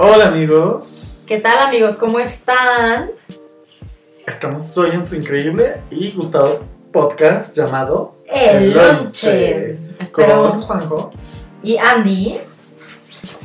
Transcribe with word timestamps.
Hola 0.00 0.28
amigos. 0.28 1.24
¿Qué 1.26 1.40
tal 1.40 1.58
amigos? 1.58 1.96
¿Cómo 1.96 2.20
están? 2.20 3.10
Estamos 4.24 4.78
hoy 4.78 4.90
en 4.92 5.04
su 5.04 5.16
increíble 5.16 5.82
y 5.90 6.12
gustado 6.12 6.62
podcast 6.92 7.52
llamado 7.52 8.14
El 8.24 8.74
Lonche. 8.74 9.76
Con 9.76 9.96
Espero. 9.98 10.60
Juanjo. 10.60 11.10
Y 11.64 11.78
Andy. 11.78 12.38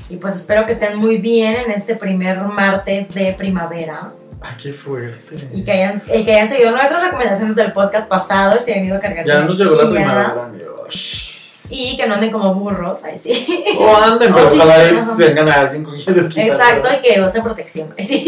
Y 0.09 0.17
pues 0.17 0.35
espero 0.35 0.67
que 0.67 0.73
estén 0.73 0.97
muy 0.99 1.17
bien 1.17 1.55
en 1.55 1.71
este 1.71 1.95
primer 1.95 2.43
martes 2.43 3.11
de 3.15 3.33
primavera. 3.33 4.13
Ay, 4.39 4.55
qué 4.61 4.73
fuerte. 4.73 5.35
Y 5.55 5.63
que 5.63 5.71
hayan, 5.71 6.01
que 6.01 6.35
hayan 6.35 6.49
seguido 6.49 6.69
nuestras 6.69 7.01
recomendaciones 7.01 7.55
del 7.55 7.73
podcast 7.73 8.07
pasado 8.07 8.59
y 8.59 8.61
se 8.61 8.73
hayan 8.73 8.85
ido 8.85 8.97
a 8.97 8.99
cargar. 8.99 9.25
Ya 9.25 9.41
nos 9.41 9.57
llegó 9.57 9.73
la 9.73 9.89
primavera, 9.89 10.45
amigos. 10.45 11.32
Y 11.69 11.95
que 11.97 12.07
no 12.07 12.15
anden 12.15 12.31
como 12.31 12.53
burros, 12.55 13.03
ahí 13.03 13.17
sí. 13.17 13.63
O 13.79 13.95
anden, 13.95 14.33
pero 14.33 14.47
Oh, 14.47 14.51
sí, 14.51 14.57
ojalá 14.59 14.89
sí, 14.89 14.95
ajá. 14.95 15.15
tengan 15.17 15.49
a 15.49 15.53
alguien 15.61 15.83
con 15.83 15.97
quien 15.97 16.15
desquitar. 16.15 16.45
Exacto, 16.47 16.89
y 16.99 17.01
que 17.13 17.21
usen 17.21 17.43
protección. 17.43 17.93
ahí 17.97 18.05
sí. 18.05 18.25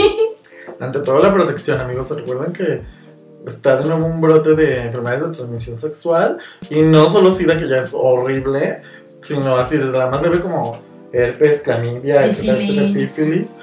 Ante 0.80 0.99
todo 0.99 1.20
la 1.20 1.34
protección, 1.34 1.80
amigos, 1.80 2.09
recuerden 2.16 2.52
que 2.53 2.81
está 3.45 3.77
de 3.77 3.85
nuevo 3.85 4.05
un 4.08 4.20
brote 4.20 4.55
de 4.55 4.81
enfermedades 4.81 5.30
de 5.30 5.38
transmisión 5.38 5.77
sexual 5.77 6.39
y 6.70 6.81
no 6.81 7.09
solo 7.09 7.31
SIDA, 7.31 7.58
que 7.58 7.67
ya 7.70 7.77
es 7.77 7.91
horrible, 7.94 8.81
sino 9.21 9.55
así 9.55 9.77
desde 9.77 9.97
la 9.97 10.08
más 10.08 10.22
leve 10.22 10.41
como 10.41 10.80
herpes, 11.13 11.61
clamidia, 11.61 12.25
etcétera, 12.25 12.58
etcétera, 12.58 12.88
Sífilis. 12.88 13.55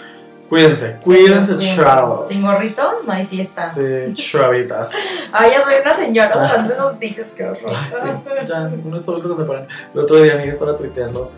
Cuídense, 0.53 0.99
cuídense, 1.03 1.59
chavos. 1.59 2.29
Sin 2.29 2.43
gorrito 2.43 2.83
no 3.07 3.11
hay 3.11 3.25
fiesta. 3.25 3.71
Sí, 3.73 4.13
chavitas. 4.13 4.93
Ay, 5.33 5.53
ya 5.53 5.63
soy 5.63 5.77
una 5.81 5.97
señora 5.97 6.45
usando 6.45 6.75
esos 6.75 7.01
dichos, 7.01 7.29
qué 7.35 7.45
horror. 7.47 7.71
Ay, 7.75 7.91
sí, 7.91 8.09
ya, 8.47 8.71
unos 8.85 9.09
adultos 9.09 9.31
contemporáneos. 9.31 9.73
El 9.95 10.01
otro 10.01 10.23
día, 10.23 10.35
amiga, 10.35 10.53
estaba 10.53 10.77
tuiteando. 10.77 11.31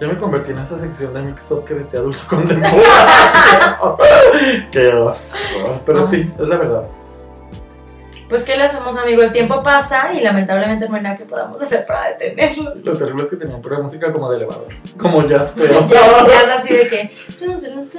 Yo 0.00 0.06
me 0.06 0.16
convertí 0.16 0.52
en 0.52 0.58
esa 0.58 0.78
sección 0.78 1.12
de 1.14 1.22
Mix-Up 1.22 1.64
que 1.64 1.74
decía 1.74 1.98
adulto 1.98 2.20
contemporáneo. 2.28 2.80
Qué 4.70 4.86
oso. 4.86 5.36
Pero 5.84 6.06
sí, 6.06 6.32
es 6.40 6.46
la 6.46 6.56
verdad. 6.56 6.84
Pues, 8.34 8.42
¿qué 8.42 8.56
le 8.56 8.64
hacemos, 8.64 8.96
amigo? 8.96 9.22
El 9.22 9.30
tiempo 9.30 9.62
pasa 9.62 10.12
y 10.12 10.20
lamentablemente 10.20 10.88
no 10.88 10.96
hay 10.96 11.02
nada 11.02 11.16
que 11.16 11.24
podamos 11.24 11.62
hacer 11.62 11.86
para 11.86 12.08
detenerlo. 12.08 12.68
Sí, 12.72 12.80
Lo 12.82 12.98
terrible 12.98 13.22
es 13.22 13.28
que 13.28 13.36
tenían 13.36 13.62
pura 13.62 13.78
música 13.78 14.10
como 14.10 14.28
de 14.28 14.38
elevador. 14.38 14.66
Como 14.98 15.24
jazz, 15.24 15.54
pero. 15.56 15.86
Ya 15.86 16.40
es 16.42 16.48
así 16.58 16.74
de 16.74 16.88
que. 16.88 17.12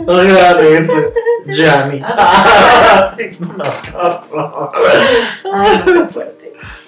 Oiga, 0.06 0.56
de 0.56 0.78
ese. 0.78 1.14
Jamie. 1.54 2.02
Ah. 2.04 3.16
no. 3.40 4.70
Ay, 5.54 5.84
no, 5.86 6.10
fuerte. 6.10 6.45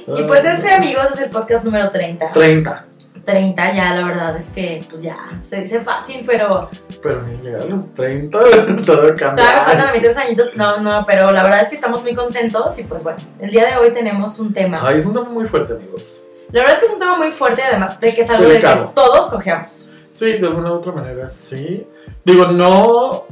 Y 0.07 0.23
pues 0.23 0.45
este, 0.45 0.71
amigos, 0.71 1.11
es 1.11 1.19
el 1.19 1.29
podcast 1.29 1.65
número 1.65 1.89
30. 1.91 2.31
30. 2.31 2.85
30 3.25 3.73
ya, 3.73 3.93
la 3.93 4.05
verdad 4.07 4.37
es 4.37 4.51
que, 4.51 4.81
pues 4.89 5.01
ya, 5.01 5.17
se 5.41 5.59
dice 5.61 5.81
fácil, 5.81 6.23
pero 6.25 6.69
Pero 7.03 7.23
ni 7.23 7.35
llegar 7.43 7.63
a 7.63 7.65
los 7.65 7.93
30, 7.93 8.39
todo 8.85 9.15
cambia. 9.17 9.35
todavía 9.35 9.59
me 9.59 9.65
faltan 9.65 9.89
a 9.89 9.91
mí 9.91 9.99
tres 9.99 10.17
añitos. 10.17 10.55
No, 10.55 10.79
no, 10.79 11.05
pero 11.05 11.31
la 11.33 11.43
verdad 11.43 11.61
es 11.61 11.67
que 11.67 11.75
estamos 11.75 12.03
muy 12.03 12.15
contentos 12.15 12.79
y 12.79 12.83
pues 12.83 13.03
bueno, 13.03 13.17
el 13.41 13.51
día 13.51 13.65
de 13.65 13.75
hoy 13.75 13.91
tenemos 13.91 14.39
un 14.39 14.53
tema. 14.53 14.79
Ay, 14.81 14.99
es 14.99 15.05
un 15.05 15.13
tema 15.13 15.29
muy 15.29 15.45
fuerte, 15.45 15.73
amigos. 15.73 16.23
La 16.51 16.61
verdad 16.61 16.75
es 16.75 16.79
que 16.79 16.85
es 16.85 16.93
un 16.93 16.99
tema 16.99 17.17
muy 17.17 17.31
fuerte, 17.31 17.61
además 17.63 17.99
de 17.99 18.15
que 18.15 18.21
es 18.21 18.29
algo 18.29 18.43
de 18.43 18.61
que 18.61 18.65
Delicado. 18.65 18.91
todos 18.95 19.25
cojeamos. 19.29 19.91
Sí, 20.11 20.31
de 20.31 20.47
alguna 20.47 20.71
u 20.71 20.75
otra 20.77 20.93
manera, 20.93 21.29
sí. 21.29 21.85
Digo, 22.23 22.47
no, 22.47 23.25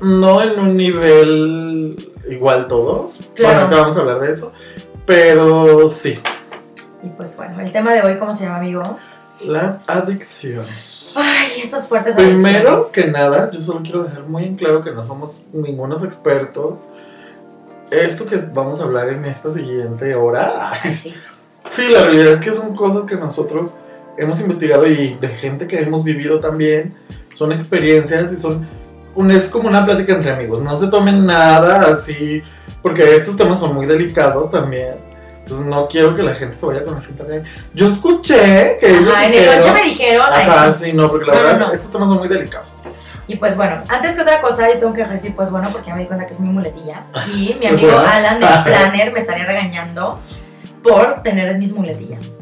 no 0.00 0.42
en 0.42 0.60
un 0.60 0.76
nivel 0.76 1.96
igual 2.30 2.68
todos. 2.68 3.18
Claro. 3.34 3.66
Bueno, 3.66 3.76
vamos 3.82 3.96
a 3.96 4.00
hablar 4.00 4.20
de 4.20 4.32
eso. 4.32 4.52
Pero 5.06 5.88
sí, 5.88 6.18
Y 7.02 7.08
pues 7.10 7.36
bueno, 7.36 7.60
el 7.60 7.70
tema 7.72 7.92
de 7.92 8.02
hoy, 8.02 8.18
¿cómo 8.18 8.32
se 8.32 8.44
llama, 8.44 8.56
amigo? 8.58 8.98
las 9.44 9.80
adicciones. 9.86 11.12
Ay, 11.16 11.60
esas 11.62 11.86
fuertes 11.88 12.14
Primero 12.16 12.70
adicciones. 12.76 12.92
que 12.92 13.10
nada, 13.10 13.50
yo 13.50 13.60
solo 13.60 13.80
quiero 13.82 14.04
dejar 14.04 14.22
muy 14.22 14.44
en 14.44 14.54
claro 14.54 14.80
que 14.82 14.92
no 14.92 15.04
somos 15.04 15.42
ningunos 15.52 16.02
expertos. 16.02 16.88
Esto 17.90 18.24
que 18.24 18.36
vamos 18.54 18.80
a 18.80 18.84
hablar 18.84 19.10
en 19.10 19.24
esta 19.26 19.50
siguiente 19.50 20.14
hora, 20.14 20.70
sí. 20.90 21.14
Sí, 21.68 21.88
la 21.88 22.04
realidad 22.04 22.32
es 22.34 22.40
que 22.40 22.52
son 22.52 22.74
cosas 22.74 23.04
que 23.04 23.16
nosotros 23.16 23.76
hemos 24.16 24.40
investigado 24.40 24.86
y 24.86 25.14
de 25.14 25.28
gente 25.28 25.66
que 25.66 25.80
hemos 25.80 26.04
vivido 26.04 26.40
también. 26.40 26.94
Son 27.34 27.52
experiencias 27.52 28.32
y 28.32 28.36
son. 28.38 28.66
Es 29.30 29.48
como 29.48 29.68
una 29.68 29.84
plática 29.84 30.14
entre 30.14 30.30
amigos. 30.32 30.62
No 30.62 30.76
se 30.76 30.88
tomen 30.88 31.24
nada 31.26 31.90
así, 31.92 32.42
porque 32.82 33.16
estos 33.16 33.36
temas 33.36 33.58
son 33.60 33.74
muy 33.74 33.86
delicados 33.86 34.50
también. 34.50 34.94
Entonces 35.40 35.66
no 35.66 35.86
quiero 35.88 36.14
que 36.14 36.22
la 36.22 36.34
gente 36.34 36.56
se 36.56 36.64
vaya 36.64 36.84
con 36.84 36.94
la 36.94 37.00
finta 37.02 37.22
de. 37.24 37.44
Yo 37.74 37.86
escuché 37.88 38.78
que 38.80 38.86
Ajá, 38.86 39.26
en 39.26 39.32
el 39.34 39.40
dijeron". 39.40 39.56
noche 39.56 39.72
me 39.72 39.82
dijeron. 39.82 40.26
Ajá, 40.32 40.72
sí. 40.72 40.92
no, 40.92 41.10
porque 41.10 41.26
la 41.26 41.34
No, 41.34 41.38
verdad 41.42 41.58
no. 41.58 41.72
estos 41.72 41.92
temas 41.92 42.08
son 42.08 42.18
muy 42.18 42.28
delicados. 42.28 42.68
Y 43.26 43.36
pues 43.36 43.56
bueno, 43.56 43.82
antes 43.88 44.16
que 44.16 44.22
otra 44.22 44.40
cosa, 44.42 44.68
yo 44.72 44.78
tengo 44.78 44.92
que 44.92 45.04
decir, 45.04 45.34
pues 45.34 45.50
bueno, 45.50 45.68
porque 45.72 45.88
ya 45.88 45.94
me 45.94 46.00
di 46.02 46.06
cuenta 46.06 46.26
que 46.26 46.32
es 46.34 46.40
mi 46.40 46.50
muletilla. 46.50 47.02
Y 47.34 47.54
mi 47.60 47.66
Pues 47.68 47.72
amigo. 47.72 47.98
Alan 47.98 48.40
de 48.40 48.46
Planner 48.64 49.12
me 49.12 49.20
estaría 49.20 49.46
regañando 49.46 50.18
por 50.82 51.22
tener 51.22 51.56
mis 51.58 51.72
muletillas. 51.74 52.33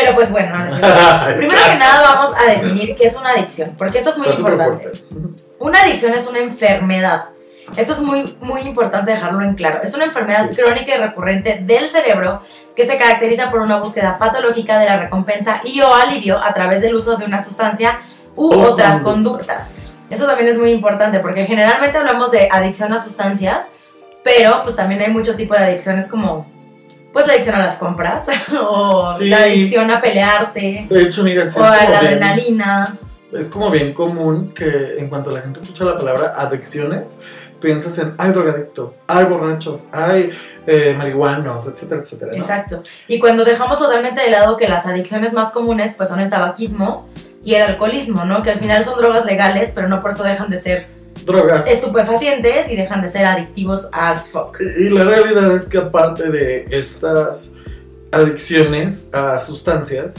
Pero 0.00 0.14
pues 0.14 0.30
bueno, 0.30 0.56
no. 0.56 0.64
Primero 1.36 1.60
que 1.70 1.74
nada 1.76 2.02
vamos 2.02 2.30
a 2.38 2.50
definir 2.50 2.94
qué 2.94 3.06
es 3.06 3.16
una 3.16 3.30
adicción, 3.30 3.74
porque 3.76 3.98
esto 3.98 4.10
es 4.10 4.18
muy 4.18 4.28
Está 4.28 4.40
importante. 4.40 4.92
Una 5.58 5.80
adicción 5.80 6.14
es 6.14 6.26
una 6.28 6.38
enfermedad. 6.38 7.30
Esto 7.76 7.94
es 7.94 8.00
muy, 8.00 8.36
muy 8.40 8.60
importante 8.60 9.10
dejarlo 9.10 9.42
en 9.42 9.54
claro. 9.54 9.80
Es 9.82 9.94
una 9.94 10.04
enfermedad 10.04 10.48
Sí. 10.50 10.56
crónica 10.62 10.94
y 10.94 10.98
recurrente 10.98 11.58
del 11.62 11.88
cerebro 11.88 12.42
que 12.76 12.86
se 12.86 12.96
caracteriza 12.96 13.50
por 13.50 13.60
una 13.60 13.76
búsqueda 13.76 14.18
patológica 14.18 14.78
de 14.78 14.86
la 14.86 14.98
recompensa 14.98 15.60
y 15.64 15.80
o 15.80 15.92
alivio 15.92 16.42
a 16.42 16.54
través 16.54 16.80
del 16.80 16.94
uso 16.94 17.16
de 17.16 17.24
una 17.24 17.42
sustancia 17.42 17.98
u 18.36 18.52
O 18.54 18.70
otras 18.70 19.00
conductas. 19.00 19.96
Eso 20.10 20.26
también 20.26 20.48
es 20.48 20.58
muy 20.58 20.70
importante 20.70 21.18
porque 21.18 21.44
generalmente 21.44 21.98
hablamos 21.98 22.30
de 22.30 22.48
adicción 22.52 22.92
a 22.92 23.02
sustancias, 23.02 23.70
pero 24.22 24.62
pues 24.62 24.76
también 24.76 25.02
hay 25.02 25.10
mucho 25.10 25.34
tipo 25.34 25.54
de 25.54 25.60
adicciones 25.64 26.06
como 26.06 26.46
pues 27.12 27.26
la 27.26 27.32
adicción 27.34 27.56
a 27.56 27.58
las 27.60 27.76
compras 27.76 28.26
o 28.60 29.12
Sí. 29.16 29.28
la 29.28 29.38
adicción 29.44 29.90
a 29.90 30.00
pelearte 30.00 30.86
De 30.90 31.02
hecho, 31.02 31.22
mira, 31.24 31.46
sí 31.46 31.58
o 31.58 31.64
a 31.64 31.70
la 31.70 31.84
bien- 31.86 31.94
adrenalina. 32.22 32.96
Es 33.32 33.48
como 33.50 33.70
bien 33.70 33.92
común 33.92 34.52
que 34.54 34.98
en 34.98 35.08
cuanto 35.08 35.30
la 35.30 35.42
gente 35.42 35.60
escucha 35.60 35.84
la 35.84 35.96
palabra 35.98 36.34
adicciones, 36.38 37.20
piensas 37.60 37.98
en, 37.98 38.14
ay, 38.18 38.30
drogadictos, 38.30 39.00
ay, 39.06 39.24
borrachos, 39.26 39.88
ay, 39.92 40.30
eh, 40.66 40.94
marihuanos, 40.96 41.66
etcétera, 41.66 42.02
etcétera. 42.02 42.30
¿no? 42.32 42.38
Exacto. 42.38 42.82
Y 43.06 43.18
cuando 43.18 43.44
dejamos 43.44 43.78
totalmente 43.80 44.22
de 44.22 44.30
lado 44.30 44.56
que 44.56 44.68
las 44.68 44.86
adicciones 44.86 45.32
más 45.34 45.50
comunes 45.50 45.94
pues 45.94 46.08
son 46.08 46.20
el 46.20 46.30
tabaquismo 46.30 47.06
y 47.44 47.54
el 47.54 47.62
alcoholismo, 47.62 48.24
¿no? 48.24 48.42
Que 48.42 48.50
al 48.50 48.58
final 48.58 48.82
son 48.84 48.98
drogas 48.98 49.24
legales, 49.26 49.72
pero 49.74 49.88
no 49.88 50.00
por 50.00 50.12
esto 50.12 50.22
dejan 50.22 50.48
de 50.50 50.58
ser 50.58 50.86
Drogas. 51.24 51.66
estupefacientes 51.66 52.70
y 52.70 52.76
dejan 52.76 53.02
de 53.02 53.08
ser 53.08 53.26
adictivos 53.26 53.88
as 53.92 54.30
fuck. 54.30 54.58
Y, 54.78 54.88
la 54.90 55.04
realidad 55.04 55.54
es 55.54 55.66
que 55.66 55.78
aparte 55.78 56.30
de 56.30 56.66
estas 56.70 57.52
adicciones 58.10 59.10
a 59.12 59.38
sustancias, 59.38 60.14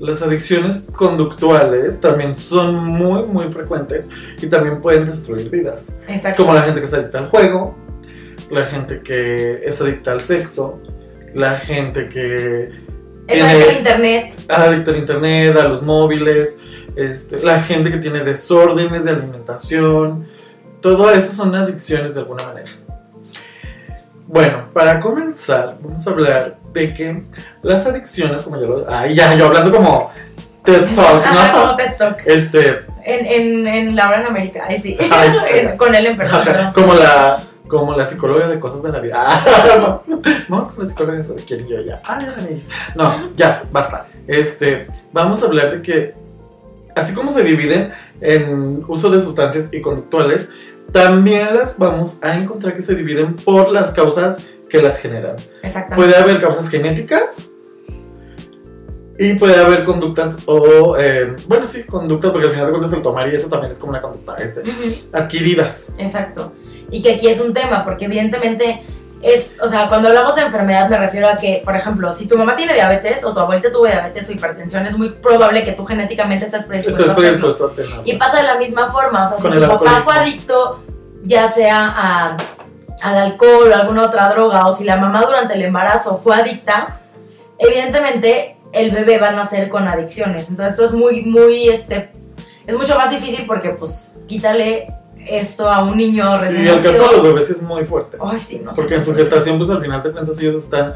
las 0.00 0.22
adicciones 0.22 0.86
conductuales 0.96 2.00
también 2.00 2.34
son 2.34 2.74
muy, 2.74 3.24
muy 3.24 3.52
frecuentes 3.52 4.08
y 4.40 4.46
también 4.46 4.80
pueden 4.80 5.06
destruir 5.06 5.50
vidas. 5.50 5.96
Exacto. 6.08 6.42
Como 6.42 6.54
la 6.54 6.62
gente 6.62 6.80
que 6.80 6.86
es 6.86 6.94
adicta 6.94 7.18
al 7.18 7.28
juego, 7.28 7.76
la 8.50 8.64
gente 8.64 9.02
que 9.02 9.60
es 9.64 9.80
adicta 9.80 10.12
al 10.12 10.22
sexo, 10.22 10.80
la 11.34 11.54
gente 11.54 12.08
que 12.08 12.70
Es 13.28 13.42
adicto 13.42 13.70
al 13.70 13.76
internet. 13.76 14.34
adicta 14.48 14.90
al 14.90 14.96
internet, 14.96 15.56
a 15.56 15.68
los 15.68 15.82
móviles, 15.82 16.58
este, 16.96 17.40
la 17.42 17.60
gente 17.62 17.90
que 17.90 17.98
tiene 17.98 18.20
desórdenes 18.24 19.04
de 19.04 19.10
alimentación, 19.10 20.26
todo 20.80 21.10
eso 21.10 21.32
son 21.34 21.54
adicciones 21.54 22.14
de 22.14 22.20
alguna 22.20 22.44
manera. 22.44 22.70
Bueno, 24.26 24.68
para 24.72 25.00
comenzar, 25.00 25.76
vamos 25.80 26.06
a 26.06 26.10
hablar 26.10 26.58
de 26.72 26.94
que 26.94 27.24
las 27.62 27.86
adicciones, 27.86 28.42
como 28.44 28.60
ya 28.60 28.66
lo... 28.66 28.84
Ay, 28.88 29.14
ya, 29.14 29.34
yo 29.34 29.46
hablando 29.46 29.72
como 29.76 30.10
TED 30.62 30.86
Talk, 30.94 31.26
Ajá, 31.26 31.52
como 31.52 31.66
¿no? 31.66 31.76
TED 31.76 31.96
Talk. 31.96 32.22
Este, 32.26 32.84
En, 33.04 33.26
en, 33.26 33.66
en 33.66 33.96
La 33.96 34.08
Hora 34.08 34.20
en 34.20 34.26
América, 34.26 34.64
ahí 34.68 34.78
sí. 34.78 34.96
Ay, 35.10 35.30
En- 35.54 35.76
con 35.76 35.94
él 35.94 36.06
en 36.06 36.16
persona. 36.16 36.72
como 36.74 36.94
la... 36.94 37.40
Como 37.66 37.94
la 37.96 38.04
psicóloga 38.08 38.48
de 38.48 38.58
cosas 38.58 38.82
de 38.82 38.90
la 38.90 38.98
vida. 38.98 39.14
Ah, 39.16 39.44
no. 40.08 40.22
Vamos 40.48 40.70
con 40.70 40.82
la 40.82 40.90
psicóloga 40.90 41.18
de 41.20 41.34
quién 41.44 41.68
yo 41.68 41.80
ya. 41.80 42.02
Ay, 42.04 42.26
ay, 42.36 42.66
No, 42.96 43.30
ya, 43.36 43.62
basta. 43.70 44.08
Este, 44.26 44.88
vamos 45.12 45.40
a 45.44 45.46
hablar 45.46 45.70
de 45.70 45.80
que 45.80 46.14
así 46.94 47.14
como 47.14 47.30
se 47.30 47.42
dividen 47.42 47.92
en 48.20 48.82
uso 48.86 49.10
de 49.10 49.20
sustancias 49.20 49.68
y 49.72 49.80
conductuales, 49.80 50.48
también 50.92 51.54
las 51.54 51.78
vamos 51.78 52.22
a 52.22 52.36
encontrar 52.36 52.74
que 52.74 52.82
se 52.82 52.94
dividen 52.94 53.36
por 53.36 53.70
las 53.70 53.92
causas 53.92 54.46
que 54.68 54.80
las 54.82 54.98
generan. 54.98 55.36
Exactamente. 55.62 55.96
Puede 55.96 56.16
haber 56.16 56.40
causas 56.40 56.68
genéticas 56.68 57.50
y 59.18 59.34
puede 59.34 59.56
haber 59.56 59.84
conductas 59.84 60.38
o, 60.46 60.96
eh, 60.98 61.36
bueno, 61.46 61.66
sí, 61.66 61.82
conductas, 61.84 62.30
porque 62.30 62.46
al 62.46 62.52
final 62.52 62.66
de 62.66 62.72
cuentas 62.72 62.92
el 62.94 63.02
tomar 63.02 63.28
y 63.28 63.36
eso 63.36 63.48
también 63.48 63.72
es 63.72 63.78
como 63.78 63.90
una 63.90 64.00
conducta 64.00 64.36
este, 64.36 64.62
adquiridas. 65.12 65.92
Exacto. 65.98 66.54
Y 66.90 67.02
que 67.02 67.14
aquí 67.14 67.28
es 67.28 67.40
un 67.40 67.52
tema, 67.52 67.84
porque 67.84 68.06
evidentemente 68.06 68.82
es, 69.22 69.58
o 69.62 69.68
sea, 69.68 69.88
cuando 69.88 70.08
hablamos 70.08 70.34
de 70.34 70.42
enfermedad 70.42 70.88
me 70.88 70.96
refiero 70.96 71.28
a 71.28 71.36
que, 71.36 71.60
por 71.64 71.76
ejemplo, 71.76 72.12
si 72.12 72.26
tu 72.26 72.38
mamá 72.38 72.56
tiene 72.56 72.72
diabetes 72.74 73.22
o 73.24 73.34
tu 73.34 73.40
abuelita 73.40 73.70
tuvo 73.70 73.86
diabetes 73.86 74.28
o 74.28 74.32
hipertensión, 74.32 74.86
es 74.86 74.96
muy 74.96 75.10
probable 75.10 75.62
que 75.64 75.72
tú 75.72 75.84
genéticamente 75.84 76.46
estés 76.46 76.64
predispuesto 76.64 77.02
Estás 77.02 77.16
a 77.18 77.28
hacerlo. 77.28 77.48
Y 78.04 78.16
pasa 78.16 78.36
de 78.38 78.42
la 78.44 78.56
misma 78.56 78.90
forma, 78.92 79.24
o 79.24 79.26
sea, 79.26 79.36
si 79.36 79.42
tu 79.42 79.60
papá 79.68 80.00
fue 80.04 80.14
adicto, 80.14 80.80
ya 81.24 81.48
sea 81.48 81.92
a- 81.96 82.36
al 83.02 83.16
alcohol 83.18 83.70
o 83.70 83.74
alguna 83.74 84.04
otra 84.04 84.28
droga, 84.30 84.66
o 84.66 84.72
si 84.72 84.84
la 84.84 84.96
mamá 84.96 85.22
durante 85.24 85.54
el 85.54 85.62
embarazo 85.62 86.16
fue 86.18 86.36
adicta, 86.36 87.00
evidentemente 87.58 88.56
el 88.72 88.90
bebé 88.90 89.18
va 89.18 89.28
a 89.28 89.32
nacer 89.32 89.68
con 89.68 89.86
adicciones. 89.88 90.48
Entonces 90.48 90.74
esto 90.74 90.84
es 90.84 90.92
muy, 90.92 91.22
muy, 91.24 91.68
este, 91.68 92.10
es 92.66 92.76
mucho 92.76 92.96
más 92.96 93.10
difícil 93.10 93.44
porque 93.46 93.70
pues 93.70 94.16
quítale 94.26 94.94
esto 95.28 95.68
a 95.68 95.82
un 95.84 95.96
niño 95.96 96.38
Sí, 96.38 96.44
recién 96.46 96.66
el 96.66 96.74
caso 96.76 96.82
de 96.90 96.92
los 96.98 97.06
nacido. 97.06 97.22
bebés 97.22 97.50
es 97.50 97.62
muy 97.62 97.84
fuerte. 97.84 98.18
Ay, 98.20 98.40
sí, 98.40 98.62
no. 98.64 98.70
Porque 98.72 98.94
en 98.96 99.04
su 99.04 99.14
gestación, 99.14 99.58
pues 99.58 99.70
al 99.70 99.80
final 99.80 100.02
de 100.02 100.12
cuentas, 100.12 100.38
ellos 100.40 100.54
están 100.54 100.94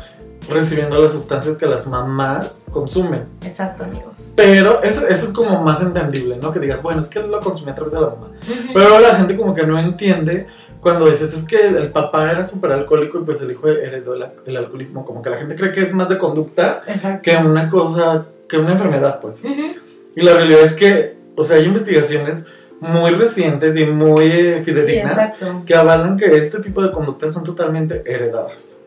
recibiendo 0.48 1.00
las 1.00 1.12
sustancias 1.12 1.56
que 1.56 1.66
las 1.66 1.86
mamás 1.86 2.68
consumen. 2.72 3.26
Exacto, 3.42 3.84
amigos. 3.84 4.34
Pero 4.36 4.82
eso, 4.82 5.06
eso 5.08 5.26
es 5.26 5.32
como 5.32 5.62
más 5.62 5.80
entendible, 5.82 6.36
¿no? 6.36 6.52
Que 6.52 6.60
digas, 6.60 6.82
bueno, 6.82 7.00
es 7.00 7.08
que 7.08 7.18
él 7.20 7.30
lo 7.30 7.40
consumía 7.40 7.72
a 7.72 7.76
través 7.76 7.94
de 7.94 8.00
la 8.00 8.08
mamá. 8.08 8.30
Ujú. 8.42 8.72
Pero 8.74 9.00
la 9.00 9.14
gente 9.16 9.36
como 9.36 9.54
que 9.54 9.66
no 9.66 9.78
entiende 9.78 10.46
cuando 10.80 11.08
dices, 11.08 11.32
es 11.32 11.44
que 11.44 11.66
el 11.66 11.90
papá 11.92 12.30
era 12.30 12.44
súper 12.46 12.72
alcohólico 12.72 13.18
y 13.18 13.22
pues 13.22 13.40
el 13.40 13.52
hijo 13.52 13.68
heredó 13.68 14.12
el, 14.14 14.26
el 14.44 14.56
alcoholismo. 14.58 15.06
Como 15.06 15.22
que 15.22 15.30
la 15.30 15.38
gente 15.38 15.56
cree 15.56 15.72
que 15.72 15.80
es 15.80 15.94
más 15.94 16.10
de 16.10 16.18
conducta 16.18 16.82
Exacto. 16.86 17.22
que 17.22 17.36
una 17.38 17.70
cosa, 17.70 18.26
que 18.46 18.58
una 18.58 18.72
enfermedad, 18.72 19.20
pues. 19.20 19.44
Ujú. 19.46 19.76
Y 20.14 20.20
la 20.20 20.34
realidad 20.34 20.60
es 20.60 20.74
que, 20.74 21.16
o 21.36 21.42
sea, 21.44 21.56
hay 21.56 21.64
investigaciones 21.64 22.46
muy 22.80 23.12
recientes 23.12 23.76
y 23.76 23.86
muy 23.86 24.24
eh, 24.24 24.62
Sí, 24.64 24.72
fidedignas 24.72 25.32
que 25.64 25.74
avalan 25.74 26.16
que 26.16 26.26
este 26.36 26.60
tipo 26.60 26.82
de 26.82 26.90
conductas 26.92 27.32
son 27.32 27.44
totalmente 27.44 28.02
heredadas. 28.06 28.80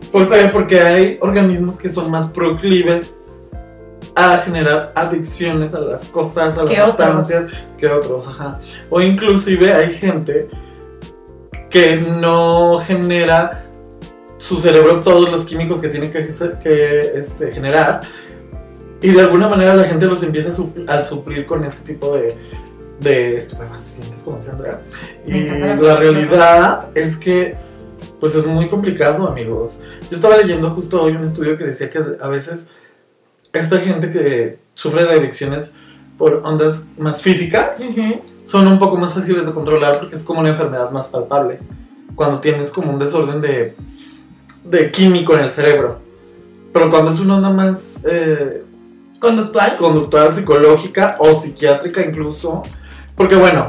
Sí, 0.00 0.18
¿Por 0.18 0.30
qué? 0.30 0.48
Porque 0.52 0.80
hay 0.80 1.18
organismos 1.20 1.76
que 1.78 1.88
son 1.88 2.10
más 2.10 2.26
proclives 2.28 3.14
a 4.14 4.38
generar 4.38 4.92
adicciones 4.94 5.74
a 5.74 5.80
las 5.80 6.06
cosas, 6.06 6.58
a 6.58 6.64
las 6.64 6.72
otros. 6.72 6.88
sustancias, 6.88 7.46
que 7.76 7.88
otros, 7.88 8.28
ajá. 8.28 8.60
O 8.90 9.00
inclusive 9.00 9.72
hay 9.72 9.92
gente 9.94 10.48
que 11.70 11.96
no 11.96 12.78
genera 12.86 13.64
su 14.38 14.60
cerebro 14.60 15.00
todos 15.00 15.30
los 15.30 15.46
químicos 15.46 15.80
que 15.80 15.88
tiene 15.88 16.10
que, 16.10 16.28
que, 16.62 17.18
este, 17.18 17.50
generar 17.50 18.02
y 19.00 19.08
de 19.10 19.20
alguna 19.20 19.48
manera 19.48 19.74
la 19.74 19.84
gente 19.84 20.06
los 20.06 20.22
empieza 20.22 20.50
a, 20.50 20.52
supl- 20.52 20.88
a 20.88 21.04
suplir 21.04 21.46
con 21.46 21.64
este 21.64 21.92
tipo 21.94 22.14
de, 22.14 22.36
de 23.00 23.38
estupefacientes, 23.38 24.22
como 24.22 24.36
dice 24.36 24.50
Andrea. 24.52 24.80
Y 25.26 25.40
la 25.48 25.96
realidad 25.96 26.88
es 26.94 27.16
que 27.16 27.56
pues 28.20 28.34
es 28.34 28.46
muy 28.46 28.68
complicado, 28.68 29.26
amigos. 29.26 29.82
Yo 30.10 30.16
estaba 30.16 30.36
leyendo 30.36 30.70
justo 30.70 31.00
hoy 31.00 31.12
un 31.12 31.24
estudio 31.24 31.56
que 31.58 31.64
decía 31.64 31.90
que 31.90 31.98
a 32.20 32.28
veces 32.28 32.70
esta 33.52 33.78
gente 33.78 34.10
que 34.10 34.58
sufre 34.74 35.04
de 35.04 35.12
adicciones 35.12 35.74
por 36.18 36.42
ondas 36.44 36.88
más 36.96 37.22
físicas 37.22 37.80
Ujú. 37.80 38.22
son 38.44 38.68
un 38.68 38.78
poco 38.78 38.96
más 38.96 39.14
fáciles 39.14 39.46
de 39.46 39.52
controlar 39.52 39.98
porque 39.98 40.14
es 40.14 40.22
como 40.22 40.40
una 40.40 40.50
enfermedad 40.50 40.90
más 40.90 41.08
palpable. 41.08 41.60
Cuando 42.14 42.38
tienes 42.38 42.70
como 42.70 42.92
un 42.92 42.98
desorden 42.98 43.40
de, 43.40 43.74
de 44.64 44.90
químico 44.90 45.34
en 45.34 45.40
el 45.40 45.52
cerebro. 45.52 45.98
Pero 46.72 46.90
cuando 46.90 47.10
es 47.10 47.18
una 47.20 47.36
onda 47.36 47.50
más 47.50 48.04
eh, 48.08 48.62
Conductual. 49.18 49.76
conductual, 49.76 50.34
psicológica 50.34 51.16
o 51.18 51.34
psiquiátrica 51.34 52.02
incluso. 52.02 52.62
Porque 53.16 53.36
bueno, 53.36 53.66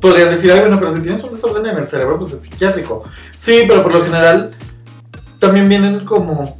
podrían 0.00 0.30
decir, 0.30 0.52
ay, 0.52 0.60
bueno, 0.60 0.78
pero 0.78 0.92
si 0.92 1.00
tienes 1.00 1.22
un 1.22 1.30
desorden 1.30 1.66
en 1.66 1.78
el 1.78 1.88
cerebro, 1.88 2.18
pues 2.18 2.32
es 2.32 2.40
psiquiátrico. 2.40 3.04
Sí, 3.34 3.64
pero 3.66 3.82
por 3.82 3.94
lo 3.94 4.04
general 4.04 4.50
también 5.38 5.68
vienen 5.68 6.04
como 6.04 6.58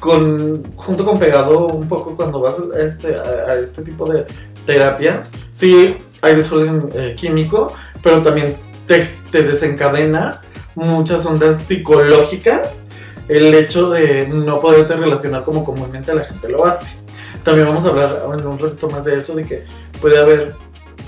con 0.00 0.74
junto 0.74 1.04
con 1.04 1.18
pegado 1.18 1.68
un 1.68 1.86
poco 1.86 2.16
cuando 2.16 2.40
vas 2.40 2.56
a 2.58 2.80
este, 2.80 3.14
a, 3.14 3.52
a 3.52 3.54
este 3.54 3.82
tipo 3.82 4.10
de 4.10 4.26
terapias. 4.66 5.30
Sí, 5.50 5.96
hay 6.22 6.34
desorden 6.34 6.88
eh, 6.94 7.14
químico, 7.16 7.72
pero 8.02 8.22
también 8.22 8.56
te, 8.86 9.08
te 9.30 9.42
desencadena 9.42 10.40
muchas 10.74 11.26
ondas 11.26 11.60
psicológicas 11.60 12.84
el 13.28 13.54
hecho 13.54 13.90
de 13.90 14.26
no 14.28 14.60
poderte 14.60 14.96
relacionar 14.96 15.44
como 15.44 15.64
comúnmente 15.64 16.14
la 16.14 16.24
gente 16.24 16.48
lo 16.48 16.64
hace. 16.64 16.98
También 17.44 17.68
vamos 17.68 17.86
a 17.86 17.88
hablar 17.88 18.22
en 18.38 18.46
un 18.46 18.58
ratito 18.58 18.88
más 18.88 19.04
de 19.04 19.18
eso, 19.18 19.34
de 19.34 19.44
que 19.44 19.64
puede 20.00 20.18
haber 20.18 20.54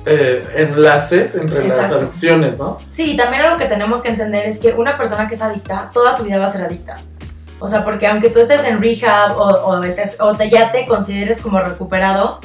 eh, 0.06 0.47
enlaces 0.56 1.35
entre 1.37 1.67
las 1.67 1.91
adicciones, 1.91 2.59
¿no? 2.59 2.79
Sí, 2.91 3.12
y 3.12 3.17
también 3.17 3.43
algo 3.43 3.56
que 3.56 3.67
tenemos 3.67 4.03
que 4.03 4.09
entender 4.09 4.47
es 4.47 4.61
que 4.61 4.73
una 4.73 4.97
persona 4.97 5.27
que 5.27 5.35
es 5.35 5.43
adicta, 5.43 5.91
toda 5.93 6.17
su 6.17 6.25
vida 6.25 6.39
va 6.39 6.47
a 6.47 6.49
ser 6.49 6.62
adicta. 6.62 6.97
O 7.59 7.69
sea, 7.69 7.85
porque 7.85 8.06
aunque 8.06 8.31
tú 8.31 8.41
estés 8.41 8.65
en 8.65 8.81
rehab 8.81 9.39
o, 9.39 9.45
o 9.45 9.83
estés, 9.83 10.21
o 10.21 10.35
te, 10.35 10.51
ya 10.51 10.73
te 10.73 10.87
consideres 10.87 11.41
como 11.41 11.61
recuperado, 11.61 12.41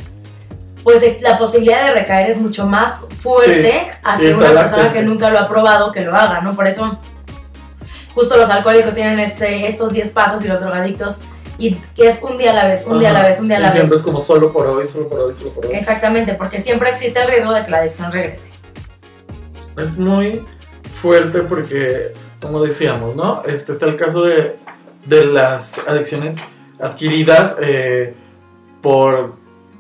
pues 0.84 1.04
eh, 1.04 1.18
la 1.22 1.38
posibilidad 1.38 1.84
de 1.84 1.92
recaer 1.92 2.30
es 2.30 2.40
mucho 2.40 2.66
más 2.66 3.06
fuerte 3.20 3.92
a 4.04 4.16
y 4.16 4.28
que 4.28 4.36
una 4.36 4.52
persona 4.54 4.94
que 4.94 5.02
nunca 5.02 5.30
lo 5.30 5.40
ha 5.40 5.48
probado 5.48 5.92
que 5.92 6.02
lo 6.02 6.16
haga, 6.16 6.42
¿no? 6.42 6.54
Por 6.54 6.68
eso 6.68 7.00
justo 8.16 8.38
los 8.38 8.50
alcohólicos 8.50 8.96
tienen 8.96 9.20
este, 9.20 9.68
estos 9.68 9.94
10 9.94 10.12
pasos 10.14 10.44
y 10.44 10.48
los 10.48 10.62
drogadictos, 10.62 11.20
y 11.60 11.76
que 11.76 12.08
es 12.08 12.24
un 12.24 12.38
día 12.38 12.52
a 12.52 12.54
la 12.54 12.68
vez, 12.68 12.86
un 12.88 13.00
día 13.00 13.10
a 13.10 13.14
la 13.14 13.22
vez, 13.22 13.40
un 13.40 13.48
día 13.50 13.58
a 13.58 13.60
Y 13.60 13.64
la 13.64 13.68
vez. 13.68 13.76
siempre 13.76 13.98
es 13.98 14.04
como 14.04 14.20
solo 14.22 14.52
por 14.52 14.66
hoy, 14.66 14.88
solo 14.88 15.10
por 15.10 15.20
hoy, 15.20 15.36
solo 15.36 15.52
por 15.52 15.66
hoy. 15.66 15.74
Exactamente, 15.76 16.34
porque 16.34 16.62
siempre 16.62 16.90
existe 16.90 17.22
el 17.22 17.28
riesgo 17.28 17.54
de 17.54 17.66
que 17.66 17.70
la 17.72 17.78
adicción 17.80 18.12
regrese. 18.12 18.54
Es 19.78 19.98
muy 19.98 20.44
fuerte 21.02 21.42
porque, 21.42 22.14
como 22.42 22.64
decíamos, 22.64 23.16
¿no? 23.16 23.44
Este 23.44 23.74
está 23.74 23.86
el 23.86 23.98
caso 23.98 24.24
de, 24.24 24.56
de 25.06 25.26
las 25.26 25.86
adicciones 25.88 26.38
adquiridas 26.80 27.58
eh, 27.62 28.16
por 28.82 29.34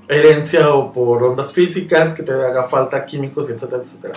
herencia 0.10 0.74
o 0.74 0.92
por 0.92 1.24
ondas 1.24 1.54
físicas, 1.54 2.14
que 2.14 2.24
te 2.24 2.34
haga 2.34 2.66
falta 2.66 3.06
químicos, 3.06 3.50
etcétera, 3.50 3.84
etcétera. 3.84 4.14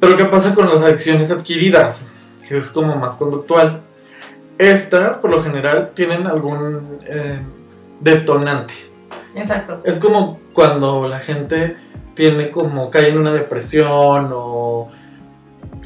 Pero 0.00 0.16
¿qué 0.16 0.24
pasa 0.24 0.54
con 0.54 0.68
las 0.68 0.80
adicciones 0.82 1.30
adquiridas? 1.30 2.08
Que 2.48 2.56
es 2.56 2.70
como 2.70 2.96
más 2.96 3.16
conductual. 3.16 3.82
Estas, 4.58 5.16
por 5.18 5.30
lo 5.30 5.42
general, 5.42 5.90
tienen 5.94 6.26
algún 6.26 7.00
eh, 7.06 7.40
detonante. 8.00 8.74
Exacto. 9.34 9.80
Es 9.84 9.98
como 9.98 10.40
cuando 10.52 11.08
la 11.08 11.18
gente 11.18 11.76
tiene 12.14 12.50
como 12.50 12.90
cae 12.90 13.08
en 13.08 13.18
una 13.18 13.32
depresión 13.32 14.30
o 14.32 14.90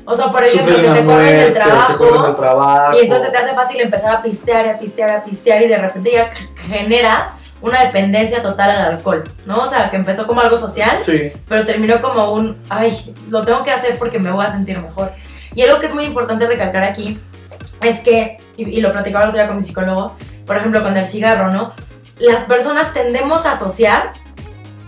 O 0.05 0.15
sea, 0.15 0.31
por 0.33 0.43
ejemplo, 0.43 0.75
que 0.77 0.83
te 0.83 1.05
corren 1.05 1.37
del 1.37 1.55
trabajo. 1.55 2.35
trabajo. 2.35 2.97
Y 2.97 3.05
entonces 3.05 3.31
te 3.33 3.39
hace 3.39 3.55
fácil 3.55 3.81
empezar 3.81 4.17
a 4.17 4.23
pistear, 4.23 4.67
a 4.69 4.79
pistear, 4.79 5.11
a 5.11 5.25
pistear 5.25 5.63
y 5.63 5.69
de 5.69 5.79
repente 5.79 6.13
ya 6.13 6.31
generas 6.69 7.35
una 7.63 7.85
dependencia 7.85 8.43
total 8.43 8.71
al 8.71 8.95
alcohol, 8.95 9.25
¿no? 9.47 9.63
O 9.63 9.67
sea, 9.67 9.91
que 9.91 9.97
empezó 9.97 10.27
como 10.27 10.41
algo 10.41 10.59
social, 10.59 11.01
Sí, 11.01 11.33
pero 11.49 11.65
terminó 11.65 12.01
como 12.01 12.33
un, 12.33 12.57
ay, 12.69 13.15
lo 13.31 13.45
tengo 13.45 13.65
que 13.65 13.71
hacer 13.71 13.99
porque 13.99 14.19
me 14.19 14.31
voy 14.31 14.45
a 14.45 14.51
sentir 14.51 14.79
mejor. 14.79 15.13
Y 15.55 15.63
algo 15.63 15.79
que 15.79 15.87
es 15.87 15.95
muy 15.95 16.05
importante 16.05 16.47
recalcar 16.47 16.85
aquí 16.85 17.19
es 17.81 18.01
que, 18.01 18.39
y, 18.57 18.69
y 18.69 18.81
lo 18.81 18.93
platicaba 18.93 19.25
el 19.25 19.31
otro 19.31 19.41
día 19.41 19.49
con 19.49 19.57
mi 19.57 19.63
psicólogo, 19.63 20.17
por 20.47 20.57
ejemplo, 20.57 20.83
con 20.83 20.97
el 20.97 21.07
cigarro, 21.07 21.51
¿no? 21.51 21.73
Las 22.19 22.45
personas 22.45 22.95
tendemos 22.95 23.47
a 23.47 23.53
asociar 23.53 24.13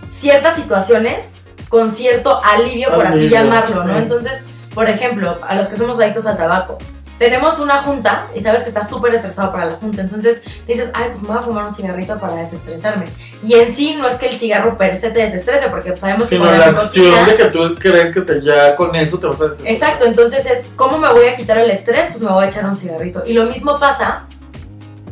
ciertas 0.06 0.56
situaciones 0.56 1.42
con 1.68 1.90
cierto 1.90 2.40
alivio, 2.42 2.90
por 2.90 3.06
así 3.06 3.28
llamarlo, 3.28 3.84
¿no? 3.84 3.94
sí. 3.94 4.00
Entonces, 4.02 4.42
por 4.75 4.88
ejemplo, 4.88 5.38
a 5.46 5.54
los 5.54 5.68
que 5.68 5.76
somos 5.76 5.98
adictos 6.00 6.26
al 6.26 6.37
tabaco, 6.37 6.78
tenemos 7.18 7.58
una 7.58 7.82
junta 7.82 8.28
y 8.34 8.40
sabes 8.40 8.62
que 8.62 8.68
estás 8.68 8.88
súper 8.88 9.14
estresado 9.14 9.50
para 9.52 9.64
la 9.66 9.72
junta, 9.72 10.02
entonces 10.02 10.42
dices, 10.66 10.90
ay, 10.94 11.06
pues 11.10 11.22
me 11.22 11.28
voy 11.28 11.38
a 11.38 11.40
fumar 11.40 11.64
un 11.64 11.72
cigarrito 11.72 12.18
para 12.20 12.34
desestresarme. 12.37 13.06
Y 13.42 13.54
en 13.54 13.75
sí 13.75 13.96
no 13.98 14.06
es 14.06 14.14
que 14.14 14.28
el 14.28 14.34
cigarro 14.34 14.76
per 14.76 14.96
se 14.96 15.10
te 15.10 15.20
desestrese, 15.20 15.68
porque 15.68 15.90
pues, 15.90 16.00
sabemos 16.00 16.28
que 16.28 16.37
sino 16.37 16.50
la 16.50 16.66
acción 16.66 17.06
nicotina- 17.06 17.26
de 17.26 17.37
que 17.37 17.44
tú 17.46 17.75
crees 17.78 18.12
que 18.14 18.20
te 18.22 18.40
ya 18.42 18.76
con 18.76 18.94
eso 18.94 19.18
te 19.18 19.26
vas 19.26 19.40
a 19.40 19.44
desestresar. 19.48 19.72
Exacto, 19.75 20.04
entonces 20.06 20.46
es, 20.46 20.70
¿cómo 20.76 20.98
me 20.98 21.12
voy 21.12 21.26
a 21.26 21.37
quitar 21.37 21.58
el 21.58 21.70
estrés? 21.70 22.06
Pues 22.12 22.20
me 22.22 22.30
voy 22.30 22.44
a 22.44 22.48
echar 22.48 22.64
un 22.66 22.76
cigarrito. 22.76 23.22
Y 23.26 23.32
lo 23.32 23.44
mismo 23.46 23.78
pasa 23.80 24.26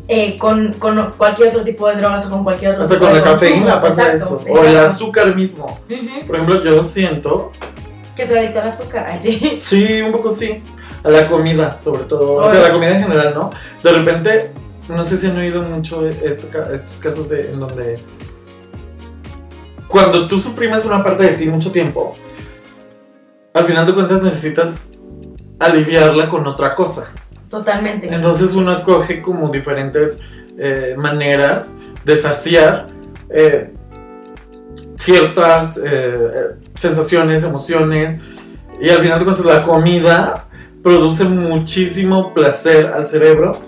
eh, 0.09 0.39
con, 0.39 0.73
con 0.75 1.15
cualquier 1.19 1.49
otro 1.49 1.65
tipo 1.65 1.89
de 1.89 1.97
drogas 1.97 2.27
o 2.27 2.31
con 2.31 2.45
cualquier 2.45 2.71
otro 2.73 2.85
Hasta 2.85 2.95
tipo 2.95 3.07
con 3.07 3.15
de 3.15 3.21
la 3.21 3.33
cafeína 3.33 3.81
pasa 3.81 4.13
Exacto, 4.13 4.41
eso. 4.45 4.53
O 4.53 4.63
el 4.63 4.69
exacto. 4.69 4.91
azúcar 4.93 5.35
mismo. 5.35 5.81
Ujú, 5.91 6.27
Por 6.29 6.37
ejemplo, 6.37 6.63
yo 6.63 6.83
siento, 6.85 7.51
Que 8.15 8.25
soy 8.25 8.39
adicto 8.39 8.61
al 8.61 8.69
azúcar, 8.69 9.07
ay 9.11 9.19
sí. 9.19 9.59
sí, 9.61 10.01
un 10.03 10.13
poco 10.13 10.31
sí, 10.31 10.63
a 11.07 11.11
la 11.11 11.29
comida, 11.29 11.79
sobre 11.79 12.05
todo. 12.05 12.35
O 12.35 12.51
sea, 12.51 12.61
la 12.61 12.73
comida 12.73 12.97
en 12.97 13.03
general, 13.03 13.33
¿no? 13.35 13.51
De 13.83 13.93
repente, 13.93 14.53
no 14.89 15.05
sé 15.05 15.17
si 15.17 15.29
han 15.29 15.37
oído 15.37 15.63
mucho 15.63 16.07
este 16.07 16.49
estos 16.75 16.99
casos 17.01 17.29
de, 17.29 17.51
en 17.53 17.61
donde 17.61 17.99
cuando 19.89 20.27
tú 20.27 20.39
suprimes 20.39 20.85
una 20.85 21.03
parte 21.03 21.23
de 21.23 21.31
ti 21.31 21.47
mucho 21.47 21.71
tiempo, 21.71 22.13
al 23.55 23.65
final 23.65 23.87
de 23.87 23.95
cuentas 23.95 24.23
necesitas 24.23 24.91
aliviarla 25.59 26.29
con 26.29 26.47
otra 26.47 26.75
cosa. 26.75 27.13
Totalmente. 27.49 28.13
Entonces 28.13 28.53
uno 28.55 28.73
escoge 28.73 29.23
como 29.23 29.49
diferentes 29.49 30.21
eh, 30.59 30.97
maneras 30.99 31.79
de 32.05 32.17
saciar 32.17 32.89
eh, 33.31 33.73
ciertas 34.99 35.81
eh, 35.85 36.57
sensaciones, 36.75 37.45
emociones. 37.45 38.19
Y 38.81 38.91
al 38.91 38.99
final 38.99 39.21
de 39.21 39.25
cuentas 39.25 39.47
la 39.47 39.63
comida 39.63 40.46
produce 40.87 41.25
muchísimo 41.25 42.33
placer 42.33 42.87
al 42.95 43.09
cerebro, 43.09 43.59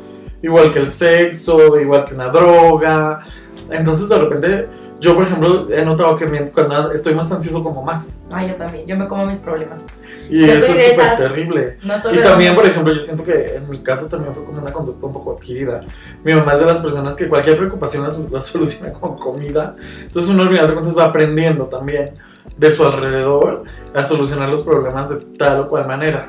igual 0.41 0.71
que 0.71 0.79
el 0.79 0.93
sexo, 0.93 1.77
igual 1.81 2.05
que 2.05 2.15
una 2.15 2.29
droga. 2.29 3.27
Entonces 3.73 4.09
de 4.09 4.19
repente 4.21 4.69
yo, 5.01 5.17
por 5.17 5.25
ejemplo, 5.25 5.69
he 5.69 5.85
notado 5.85 6.15
que 6.15 6.27
cuando 6.53 6.93
estoy 6.93 7.17
más 7.17 7.33
ansioso 7.33 7.65
como 7.65 7.83
más. 7.83 8.23
Ay, 8.31 8.51
yo 8.51 8.55
también. 8.55 8.87
Yo 8.87 8.97
me 8.97 9.09
como 9.09 9.27
mis 9.27 9.39
problemas. 9.39 9.89
Y 10.31 10.47
Yo 10.47 10.53
eso 10.53 10.73
es 10.73 10.91
súper 10.91 11.17
terrible. 11.17 11.79
No 11.83 11.95
Y 11.97 12.21
también, 12.21 12.55
por 12.55 12.65
ejemplo, 12.65 12.95
yo 12.95 13.01
siento 13.01 13.25
que 13.25 13.57
en 13.57 13.69
mi 13.69 13.83
caso 13.83 14.09
también 14.09 14.33
fue 14.33 14.45
como 14.45 14.63
una 14.63 14.73
conducta 14.73 15.05
un 15.05 15.13
poco 15.13 15.33
adquirida. 15.33 15.85
Mi 16.23 16.35
mamá 16.35 16.53
es 16.53 16.61
de 16.61 16.67
las 16.67 16.79
personas 16.79 17.17
que 17.17 17.29
cualquier 17.29 17.57
preocupación 17.57 18.05
la, 18.05 18.15
la 18.31 18.41
soluciona 18.41 18.93
con 18.93 19.19
comida. 19.19 19.75
Entonces 20.03 20.31
uno 20.31 20.45
al 20.45 20.51
final 20.51 20.69
de 20.69 20.73
cuentas 20.73 20.97
va 20.97 21.07
aprendiendo 21.07 21.65
también 21.65 22.15
de 22.57 22.71
su 22.71 22.85
alrededor 22.85 23.65
a 23.93 24.05
solucionar 24.05 24.49
los 24.49 24.63
problemas 24.63 25.11
de 25.11 25.17
tal 25.37 25.63
o 25.63 25.69
cual 25.69 25.89
manera. 25.89 26.29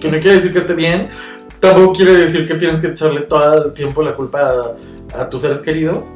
Que 0.00 0.10
no 0.10 0.18
quiere 0.18 0.36
decir 0.36 0.52
que 0.52 0.58
esté 0.60 0.74
bien, 0.74 1.08
tampoco 1.58 1.92
quiere 1.92 2.12
decir 2.12 2.48
que 2.48 2.54
tienes 2.54 2.78
que 2.78 2.88
echarle 2.88 3.22
todo 3.22 3.66
el 3.66 3.72
tiempo 3.72 4.02
la 4.02 4.14
culpa 4.14 4.76
a, 5.14 5.20
a 5.20 5.28
tus 5.28 5.42
seres 5.42 5.60
queridos. 5.60 6.10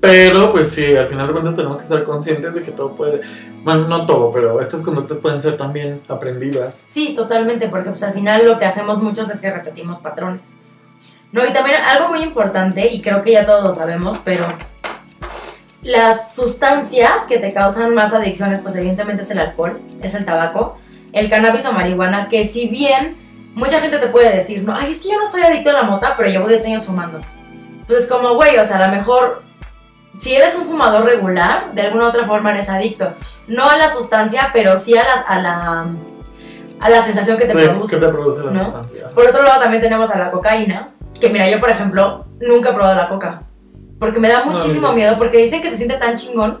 Pero 0.00 0.50
pues 0.50 0.68
sí, 0.68 0.96
al 0.96 1.06
final 1.06 1.28
de 1.28 1.32
cuentas 1.32 1.54
tenemos 1.54 1.78
que 1.78 1.84
estar 1.84 2.02
conscientes 2.02 2.54
de 2.54 2.62
que 2.64 2.72
todo 2.72 2.96
puede, 2.96 3.20
bueno, 3.62 3.86
no 3.86 4.04
todo, 4.04 4.32
pero 4.32 4.60
estas 4.60 4.82
conductas 4.82 5.18
pueden 5.18 5.40
ser 5.40 5.56
también 5.56 6.02
aprendidas. 6.08 6.84
Sí, 6.88 7.14
totalmente, 7.14 7.68
porque 7.68 7.90
pues 7.90 8.02
al 8.02 8.12
final 8.12 8.44
lo 8.44 8.58
que 8.58 8.64
hacemos 8.64 9.00
muchos 9.00 9.30
es 9.30 9.40
que 9.40 9.50
repetimos 9.50 10.00
patrones. 10.00 10.56
No, 11.30 11.46
y 11.46 11.52
también 11.52 11.76
algo 11.88 12.08
muy 12.08 12.22
importante, 12.22 12.92
y 12.92 13.00
creo 13.00 13.22
que 13.22 13.30
ya 13.30 13.46
todos 13.46 13.62
lo 13.62 13.70
sabemos, 13.70 14.18
pero 14.24 14.46
las 15.82 16.34
sustancias 16.34 17.26
que 17.28 17.38
te 17.38 17.54
causan 17.54 17.94
más 17.94 18.12
adicciones, 18.12 18.60
pues 18.60 18.74
evidentemente 18.74 19.22
es 19.22 19.30
el 19.30 19.38
alcohol, 19.38 19.80
es 20.02 20.14
el 20.14 20.24
tabaco, 20.24 20.78
el 21.12 21.28
cannabis 21.30 21.66
o 21.66 21.72
marihuana, 21.72 22.28
que 22.28 22.44
si 22.44 22.68
bien 22.68 23.16
mucha 23.54 23.80
gente 23.80 23.98
te 23.98 24.08
puede 24.08 24.34
decir, 24.34 24.62
no, 24.62 24.74
ay, 24.74 24.92
es 24.92 25.00
que 25.00 25.08
yo 25.10 25.18
no 25.18 25.26
soy 25.26 25.42
adicto 25.42 25.70
a 25.70 25.74
la 25.74 25.82
mota, 25.82 26.14
pero 26.16 26.28
llevo 26.30 26.48
10 26.48 26.64
años 26.66 26.86
fumando. 26.86 27.20
Pues 27.86 28.06
como, 28.06 28.34
güey, 28.34 28.56
o 28.58 28.64
sea, 28.64 28.78
a 28.78 28.86
lo 28.88 28.96
mejor, 28.96 29.42
si 30.18 30.34
eres 30.34 30.54
un 30.56 30.64
fumador 30.66 31.04
regular, 31.04 31.72
de 31.74 31.82
alguna 31.82 32.06
u 32.06 32.08
otra 32.08 32.26
forma 32.26 32.50
eres 32.50 32.68
adicto. 32.70 33.12
No 33.48 33.68
a 33.68 33.76
la 33.76 33.90
sustancia, 33.90 34.50
pero 34.52 34.78
sí 34.78 34.96
a, 34.96 35.04
las, 35.04 35.24
a 35.28 35.38
la 35.40 35.86
a 36.80 36.90
la 36.90 37.00
sensación 37.00 37.38
que 37.38 37.44
te 37.44 37.52
¿Qué 37.52 37.68
produce. 37.68 37.96
te 37.98 38.08
produce 38.08 38.42
la 38.44 38.50
¿no? 38.50 38.64
sustancia? 38.64 39.06
Por 39.14 39.26
otro 39.28 39.42
lado, 39.44 39.60
también 39.60 39.80
tenemos 39.82 40.10
a 40.10 40.18
la 40.18 40.30
cocaína, 40.32 40.88
que 41.20 41.28
mira, 41.28 41.48
yo 41.48 41.60
por 41.60 41.70
ejemplo, 41.70 42.24
nunca 42.40 42.70
he 42.70 42.72
probado 42.72 42.96
la 42.96 43.08
coca, 43.08 43.42
porque 44.00 44.18
me 44.18 44.28
da 44.28 44.40
No, 44.44 44.52
muchísimo 44.52 44.88
ni 44.88 44.92
yo. 44.94 44.96
miedo, 44.96 45.16
porque 45.18 45.36
dicen 45.38 45.62
que 45.62 45.70
se 45.70 45.76
siente 45.76 45.94
tan 45.96 46.16
chingón, 46.16 46.60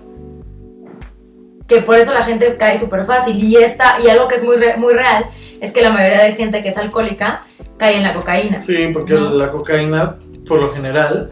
que 1.66 1.80
por 1.82 1.96
eso 1.96 2.12
la 2.12 2.22
gente 2.24 2.56
cae 2.56 2.78
súper 2.78 3.04
fácil. 3.04 3.42
Y, 3.42 3.56
esta, 3.56 3.96
y 4.02 4.08
algo 4.08 4.28
que 4.28 4.34
es 4.36 4.44
muy, 4.44 4.56
re- 4.56 4.76
muy 4.76 4.94
real 4.94 5.26
es 5.60 5.72
que 5.72 5.82
la 5.82 5.90
mayoría 5.90 6.22
de 6.24 6.32
gente 6.32 6.62
que 6.62 6.68
es 6.70 6.78
alcohólica 6.78 7.44
cae 7.78 7.96
en 7.96 8.02
la 8.02 8.14
cocaína. 8.14 8.58
Sí, 8.58 8.88
porque 8.92 9.14
¿No? 9.14 9.30
la 9.30 9.50
cocaína, 9.50 10.16
por 10.46 10.60
lo 10.60 10.72
general, 10.72 11.30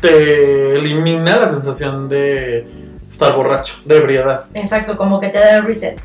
te 0.00 0.76
elimina 0.76 1.36
la 1.36 1.50
sensación 1.50 2.08
de 2.08 2.66
estar 3.08 3.34
borracho, 3.34 3.74
de 3.84 3.96
ebriedad. 3.98 4.44
Exacto, 4.54 4.96
como 4.96 5.18
que 5.20 5.28
te 5.28 5.38
da 5.38 5.56
el 5.56 5.64
reset. 5.64 6.00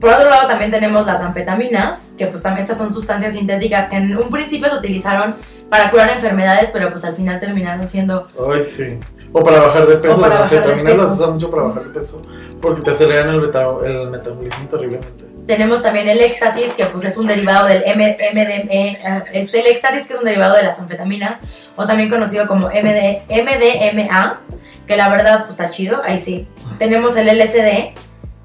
Por 0.00 0.10
otro 0.12 0.28
lado 0.30 0.48
también 0.48 0.72
tenemos 0.72 1.06
las 1.06 1.20
anfetaminas, 1.20 2.12
que 2.18 2.26
pues 2.26 2.42
también 2.42 2.62
estas 2.62 2.76
son 2.78 2.92
sustancias 2.92 3.34
sintéticas 3.34 3.88
que 3.88 3.96
en 3.96 4.16
un 4.16 4.30
principio 4.30 4.68
se 4.68 4.76
utilizaron 4.76 5.36
para 5.70 5.90
curar 5.92 6.10
enfermedades, 6.10 6.70
pero 6.72 6.90
pues 6.90 7.04
al 7.04 7.14
final 7.14 7.38
terminaron 7.38 7.86
siendo 7.86 8.26
Ay, 8.52 8.62
sí. 8.64 8.98
O 9.32 9.42
para 9.42 9.60
bajar 9.60 9.86
de 9.86 9.96
peso, 9.96 10.20
las 10.20 10.40
anfetaminas 10.40 10.98
las 10.98 11.12
usan 11.12 11.32
mucho 11.32 11.50
para 11.50 11.62
bajar 11.64 11.84
de 11.84 11.90
peso, 11.90 12.22
porque 12.60 12.82
te 12.82 12.90
aceleran 12.90 13.30
el, 13.30 13.40
meta- 13.40 13.66
el 13.84 14.10
metabolismo 14.10 14.68
terriblemente. 14.68 15.24
Tenemos 15.46 15.82
también 15.82 16.08
el 16.08 16.20
éxtasis, 16.20 16.72
que 16.74 16.84
pues 16.86 17.04
es 17.04 17.16
un 17.16 17.26
derivado 17.26 17.66
del 17.66 17.82
M- 17.84 18.16
MDMA, 18.32 18.72
eh, 18.72 18.94
es 19.32 19.54
el 19.54 19.66
éxtasis 19.66 20.06
que 20.06 20.12
es 20.12 20.18
un 20.18 20.24
derivado 20.24 20.54
de 20.54 20.62
las 20.62 20.78
anfetaminas, 20.80 21.40
o 21.76 21.86
también 21.86 22.10
conocido 22.10 22.46
como 22.46 22.68
MD, 22.68 23.22
MDMA, 23.28 24.40
que 24.86 24.96
la 24.96 25.08
verdad 25.08 25.46
pues 25.46 25.58
está 25.58 25.68
chido, 25.70 26.00
ahí 26.04 26.18
sí. 26.20 26.46
Tenemos 26.78 27.16
el 27.16 27.26
LSD, 27.28 27.94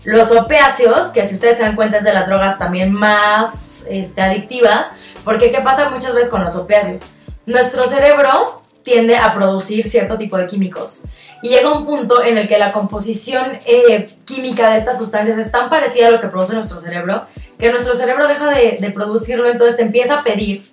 los 0.06 0.32
opiáceos, 0.32 1.10
que 1.10 1.26
si 1.28 1.36
ustedes 1.36 1.58
se 1.58 1.64
dan 1.64 1.76
cuenta 1.76 1.98
es 1.98 2.04
de 2.04 2.14
las 2.14 2.28
drogas 2.28 2.58
también 2.58 2.92
más 2.94 3.86
este, 3.90 4.22
adictivas, 4.22 4.92
porque 5.24 5.52
¿qué 5.52 5.60
pasa 5.60 5.90
muchas 5.90 6.16
veces 6.16 6.30
con 6.30 6.44
los 6.44 6.56
opiáceos? 6.56 7.12
Nuestro 7.46 7.84
cerebro 7.84 8.57
tiende 8.88 9.18
a 9.18 9.34
producir 9.34 9.84
cierto 9.84 10.18
tipo 10.18 10.38
de 10.38 10.48
químicos. 10.48 11.04
Y 11.44 11.50
llega 11.50 11.70
un 11.72 11.86
punto 11.86 12.24
en 12.24 12.38
el 12.38 12.48
que 12.48 12.58
la 12.58 12.72
composición 12.72 13.60
eh, 13.66 14.10
química 14.24 14.70
de 14.72 14.78
estas 14.78 14.98
sustancias 14.98 15.38
es 15.38 15.52
tan 15.52 15.70
parecida 15.70 16.08
a 16.08 16.12
lo 16.12 16.22
que 16.22 16.28
produce 16.30 16.54
nuestro 16.56 16.80
cerebro 16.80 17.26
que 17.60 17.70
nuestro 17.70 17.96
cerebro 17.96 18.28
deja 18.30 18.50
de, 18.52 18.78
de 18.80 18.92
producirlo, 18.92 19.50
entonces 19.50 19.76
te 19.76 19.84
empieza 19.84 20.20
a 20.20 20.24
pedir 20.24 20.64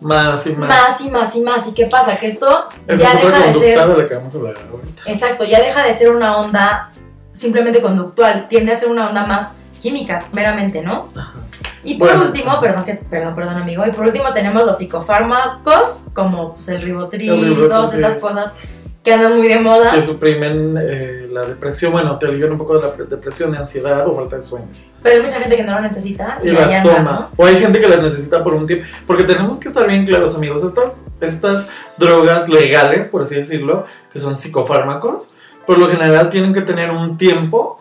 Más 0.00 0.46
y 0.46 0.50
más. 0.54 0.68
más 0.68 1.00
y 1.00 1.10
más 1.10 1.36
y 1.36 1.40
más. 1.40 1.66
¿Y 1.66 1.72
qué 1.74 1.86
pasa? 1.86 2.18
Que 2.18 2.28
esto 2.28 2.68
Esa 2.86 2.96
ya 3.02 3.12
es 3.18 3.24
deja 3.24 3.38
de 3.46 3.54
ser. 3.54 3.88
de 3.88 3.96
la 3.98 4.06
que 4.06 4.14
vamos 4.14 4.34
a 4.34 4.38
hablar 4.38 4.54
ahorita. 4.70 5.02
Exacto, 5.06 5.44
ya 5.44 5.60
deja 5.60 5.82
de 5.84 5.92
ser 5.92 6.10
una 6.12 6.36
onda 6.36 6.92
simplemente 7.32 7.82
conductual, 7.82 8.46
tiende 8.48 8.72
a 8.72 8.76
ser 8.76 8.88
una 8.90 9.08
onda 9.08 9.26
más 9.26 9.56
química, 9.82 10.24
meramente, 10.32 10.82
¿no? 10.82 11.08
Ajá. 11.16 11.32
Y 11.86 11.94
por 11.96 12.08
Bueno. 12.08 12.24
último, 12.26 12.60
perdón, 12.60 12.84
que, 12.84 12.94
perdón, 12.94 13.34
perdón, 13.34 13.56
amigo, 13.58 13.84
y 13.86 13.90
por 13.92 14.06
último 14.06 14.32
tenemos 14.32 14.64
los 14.64 14.76
psicofármacos, 14.78 16.06
como 16.14 16.54
pues, 16.54 16.68
el 16.68 16.82
ribotril, 16.82 17.30
El 17.30 17.40
Rivotril, 17.44 17.68
todas 17.68 17.90
sí. 17.90 17.96
estas 17.96 18.16
cosas 18.16 18.56
que 19.02 19.12
andan 19.12 19.36
muy 19.36 19.46
de 19.46 19.60
moda. 19.60 19.92
Que 19.92 20.02
suprimen 20.02 20.76
eh, 20.80 21.28
la 21.30 21.42
depresión, 21.42 21.92
bueno, 21.92 22.18
te 22.18 22.26
alivian 22.26 22.50
un 22.52 22.58
poco 22.58 22.76
de 22.78 22.86
la 22.88 22.92
pre- 22.92 23.04
depresión, 23.06 23.52
de 23.52 23.58
ansiedad 23.58 24.06
o 24.08 24.16
falta 24.16 24.36
de 24.36 24.42
sueño. 24.42 24.66
Pero 25.02 25.16
hay 25.18 25.22
mucha 25.22 25.38
gente 25.38 25.56
que 25.56 25.62
no 25.62 25.74
lo 25.76 25.80
necesita 25.80 26.40
y, 26.42 26.48
y 26.48 26.52
las 26.52 26.72
anda, 26.72 26.96
toma. 26.96 27.12
¿no? 27.12 27.30
O 27.36 27.46
hay 27.46 27.56
gente 27.60 27.80
que 27.80 27.86
las 27.86 28.00
necesita 28.02 28.42
por 28.42 28.54
un 28.54 28.66
tiempo. 28.66 28.84
Porque 29.06 29.22
tenemos 29.22 29.58
que 29.58 29.68
estar 29.68 29.86
bien 29.86 30.04
claros, 30.06 30.34
amigos. 30.34 30.64
Estas, 30.64 31.04
estas 31.20 31.68
drogas 31.96 32.48
legales, 32.48 33.06
por 33.06 33.22
así 33.22 33.36
decirlo, 33.36 33.86
que 34.12 34.18
son 34.18 34.36
psicofármacos, 34.36 35.34
por 35.64 35.78
lo 35.78 35.86
general 35.88 36.28
tienen 36.28 36.52
que 36.52 36.62
tener 36.62 36.90
un 36.90 37.16
tiempo 37.16 37.80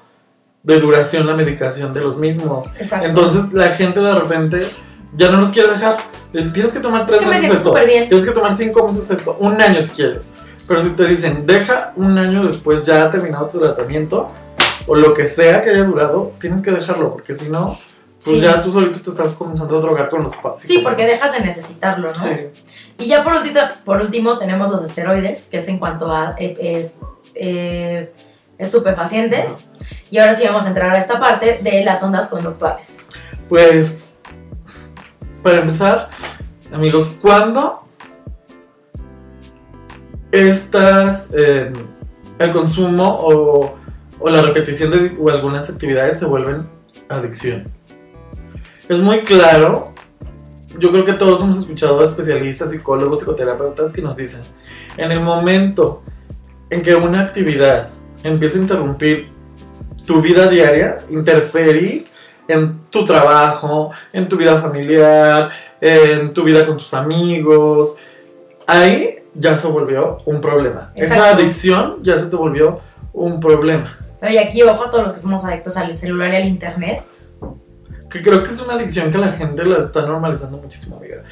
de 0.65 0.79
duración 0.79 1.25
la 1.27 1.35
medicación 1.35 1.93
de 1.93 2.01
los 2.01 2.17
mismos. 2.17 2.71
Exacto. 2.79 3.07
Entonces 3.07 3.53
la 3.53 3.69
gente 3.69 3.99
de 3.99 4.15
repente 4.15 4.67
ya 5.15 5.29
no 5.31 5.39
los 5.39 5.49
quiere 5.49 5.69
dejar. 5.69 5.97
Les 6.33 6.51
tienes 6.51 6.73
que 6.73 6.79
tomar 6.79 7.05
tres 7.05 7.19
Es 7.19 7.23
que 7.23 7.29
me 7.33 7.39
meses 7.41 7.57
esto. 7.57 7.73
bien. 7.85 8.09
Tienes 8.09 8.25
que 8.25 8.31
tomar 8.33 8.57
cinco 8.57 8.85
meses 8.85 9.09
esto. 9.11 9.37
Un 9.39 9.61
año 9.61 9.81
si 9.81 9.91
quieres. 9.91 10.33
Pero 10.67 10.81
si 10.81 10.89
te 10.89 11.05
dicen, 11.05 11.45
deja 11.45 11.93
un 11.95 12.17
año 12.17 12.43
después 12.45 12.83
ya 12.83 13.03
ha 13.05 13.09
terminado 13.11 13.45
tu 13.47 13.59
tratamiento, 13.59 14.27
o 14.87 14.95
lo 14.95 15.13
que 15.13 15.27
sea 15.27 15.63
que 15.63 15.69
haya 15.69 15.83
durado, 15.83 16.33
tienes 16.39 16.61
que 16.63 16.71
dejarlo, 16.71 17.11
porque 17.13 17.35
si 17.35 17.49
no, 17.49 17.67
pues 18.23 18.37
Sí. 18.37 18.39
ya 18.39 18.61
tú 18.61 18.71
solito 18.71 18.99
te 18.99 19.11
estás 19.11 19.35
comenzando 19.35 19.77
a 19.77 19.81
drogar 19.81 20.09
con 20.09 20.23
los 20.23 20.35
pa- 20.37 20.55
Sí, 20.57 20.79
porque 20.83 21.05
dejas 21.05 21.31
de 21.33 21.41
necesitarlo, 21.41 22.07
¿no? 22.09 22.15
Sí. 22.15 22.29
Y 22.97 23.05
ya 23.05 23.23
por 23.23 23.33
último, 23.33 23.59
por 23.83 24.01
último 24.01 24.39
tenemos 24.39 24.71
los 24.71 24.83
esteroides, 24.83 25.47
que 25.49 25.57
es 25.59 25.67
en 25.67 25.77
cuanto 25.77 26.11
a 26.11 26.35
eh, 26.39 26.57
es- 26.59 26.99
eh, 27.35 28.11
estupefacientes. 28.57 29.67
Y 30.15 30.17
ahora 30.17 30.33
sí 30.33 30.45
vamos 30.45 30.63
a 30.65 30.69
entrar 30.69 30.95
a 30.95 30.97
esta 30.97 31.19
parte 31.19 31.59
de 31.61 31.83
las 31.83 32.01
ondas 32.01 32.29
conductuales. 32.29 33.05
Pues, 33.49 34.13
para 35.43 35.59
empezar, 35.59 36.09
amigos, 36.71 37.17
¿cuándo 37.21 37.85
estas, 40.31 41.33
el 41.33 42.51
consumo 42.53 43.13
o, 43.13 43.75
o 44.17 44.29
la 44.29 44.41
repetición 44.41 44.91
de 44.91 45.17
algunas 45.33 45.69
actividades 45.69 46.17
se 46.19 46.25
vuelven 46.25 46.65
adicción? 47.09 47.67
Es 48.87 48.99
muy 48.99 49.19
claro, 49.23 49.91
yo 50.79 50.93
creo 50.93 51.03
que 51.03 51.11
todos 51.11 51.43
hemos 51.43 51.59
escuchado 51.59 51.99
a 51.99 52.05
especialistas, 52.05 52.71
psicólogos, 52.71 53.19
psicoterapeutas 53.19 53.91
que 53.91 54.01
nos 54.01 54.15
dicen, 54.15 54.43
en 54.95 55.11
el 55.11 55.19
momento 55.19 56.03
en 56.69 56.83
que 56.83 56.95
una 56.95 57.19
actividad 57.19 57.89
empieza 58.23 58.59
a 58.59 58.61
interrumpir 58.61 59.34
tu 60.05 60.21
vida 60.21 60.47
diaria, 60.47 60.99
interferir 61.09 62.05
en 62.47 62.79
tu 62.89 63.03
trabajo, 63.03 63.91
en 64.13 64.27
tu 64.27 64.37
vida 64.37 64.61
familiar, 64.61 65.49
en 65.81 66.33
tu 66.33 66.43
vida 66.43 66.65
con 66.65 66.77
tus 66.77 66.93
amigos, 66.93 67.95
ahí 68.67 69.15
ya 69.33 69.57
se 69.57 69.67
volvió 69.67 70.19
un 70.25 70.41
problema. 70.41 70.91
Esa 70.95 71.29
adicción 71.29 71.97
ya 72.01 72.19
se 72.19 72.27
te 72.27 72.35
volvió 72.35 72.79
un 73.13 73.39
problema. 73.39 73.97
Pero 74.19 74.33
y 74.33 74.37
aquí, 74.37 74.63
ojo 74.63 74.85
a 74.85 74.89
todos 74.89 75.03
los 75.03 75.13
que 75.13 75.19
somos 75.19 75.43
adictos 75.45 75.77
al 75.77 75.93
celular 75.93 76.33
y 76.33 76.35
al 76.37 76.45
internet. 76.45 77.03
Que 78.09 78.21
creo 78.21 78.43
que 78.43 78.51
es 78.51 78.61
una 78.61 78.75
adicción 78.75 79.11
que 79.11 79.17
la 79.17 79.31
gente 79.31 79.65
la 79.65 79.85
está 79.85 80.05
normalizando 80.05 80.57
muchísimo, 80.57 80.97
amiga. 80.97 81.23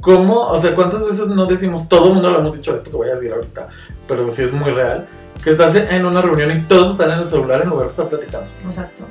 ¿Cómo? 0.00 0.48
O 0.48 0.58
sea, 0.58 0.74
¿cuántas 0.74 1.04
veces 1.04 1.28
no 1.28 1.46
decimos, 1.46 1.88
todo 1.88 2.08
el 2.08 2.14
mundo 2.14 2.30
lo 2.30 2.40
hemos 2.40 2.54
dicho 2.54 2.74
esto 2.74 2.90
que 2.90 2.96
voy 2.96 3.08
a 3.08 3.14
decir 3.14 3.32
ahorita, 3.32 3.68
pero 4.06 4.28
sí 4.30 4.42
es 4.42 4.52
muy 4.52 4.70
real, 4.70 5.06
que 5.42 5.50
estás 5.50 5.74
en 5.76 6.06
una 6.06 6.22
reunión 6.22 6.56
y 6.56 6.60
todos 6.62 6.92
están 6.92 7.12
en 7.12 7.20
el 7.20 7.28
celular 7.28 7.62
en 7.62 7.70
lugar 7.70 7.86
de 7.86 7.90
estar 7.90 8.08
platicando? 8.08 8.46
Exacto. 8.64 9.06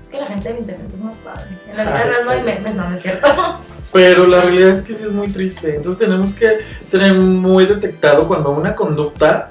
Es 0.00 0.08
que 0.08 0.20
la 0.20 0.26
gente 0.26 0.48
del 0.48 0.58
internet 0.58 0.90
es 0.92 1.00
más 1.00 1.18
padre. 1.18 1.48
En 1.70 1.76
la 1.76 1.82
Ay, 1.82 1.88
vida 1.88 2.04
real 2.04 2.24
no 2.24 2.30
hay 2.30 2.42
memes, 2.42 2.76
no, 2.76 2.88
no 2.88 2.94
es 2.94 3.02
cierto. 3.02 3.28
Pero 3.92 4.26
la 4.26 4.42
realidad 4.42 4.70
es 4.70 4.82
que 4.82 4.94
sí 4.94 5.04
es 5.04 5.12
muy 5.12 5.28
triste. 5.28 5.76
Entonces 5.76 5.98
tenemos 5.98 6.32
que 6.32 6.58
tener 6.90 7.14
muy 7.14 7.66
detectado 7.66 8.28
cuando 8.28 8.50
una 8.50 8.74
conducta 8.74 9.50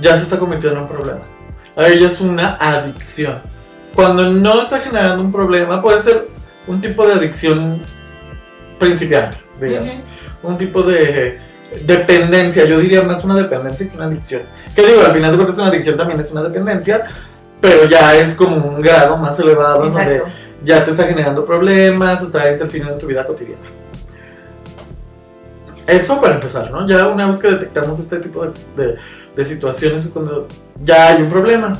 ya 0.00 0.16
se 0.16 0.24
está 0.24 0.38
convirtiendo 0.38 0.78
en 0.78 0.84
un 0.84 0.88
problema. 0.88 1.20
A 1.76 1.86
ella 1.86 2.08
es 2.08 2.20
una 2.20 2.56
adicción. 2.56 3.40
Cuando 3.94 4.30
no 4.30 4.62
está 4.62 4.80
generando 4.80 5.22
un 5.22 5.32
problema, 5.32 5.80
puede 5.80 6.00
ser 6.00 6.28
un 6.66 6.80
tipo 6.80 7.06
de 7.06 7.14
adicción 7.14 7.82
principiante, 8.78 9.38
digamos. 9.60 9.96
Un 10.42 10.58
tipo 10.58 10.82
de 10.82 11.38
dependencia, 11.84 12.64
yo 12.64 12.78
diría 12.78 13.02
más 13.02 13.24
una 13.24 13.36
dependencia 13.36 13.88
que 13.88 13.96
una 13.96 14.06
adicción. 14.06 14.42
Que 14.74 14.86
digo, 14.86 15.02
al 15.02 15.12
final 15.12 15.30
de 15.30 15.36
cuentas 15.36 15.58
una 15.58 15.68
adicción 15.68 15.96
también 15.96 16.20
es 16.20 16.30
una 16.32 16.42
dependencia, 16.42 17.06
pero 17.60 17.84
ya 17.86 18.14
es 18.14 18.34
como 18.34 18.56
un 18.56 18.80
grado 18.80 19.16
más 19.16 19.38
elevado 19.40 19.88
donde 19.88 20.22
ya 20.64 20.84
te 20.84 20.92
está 20.92 21.04
generando 21.04 21.44
problemas, 21.44 22.22
está 22.22 22.50
interfiriendo 22.50 22.94
en 22.94 22.98
tu 22.98 23.06
vida 23.06 23.26
cotidiana. 23.26 23.62
Eso 25.86 26.20
para 26.20 26.34
empezar, 26.34 26.70
¿no? 26.70 26.86
Ya 26.86 27.06
una 27.08 27.26
vez 27.26 27.38
que 27.38 27.50
detectamos 27.50 27.98
este 27.98 28.18
tipo 28.18 28.46
de, 28.76 28.96
de, 29.34 29.44
situaciones 29.44 30.04
es 30.04 30.10
cuando 30.10 30.46
ya 30.82 31.08
hay 31.08 31.22
un 31.22 31.30
problema. 31.30 31.78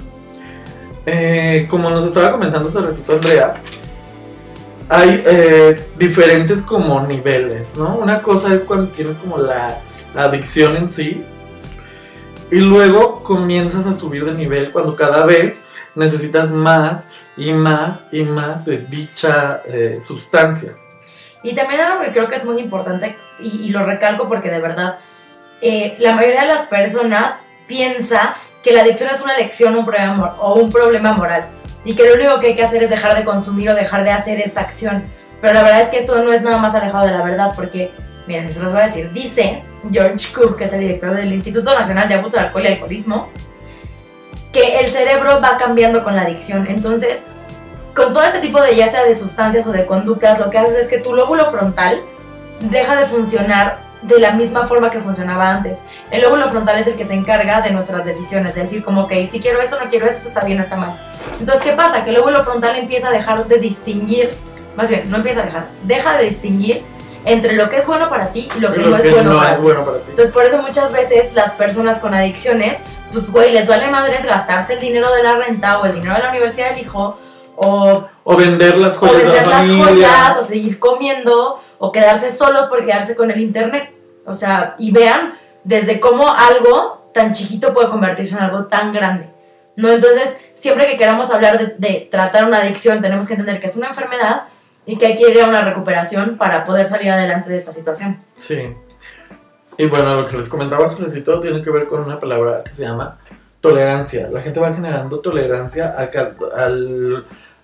Eh, 1.05 1.67
como 1.71 1.91
nos 1.91 2.07
estaba 2.07 2.33
comentando 2.33 2.69
hace 2.69 2.81
ratito 2.81 3.13
Andrea, 3.13 3.55
hay 4.89 5.23
eh, 5.27 5.91
diferentes 5.99 6.63
como 6.63 7.07
niveles, 7.07 7.77
¿no? 7.77 7.97
Una 7.97 8.23
cosa 8.23 8.55
es 8.55 8.65
cuando 8.65 8.91
tienes 8.91 9.17
como 9.17 9.39
la, 9.39 9.81
adicción 10.17 10.77
en 10.77 10.91
sí 10.91 11.23
y 12.51 12.57
luego 12.57 13.23
comienzas 13.23 13.87
a 13.87 13.93
subir 13.93 14.25
de 14.25 14.33
nivel 14.33 14.73
cuando 14.73 14.97
cada 14.97 15.25
vez 15.27 15.67
necesitas 15.95 16.51
más 16.51 17.11
y 17.37 17.53
más 17.53 18.09
y 18.11 18.23
más 18.23 18.65
de 18.65 18.79
dicha 18.79 19.63
eh, 19.67 20.01
sustancia. 20.01 20.75
Y 21.43 21.55
también 21.55 21.83
algo 21.83 22.03
que 22.03 22.13
creo 22.13 22.27
que 22.27 22.37
es 22.37 22.45
muy 22.45 22.59
importante 22.59 23.17
y, 23.39 23.69
lo 23.69 23.85
recalco 23.85 24.27
porque 24.27 24.51
de 24.51 24.61
verdad 24.61 24.99
eh, 25.61 25.95
la 26.01 26.15
mayoría 26.15 26.41
de 26.41 26.49
las 26.49 26.67
personas 26.67 27.43
piensa 27.69 28.35
que 28.63 28.73
la 28.73 28.83
adicción 28.83 29.11
es 29.13 29.21
una 29.21 29.37
lección 29.37 29.77
un 29.77 29.85
problema, 29.85 30.35
o 30.41 30.55
un 30.55 30.73
problema 30.73 31.13
moral 31.13 31.58
y 31.85 31.95
que 31.95 32.07
lo 32.07 32.15
único 32.15 32.41
que 32.41 32.49
hay 32.49 32.57
que 32.57 32.63
hacer 32.63 32.83
es 32.83 32.91
dejar 32.91 33.17
de 33.17 33.25
consumir 33.25 33.71
o 33.71 33.75
dejar 33.75 34.05
de 34.05 34.11
hacer 34.11 34.41
esta 34.41 34.61
acción. 34.61 35.05
Pero 35.41 35.55
la 35.55 35.63
verdad 35.63 35.83
es 35.83 35.89
que 35.89 35.99
esto 35.99 36.23
no 36.23 36.33
es 36.33 36.43
nada 36.43 36.59
más 36.59 36.75
alejado 36.75 37.07
de 37.07 37.13
la 37.13 37.23
verdad, 37.23 37.53
porque, 37.55 37.93
miren, 38.27 38.53
se 38.53 38.61
los 38.61 38.73
voy 38.73 38.81
a 38.81 38.85
decir, 38.85 39.13
dice 39.13 39.63
George 39.91 40.33
Cook, 40.35 40.57
que 40.57 40.65
es 40.65 40.73
el 40.73 40.81
director 40.81 41.15
del 41.15 41.33
Instituto 41.33 41.79
Nacional 41.79 42.09
de 42.09 42.17
Abuso 42.17 42.37
de 42.37 42.45
Alcohol 42.45 42.65
y 42.65 42.67
Alcoholismo, 42.69 43.29
que 44.53 44.81
el 44.81 44.89
cerebro 44.89 45.41
va 45.41 45.57
cambiando 45.59 46.03
con 46.03 46.17
la 46.17 46.23
adicción. 46.23 46.67
Entonces, 46.69 47.27
con 47.95 48.13
todo 48.13 48.25
este 48.25 48.41
tipo 48.41 48.61
de 48.61 48.75
ya 48.75 48.91
sea 48.91 49.05
de 49.05 49.15
sustancias 49.15 49.67
o 49.67 49.73
de 49.73 49.87
conductas, 49.87 50.39
lo 50.39 50.51
que 50.51 50.59
haces 50.59 50.77
es 50.77 50.89
que 50.89 50.99
tu 50.99 51.15
lóbulo 51.15 51.51
frontal 51.51 52.01
deja 52.61 52.97
de 52.97 53.07
funcionar 53.07 53.79
de 54.03 54.21
la 54.21 54.33
misma 54.33 54.67
forma 54.67 54.91
que 54.91 55.01
funcionaba 55.01 55.51
antes. 55.51 55.85
El 56.11 56.23
lóbulo 56.23 56.49
frontal 56.49 56.79
es 56.79 56.87
el 56.87 56.95
que 56.95 57.05
se 57.05 57.15
encarga 57.15 57.61
de 57.61 57.73
nuestras 57.73 58.05
decisiones, 58.05 58.55
de 58.55 58.63
decir 58.63 58.85
como, 58.85 59.09
que 59.09 59.27
si 59.27 59.41
quiero 59.41 59.61
esto, 59.61 59.79
no 59.83 59.91
quiero 59.91 60.07
esto, 60.07 60.29
está 60.29 60.45
bien, 60.45 60.61
está 60.61 60.77
mal. 60.77 60.97
Entonces, 61.39 61.63
¿qué 61.63 61.73
pasa? 61.73 62.05
Que 62.05 62.11
el 62.11 62.17
lóbulo 62.17 62.45
frontal 62.45 62.77
empieza 62.77 63.09
a 63.09 63.13
dejar 63.13 63.47
de 63.47 63.59
distinguir, 63.59 64.31
más 64.77 64.89
bien, 64.89 65.11
no 65.11 65.17
empieza 65.17 65.43
a 65.43 65.45
dejar, 65.45 65.69
deja 65.85 66.17
de 66.17 66.25
distinguir 66.25 66.83
entre 67.25 67.55
lo 67.55 67.69
que 67.69 67.77
es 67.77 67.87
bueno 67.87 68.09
para 68.09 68.33
ti 68.33 68.49
y 68.57 68.61
lo 68.61 68.73
que, 68.73 68.81
no, 68.81 68.97
es, 68.97 69.11
bueno, 69.13 69.37
para 69.37 69.53
es 69.53 69.61
bueno 69.61 69.85
para 69.85 69.99
ti. 69.99 70.11
Entonces, 70.11 70.33
por 70.33 70.45
eso 70.45 70.63
muchas 70.63 70.93
veces 70.93 71.35
las 71.35 71.53
personas 71.53 71.99
con 71.99 72.15
adicciones, 72.15 72.83
pues, 73.13 73.31
güey, 73.31 73.53
les 73.53 73.69
vale 73.69 73.91
madres 73.91 74.25
gastarse 74.25 74.75
el 74.75 74.81
dinero 74.81 75.13
de 75.15 75.23
la 75.23 75.35
renta 75.35 75.79
o 75.81 75.85
el 75.85 75.95
dinero 75.95 76.15
de 76.15 76.23
la 76.23 76.31
universidad 76.31 76.71
del 76.71 76.81
hijo 76.81 77.19
o, 77.57 78.05
o 78.25 78.37
vender 78.37 78.79
las 78.79 78.97
joyas, 78.97 79.17
o 79.17 79.25
vender 79.25 79.47
las 79.47 79.67
joyas 79.67 80.39
o 80.39 80.45
seguir 80.45 80.79
comiendo 80.79 81.61
o 81.79 81.93
quedarse 81.93 82.31
solos 82.31 82.67
por 82.67 82.85
quedarse 82.85 83.17
con 83.17 83.31
el 83.31 83.41
internet. 83.41 83.93
O 84.25 84.33
sea, 84.33 84.77
y 84.79 84.93
vean 84.93 85.35
desde 85.65 85.99
cómo 86.01 86.29
algo 86.29 87.11
tan 87.13 87.33
chiquito 87.33 87.75
puede 87.75 87.89
convertirse 87.89 88.37
en 88.37 88.43
algo 88.43 88.67
tan 88.67 88.93
grande. 88.93 89.31
¿No? 89.79 89.93
Entonces, 89.93 90.37
siempre 90.57 90.89
que 90.89 90.97
queramos 90.97 91.31
hablar 91.31 91.77
de, 91.79 92.09
tratar 92.11 92.45
una 92.47 92.59
adicción, 92.59 93.01
tenemos 93.01 93.29
que 93.29 93.35
entender 93.35 93.61
que 93.61 93.69
es 93.69 93.77
una 93.77 93.91
enfermedad 93.91 94.49
y 94.85 94.99
que 94.99 95.07
hay 95.07 95.17
que 95.17 95.31
ir 95.31 95.41
a 95.41 95.47
una 95.47 95.63
recuperación 95.63 96.37
para 96.37 96.65
poder 96.65 96.85
salir 96.85 97.13
adelante 97.13 97.49
de 97.49 97.59
esta 97.59 97.73
situación. 97.73 98.21
Sí. 98.37 98.75
Y 99.77 99.87
bueno, 99.87 100.21
lo 100.21 100.27
que 100.27 100.37
les 100.37 100.49
comentaba 100.49 100.85
hace 100.85 101.05
ratito 101.05 101.39
tiene 101.39 101.63
que 101.63 101.71
ver 101.71 101.87
con 101.87 102.01
una 102.01 102.19
palabra 102.19 102.65
que 102.65 102.73
se 102.73 102.83
llama 102.83 103.19
tolerancia. 103.61 104.29
La 104.29 104.41
gente 104.41 104.59
va 104.59 104.75
generando 104.75 105.21
tolerancia 105.21 105.95
a, 105.97 106.69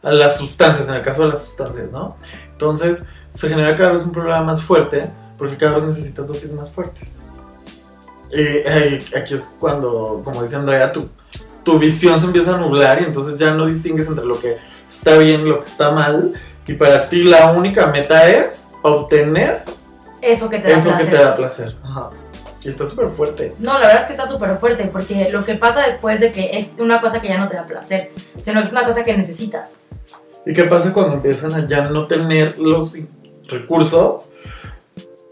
las 0.03 0.37
sustancias, 0.37 0.89
en 0.89 0.95
el 0.95 1.03
caso 1.03 1.23
de 1.23 1.31
las 1.31 1.43
sustancias, 1.43 1.91
¿no? 1.91 2.17
Entonces, 2.53 3.07
se 3.35 3.49
genera 3.49 3.75
cada 3.75 3.91
vez 3.91 4.05
un 4.05 4.13
problema 4.13 4.41
más 4.41 4.63
fuerte 4.63 5.11
porque 5.37 5.57
cada 5.57 5.75
vez 5.75 5.83
necesitas 5.83 6.29
dosis 6.29 6.53
más 6.53 6.73
fuertes. 6.73 7.19
Y 8.31 9.17
aquí 9.17 9.35
es 9.35 9.57
cuando, 9.59 10.21
como 10.25 10.45
dice 10.45 10.55
Andrea, 10.55 10.93
tu, 10.93 11.09
tu 11.65 11.79
visión 11.79 12.21
se 12.21 12.27
empieza 12.27 12.55
a 12.55 12.59
nublar 12.59 13.01
y 13.01 13.05
entonces 13.05 13.37
ya 13.39 13.53
no 13.55 13.67
distingues 13.67 14.07
entre 14.07 14.25
lo 14.25 14.39
que 14.39 14.59
está 14.89 15.17
bien 15.17 15.41
y 15.43 15.49
lo 15.49 15.61
que 15.61 15.67
está 15.67 15.91
mal. 15.91 16.35
Y 16.67 16.75
para 16.75 17.09
ti 17.09 17.25
la 17.25 17.53
única 17.53 17.89
meta 17.89 18.29
es 18.29 18.69
obtener 18.83 19.63
eso 20.21 20.49
que 20.49 20.59
te 20.59 20.69
da 20.69 20.79
eso 20.79 20.89
placer. 20.89 21.07
Que 21.07 21.17
te 21.17 21.23
da 21.23 21.35
placer. 21.35 21.77
Y 22.63 22.69
está 22.69 22.87
súper 22.87 23.11
fuerte. 23.11 23.55
No, 23.59 23.75
la 23.75 23.87
verdad 23.87 24.01
es 24.01 24.07
que 24.07 24.13
está 24.13 24.27
súper 24.27 24.57
fuerte 24.57 24.87
porque 24.87 25.29
lo 25.31 25.45
que 25.45 25.55
pasa 25.55 25.85
después 25.85 26.21
de 26.21 26.33
que 26.33 26.57
es 26.57 26.73
una 26.79 27.01
cosa 27.01 27.21
que 27.21 27.29
ya 27.29 27.39
no 27.39 27.49
te 27.49 27.57
da 27.57 27.67
placer, 27.67 28.13
sino 28.41 28.61
que 28.61 28.67
es 28.67 28.73
una 28.73 28.85
cosa 28.87 29.05
que 29.05 29.17
necesitas. 29.17 29.77
¿Y 30.47 30.53
qué 30.53 30.65
pasa 30.65 30.93
cuando 30.93 31.15
empiezan 31.15 31.55
a 31.55 31.67
ya 31.67 31.89
no 31.89 32.07
tener 32.07 32.59
los 32.59 32.97
recursos 33.49 34.31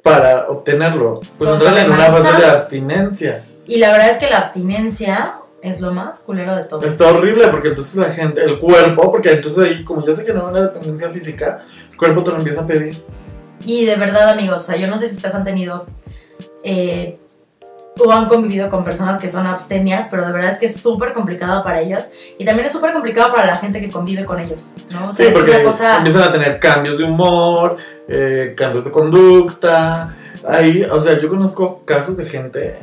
para 0.03 0.49
obtenerlo? 0.49 1.21
Pues 1.39 1.51
entran 1.51 1.79
en 1.79 1.91
una 1.91 2.07
fase 2.07 2.39
de 2.39 2.47
abstinencia. 2.47 3.45
Y 3.67 3.79
la 3.79 3.93
verdad 3.93 4.11
es 4.11 4.19
que 4.19 4.29
la 4.29 4.39
abstinencia 4.39 5.39
es 5.63 5.81
lo 5.81 5.93
más 5.93 6.21
culero 6.21 6.57
de 6.57 6.65
todo. 6.65 6.83
Está 6.83 7.09
horrible 7.09 7.49
porque 7.49 7.69
entonces 7.69 7.95
la 7.97 8.11
gente, 8.11 8.43
el 8.43 8.59
cuerpo, 8.59 9.11
porque 9.13 9.33
entonces 9.33 9.65
ahí, 9.65 9.85
como 9.85 10.05
ya 10.05 10.13
sé 10.13 10.25
que 10.25 10.33
no 10.33 10.47
hay 10.47 10.53
una 10.53 10.63
dependencia 10.63 11.09
física, 11.11 11.65
el 11.91 11.97
cuerpo 11.97 12.25
te 12.25 12.33
lo 12.33 12.39
empieza 12.39 12.63
a 12.63 12.67
pedir. 12.67 13.03
Y 13.65 13.85
de 13.85 13.97
verdad, 13.97 14.31
amigos, 14.31 14.63
o 14.63 14.65
sea, 14.65 14.77
yo 14.77 14.89
no 14.89 14.99
sé 14.99 15.09
si 15.09 15.15
ustedes 15.15 15.37
han 15.37 15.45
tenido 15.45 15.87
eh, 16.65 17.21
o 18.05 18.11
han 18.11 18.27
convivido 18.27 18.71
con 18.71 18.85
personas 18.85 19.19
que 19.19 19.29
son 19.29 19.47
abstemias, 19.47 20.09
pero 20.11 20.27
de 20.27 20.33
verdad 20.33 20.51
es 20.51 20.59
que 20.59 20.67
es 20.67 20.81
súper 20.81 21.13
complicado 21.13 21.63
para 21.63 21.81
ellas 21.81 22.11
y 22.39 22.45
también 22.45 22.67
es 22.67 22.73
súper 22.73 22.93
complicado 22.93 23.33
para 23.33 23.47
la 23.47 23.57
gente 23.57 23.81
que 23.81 23.91
convive 23.91 24.25
con 24.25 24.41
ellos, 24.41 24.73
¿no? 24.91 25.13
sí, 25.13 25.25
porque 25.33 25.63
empiezan 25.63 26.23
a 26.23 26.33
tener 26.33 26.59
cambios 26.59 26.99
de 26.99 27.05
humor, 27.05 27.77
eh, 28.09 28.55
cambios 28.57 28.85
de 28.85 28.91
conducta. 28.91 30.17
Ahí, 30.45 30.83
o 30.83 31.01
sea, 31.01 31.21
yo 31.21 31.29
conozco 31.29 31.85
casos 31.85 32.17
de 32.17 32.25
gente, 32.25 32.79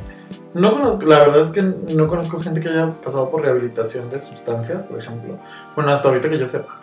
no 0.53 0.73
conozco, 0.73 1.05
la 1.05 1.19
verdad 1.19 1.41
es 1.41 1.51
que 1.51 1.61
no 1.61 2.07
conozco 2.07 2.39
gente 2.39 2.59
que 2.59 2.69
haya 2.69 2.91
pasado 2.91 3.29
por 3.29 3.41
rehabilitación 3.41 4.09
de 4.09 4.19
sustancias, 4.19 4.81
por 4.83 4.99
ejemplo. 4.99 5.37
Bueno, 5.75 5.91
hasta 5.91 6.09
ahorita 6.09 6.29
que 6.29 6.37
yo 6.37 6.47
sepa. 6.47 6.79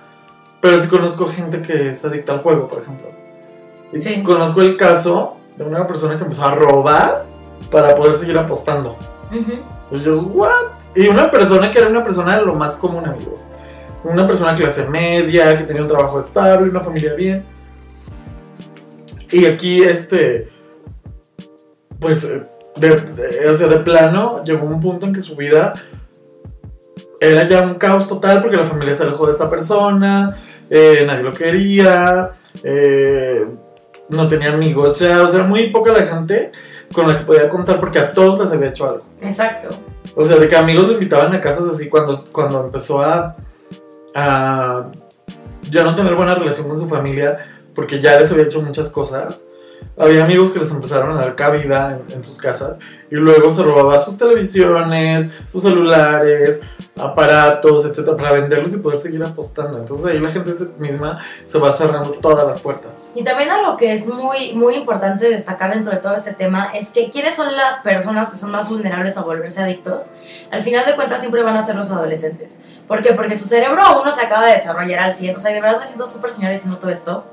Pero 0.61 0.81
sí 0.81 0.89
conozco 0.89 1.27
gente 1.27 1.63
que 1.63 1.91
es 1.91 2.05
adicta 2.05 2.33
al 2.33 2.41
juego, 2.41 2.69
por 2.69 2.83
ejemplo. 2.83 3.09
Y 3.93 3.99
sí. 3.99 4.23
conozco 4.23 4.63
el 4.63 4.77
caso 4.77 5.37
de 5.57 5.65
una 5.65 5.87
persona 5.87 6.17
que 6.17 6.25
empezó 6.25 6.45
a 6.45 6.55
robar 6.55 7.25
para 7.71 7.95
poder 7.95 8.17
seguir 8.17 8.39
apostando. 8.39 8.97
Y 9.91 10.01
yo, 10.01 10.21
¿what? 10.23 10.73
Y 10.95 11.09
una 11.09 11.31
persona 11.31 11.71
que 11.71 11.79
era 11.79 11.89
una 11.89 12.05
persona 12.05 12.39
de 12.39 12.47
lo 12.47 12.55
más 12.55 12.77
común, 12.77 13.07
amigos. 13.07 13.49
Una 14.05 14.27
persona 14.27 14.55
clase 14.55 14.89
media, 14.89 15.57
que 15.57 15.65
tenía 15.65 15.83
un 15.83 15.89
trabajo 15.89 16.21
estable, 16.21 16.71
una 16.71 16.81
familia 16.81 17.15
bien. 17.15 17.45
Y 19.31 19.45
aquí, 19.45 19.83
este, 19.83 20.49
pues, 21.99 22.31
de, 22.77 23.49
o 23.49 23.57
sea, 23.57 23.69
de 23.69 23.79
plano, 23.79 24.43
llegó 24.45 24.67
un 24.67 24.81
punto 24.81 25.07
en 25.07 25.13
que 25.13 25.21
su 25.21 25.37
vida 25.37 25.75
era 27.21 27.45
ya 27.49 27.63
un 27.63 27.75
caos 27.75 28.09
total 28.09 28.43
porque 28.43 28.57
la 28.57 28.67
familia 28.67 28.95
se 28.95 29.05
alejó 29.05 29.27
de 29.27 29.33
esta 29.33 29.49
persona, 29.49 30.37
eh, 30.69 31.05
nadie 31.07 31.23
lo 31.23 31.33
quería, 31.33 32.31
eh, 32.63 33.47
no 34.11 34.29
tenía 34.29 34.53
amigos, 34.53 34.91
o 34.91 34.95
sea, 34.95 35.23
o 35.23 35.29
sea, 35.29 35.45
muy 35.45 35.71
poca 35.71 35.93
la 35.93 36.03
gente 36.03 36.53
con 36.93 37.09
la 37.09 37.17
que 37.17 37.25
podía 37.25 37.49
contar 37.49 37.81
porque 37.81 37.99
a 37.99 38.13
todos 38.13 38.39
les 38.39 38.53
había 38.53 38.69
hecho 38.69 38.89
algo. 38.89 39.05
Exacto. 39.21 39.69
O 40.15 40.25
sea, 40.25 40.37
de 40.37 40.49
que 40.49 40.57
amigos 40.57 40.87
lo 40.87 40.93
invitaban 40.93 41.35
a 41.35 41.41
casas 41.41 41.65
así 41.65 41.89
cuando, 41.89 42.25
cuando 42.31 42.65
empezó 42.65 43.03
a, 43.03 43.37
a 44.15 44.91
ya 45.71 45.83
no 45.83 45.95
tener 45.95 46.15
buena 46.15 46.35
relación 46.35 46.69
con 46.69 46.79
su 46.79 46.89
familia 46.89 47.39
porque 47.75 48.01
ya 48.01 48.19
les 48.19 48.31
había 48.33 48.45
hecho 48.45 48.63
muchas 48.63 48.91
cosas 48.91 49.41
había 49.99 50.25
amigos 50.25 50.51
que 50.51 50.59
les 50.59 50.71
empezaron 50.71 51.17
a 51.17 51.21
dar 51.21 51.35
cabida 51.35 51.99
en, 52.11 52.25
sus 52.25 52.39
casas 52.39 52.79
y 53.11 53.15
luego 53.15 53.51
se 53.51 53.63
robaba 53.63 53.99
sus 53.99 54.19
televisiones, 54.19 55.31
sus 55.47 55.63
celulares, 55.63 56.61
aparatos, 56.99 57.85
etcétera, 57.85 58.17
para 58.17 58.33
venderlos 58.33 58.75
y 58.75 58.79
poder 58.79 59.01
seguir 59.01 59.23
apostando. 59.23 59.79
Entonces 59.79 60.07
ahí 60.07 60.19
la 60.19 60.31
gente 60.31 60.53
misma 60.79 61.25
se 61.45 61.59
va 61.59 61.73
cerrando 61.73 62.11
todas 62.13 62.47
las 62.47 62.61
puertas. 62.61 63.11
Y 63.15 63.25
también 63.25 63.51
algo 63.51 63.77
que 63.77 63.93
es 63.93 64.09
muy, 64.09 64.53
muy 64.55 64.75
importante 64.75 65.31
destacar 65.31 65.73
dentro 65.73 65.93
de 65.93 65.99
todo 65.99 66.15
este 66.15 66.35
tema 66.35 66.71
es 66.75 66.91
que 66.91 67.11
quiénes 67.11 67.35
son 67.35 67.57
las 67.57 67.77
personas 67.81 68.31
que 68.31 68.37
son 68.37 68.51
más 68.51 68.69
vulnerables 68.69 69.17
a 69.17 69.23
volverse 69.23 69.63
adictos. 69.63 70.11
Al 70.51 70.63
final 70.63 70.85
de 70.85 70.95
cuentas 70.95 71.21
siempre 71.21 71.43
van 71.43 71.57
a 71.57 71.63
ser 71.63 71.77
los 71.77 71.91
adolescentes. 71.91 72.61
¿Por 72.87 73.03
qué? 73.03 73.15
Porque 73.15 73.39
su 73.39 73.47
cerebro 73.47 73.83
aún 73.83 74.05
no 74.05 74.11
se 74.11 74.23
acaba 74.23 74.47
de 74.47 74.55
desarrollar 74.55 75.01
al 75.01 75.15
100. 75.15 75.37
O 75.37 75.41
sea, 75.41 75.53
de 75.53 75.61
verdad 75.61 75.79
me 75.81 75.87
siento 75.87 76.07
súper 76.07 76.33
señora 76.33 76.53
diciendo 76.53 76.79
todo 76.79 76.91
esto 76.91 77.25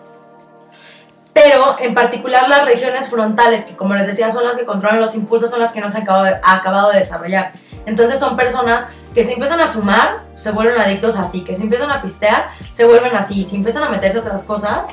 pero 1.33 1.77
en 1.79 1.93
particular 1.93 2.47
las 2.47 2.65
regiones 2.65 3.09
frontales, 3.09 3.65
que 3.65 3.75
como 3.75 3.95
les 3.95 4.07
decía 4.07 4.29
son 4.31 4.45
las 4.45 4.55
que 4.55 4.65
controlan 4.65 5.01
los 5.01 5.15
impulsos, 5.15 5.49
son 5.49 5.59
las 5.59 5.71
que 5.71 5.81
no 5.81 5.89
se 5.89 5.97
han 5.97 6.03
acabado 6.03 6.25
de, 6.25 6.35
acabado 6.43 6.91
de 6.91 6.99
desarrollar. 6.99 7.53
Entonces 7.85 8.19
son 8.19 8.37
personas 8.37 8.87
que 9.13 9.23
se 9.23 9.33
empiezan 9.33 9.59
a 9.59 9.69
fumar 9.69 10.23
se 10.43 10.51
vuelven 10.51 10.79
adictos 10.79 11.15
así, 11.15 11.41
que 11.41 11.55
si 11.55 11.63
empiezan 11.63 11.89
a 11.89 12.01
pistear, 12.01 12.49
se 12.69 12.85
vuelven 12.85 13.15
así, 13.15 13.45
si 13.45 13.55
empiezan 13.55 13.83
a 13.83 13.89
meterse 13.89 14.19
otras 14.19 14.43
cosas, 14.43 14.89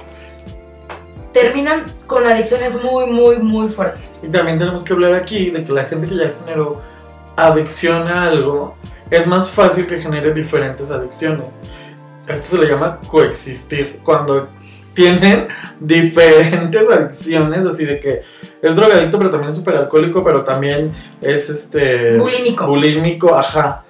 terminan 1.33 1.87
con 2.07 2.27
adicciones 2.27 2.83
muy, 2.83 3.07
muy, 3.07 3.39
muy 3.39 3.69
fuertes. 3.69 4.21
Y 4.23 4.29
también 4.29 4.59
tenemos 4.59 4.85
que 4.85 4.93
hablar 4.93 5.15
aquí 5.15 5.51
de 5.51 5.65
que 5.65 5.73
la 5.73 5.85
gente 5.85 6.09
que 6.09 6.17
ya 6.17 6.33
generó 6.45 6.81
adicción 7.37 8.07
a 8.07 8.29
algo, 8.29 8.77
es 9.11 9.27
más 9.27 9.51
fácil 9.51 9.89
que 9.89 10.01
genere 10.01 10.33
diferentes 10.33 10.91
adicciones. 10.91 11.63
Esto 12.29 12.57
se 12.57 12.59
le 12.59 12.69
llama 12.69 13.01
coexistir, 13.09 14.01
cuando 14.05 14.49
tienen 14.95 15.49
diferentes 15.79 16.89
adicciones, 16.91 17.65
así 17.65 17.85
de 17.85 17.99
que 18.01 18.23
es 18.63 18.77
drogadicto, 18.77 19.19
pero 19.19 19.31
también 19.31 19.51
es 19.51 19.57
superalcohólico, 19.57 20.23
pero 20.23 20.45
también 20.45 20.93
es 21.21 21.49
este 21.49 22.19
Bulímico. 22.19 22.67
bulímico, 22.67 23.35
ajá. 23.35 23.85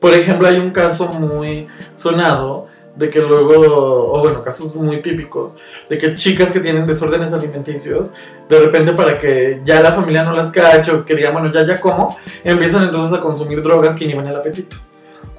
Por 0.00 0.14
ejemplo, 0.14 0.48
hay 0.48 0.56
un 0.58 0.70
caso 0.70 1.08
muy 1.08 1.66
sonado 1.94 2.66
de 2.96 3.08
que 3.10 3.20
luego, 3.20 4.12
o 4.12 4.20
bueno, 4.20 4.42
casos 4.42 4.74
muy 4.74 5.00
típicos, 5.02 5.56
de 5.88 5.96
que 5.98 6.14
chicas 6.14 6.50
que 6.50 6.60
tienen 6.60 6.86
desórdenes 6.86 7.32
alimenticios, 7.32 8.12
de 8.48 8.58
repente 8.60 8.92
para 8.92 9.16
que 9.18 9.60
ya 9.64 9.80
la 9.80 9.92
familia 9.92 10.24
no 10.24 10.32
las 10.32 10.50
cache 10.50 10.90
o 10.92 11.04
que 11.04 11.14
digan, 11.14 11.32
bueno, 11.32 11.52
ya, 11.52 11.66
ya 11.66 11.80
como, 11.80 12.16
empiezan 12.44 12.84
entonces 12.84 13.16
a 13.16 13.20
consumir 13.20 13.62
drogas 13.62 13.94
que 13.94 14.04
inhiben 14.04 14.26
el 14.26 14.36
apetito. 14.36 14.76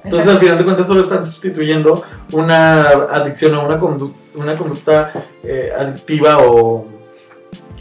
Entonces, 0.04 0.28
al 0.28 0.38
final 0.40 0.58
de 0.58 0.64
cuentas, 0.64 0.86
solo 0.88 1.00
están 1.00 1.24
sustituyendo 1.24 2.02
una 2.32 2.82
adicción 2.88 3.54
o 3.54 3.64
una, 3.64 3.78
condu- 3.78 4.12
una 4.34 4.56
conducta 4.56 5.12
eh, 5.42 5.72
adictiva 5.76 6.38
o. 6.38 6.86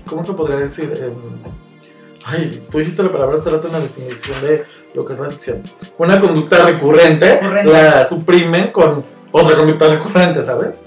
¿Cómo 0.06 0.24
se 0.26 0.34
podría 0.34 0.58
decir? 0.58 0.92
Em, 1.02 1.14
ay, 2.26 2.64
tú 2.70 2.80
dijiste 2.80 3.04
la 3.04 3.12
palabra 3.12 3.38
hace 3.40 3.50
rato 3.50 3.68
en 3.68 3.74
la 3.74 3.80
definición 3.80 4.42
de 4.42 4.66
lo 4.94 5.06
que 5.06 5.14
es 5.14 5.20
la 5.20 5.28
adicción. 5.28 5.64
Una 5.98 6.20
conducta 6.20 6.66
recurrente, 6.66 7.40
Recurrente. 7.40 7.72
la 7.72 8.06
suprimen 8.06 8.72
con 8.72 9.06
otra 9.32 9.56
conducta 9.56 9.88
recurrente, 9.88 10.42
¿sabes? 10.42 10.84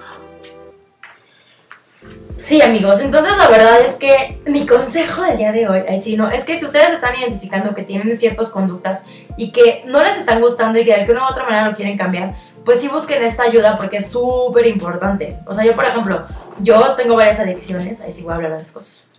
Sí, 2.37 2.61
amigos, 2.61 3.01
entonces 3.01 3.37
la 3.39 3.49
verdad 3.49 3.81
es 3.81 3.95
que 3.95 4.41
mi 4.47 4.67
consejo 4.67 5.23
del 5.23 5.39
día 5.39 5.53
de 5.53 5.69
hoy, 5.69 5.83
ay, 5.89 5.99
sí, 6.01 6.17
no, 6.17 6.29
es 6.31 6.45
que 6.45 6.59
si 6.59 6.67
ustedes 6.67 6.93
están 6.93 7.15
identificando 7.19 7.75
que 7.75 7.85
tienen 7.85 8.15
ciertas 8.19 8.51
conductas 8.51 9.07
y 9.39 9.53
que 9.53 9.85
no 9.87 10.03
les 10.03 10.19
están 10.19 10.41
gustando 10.41 10.79
y 10.79 10.85
que 10.85 10.91
de 10.93 11.03
alguna 11.03 11.27
u 11.27 11.31
otra 11.31 11.45
manera 11.45 11.71
lo 11.71 11.77
quieren 11.77 11.97
cambiar, 11.97 12.35
pues 12.65 12.81
sí 12.81 12.89
busquen 12.89 13.23
esta 13.23 13.45
ayuda 13.45 13.77
porque 13.77 13.99
es 13.99 14.11
súper 14.11 14.67
importante. 14.67 15.39
O 15.47 15.55
sea, 15.55 15.65
yo, 15.65 15.75
por 15.75 15.85
ejemplo, 15.85 16.27
yo 16.61 16.95
tengo 16.95 17.17
varias 17.17 17.41
adicciones, 17.41 18.01
ahí 18.01 18.11
sí 18.11 18.23
voy 18.23 18.33
a 18.33 18.37
hablar 18.37 18.53
de 18.53 18.59
las 18.61 18.73
cosas. 18.73 19.11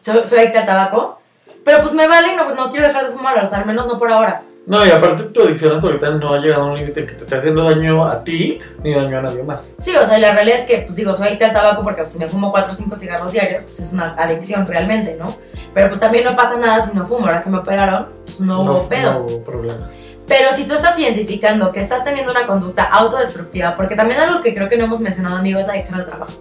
Soy, 0.00 0.26
soy 0.26 0.38
adicta 0.38 0.60
al 0.60 0.66
tabaco, 0.66 1.20
pero 1.64 1.80
pues 1.80 1.92
me 1.92 2.06
vale 2.06 2.32
y 2.32 2.36
no, 2.36 2.54
no 2.54 2.70
quiero 2.70 2.86
dejar 2.86 3.06
de 3.06 3.12
fumar, 3.12 3.42
o 3.42 3.46
sea, 3.46 3.58
al 3.58 3.66
menos 3.66 3.86
no 3.86 3.98
por 3.98 4.10
ahora. 4.10 4.42
No, 4.66 4.84
y 4.86 4.90
aparte 4.90 5.24
tu 5.24 5.42
adicción 5.42 5.74
hasta 5.74 5.88
ahorita 5.88 6.12
no 6.12 6.32
ha 6.32 6.38
llegado 6.38 6.62
a 6.62 6.66
un 6.66 6.78
límite 6.78 7.04
que 7.04 7.12
te 7.12 7.24
esté 7.24 7.36
haciendo 7.36 7.64
daño 7.64 8.06
a 8.06 8.24
ti 8.24 8.60
ni 8.82 8.94
daño 8.94 9.18
a 9.18 9.22
nadie 9.22 9.42
más. 9.42 9.74
Sí, 9.78 9.94
o 9.94 10.06
sea, 10.06 10.18
la 10.18 10.32
realidad 10.32 10.58
es 10.58 10.66
que, 10.66 10.78
pues 10.78 10.96
digo, 10.96 11.12
soy 11.12 11.28
adicta 11.28 11.46
al 11.46 11.52
tabaco 11.52 11.82
porque 11.82 12.00
pues, 12.00 12.12
si 12.12 12.18
me 12.18 12.28
fumo 12.30 12.50
4 12.50 12.70
o 12.70 12.74
5 12.74 12.96
cigarros 12.96 13.32
diarios, 13.32 13.64
pues 13.64 13.80
es 13.80 13.92
una 13.92 14.14
adicción 14.14 14.66
realmente, 14.66 15.16
¿no? 15.18 15.36
Pero 15.74 15.88
pues 15.88 16.00
también 16.00 16.24
no 16.24 16.34
pasa 16.34 16.56
nada 16.56 16.80
si 16.80 16.96
no 16.96 17.04
fumo. 17.04 17.26
Ahora 17.26 17.42
que 17.42 17.50
me 17.50 17.58
operaron, 17.58 18.08
pues 18.24 18.40
no, 18.40 18.62
hubo 18.62 18.88
pedo. 18.88 19.12
No 19.12 19.20
hubo 19.20 19.44
problema. 19.44 19.90
Pero 20.26 20.52
si 20.52 20.64
tú 20.64 20.74
estás 20.74 20.98
identificando 20.98 21.70
que 21.70 21.80
estás 21.80 22.04
teniendo 22.04 22.32
una 22.32 22.46
conducta 22.46 22.84
autodestructiva, 22.84 23.76
porque 23.76 23.94
también 23.94 24.20
algo 24.20 24.42
que 24.42 24.54
creo 24.54 24.68
que 24.68 24.76
no 24.76 24.84
hemos 24.84 25.00
mencionado, 25.00 25.36
amigo, 25.36 25.60
es 25.60 25.66
la 25.66 25.74
adicción 25.74 26.00
al 26.00 26.06
trabajo. 26.06 26.32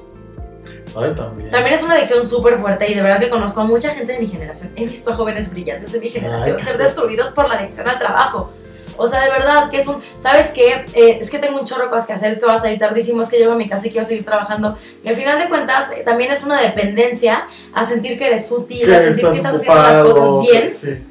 Ay, 0.95 1.13
también. 1.15 1.51
También 1.51 1.75
es 1.75 1.83
una 1.83 1.95
adicción 1.95 2.27
súper 2.27 2.59
fuerte 2.59 2.89
y 2.89 2.93
de 2.93 3.01
verdad 3.01 3.19
que 3.19 3.29
conozco 3.29 3.61
a 3.61 3.63
mucha 3.65 3.89
gente 3.89 4.13
de 4.13 4.19
mi 4.19 4.27
generación. 4.27 4.71
He 4.75 4.85
visto 4.85 5.11
a 5.11 5.15
jóvenes 5.15 5.51
brillantes 5.51 5.91
de 5.91 5.99
mi 5.99 6.09
generación 6.09 6.57
Ay, 6.59 6.65
ser 6.65 6.77
destruidos 6.77 7.29
por 7.29 7.49
la 7.49 7.55
adicción 7.55 7.87
al 7.87 7.97
trabajo. 7.99 8.51
O 8.95 9.07
sea, 9.07 9.21
de 9.21 9.31
verdad 9.31 9.71
que 9.71 9.77
es 9.77 9.87
un... 9.87 10.01
¿Sabes 10.17 10.51
qué? 10.51 10.85
Eh, 10.93 11.17
es 11.19 11.31
que 11.31 11.39
tengo 11.39 11.59
un 11.59 11.65
chorro 11.65 11.85
de 11.85 11.89
cosas 11.89 12.05
que 12.05 12.13
hacer, 12.13 12.29
es 12.31 12.39
que 12.39 12.45
va 12.45 12.53
a 12.53 12.61
salir 12.61 12.77
tardísimo, 12.77 13.23
es 13.23 13.29
que 13.29 13.37
llego 13.37 13.53
a 13.53 13.55
mi 13.55 13.67
casa 13.67 13.87
y 13.87 13.91
quiero 13.91 14.05
seguir 14.05 14.23
trabajando. 14.23 14.77
Y 15.03 15.09
al 15.09 15.15
final 15.15 15.39
de 15.39 15.49
cuentas 15.49 15.91
eh, 15.91 16.03
también 16.05 16.31
es 16.31 16.43
una 16.43 16.61
dependencia 16.61 17.47
a 17.73 17.85
sentir 17.85 18.19
que 18.19 18.27
eres 18.27 18.51
útil, 18.51 18.93
a 18.93 18.99
sentir 18.99 19.25
que 19.29 19.37
estás 19.37 19.55
haciendo 19.55 19.81
las 19.81 19.99
ocupado, 19.99 20.41
cosas 20.41 20.51
bien. 20.51 20.71
sí, 20.71 21.03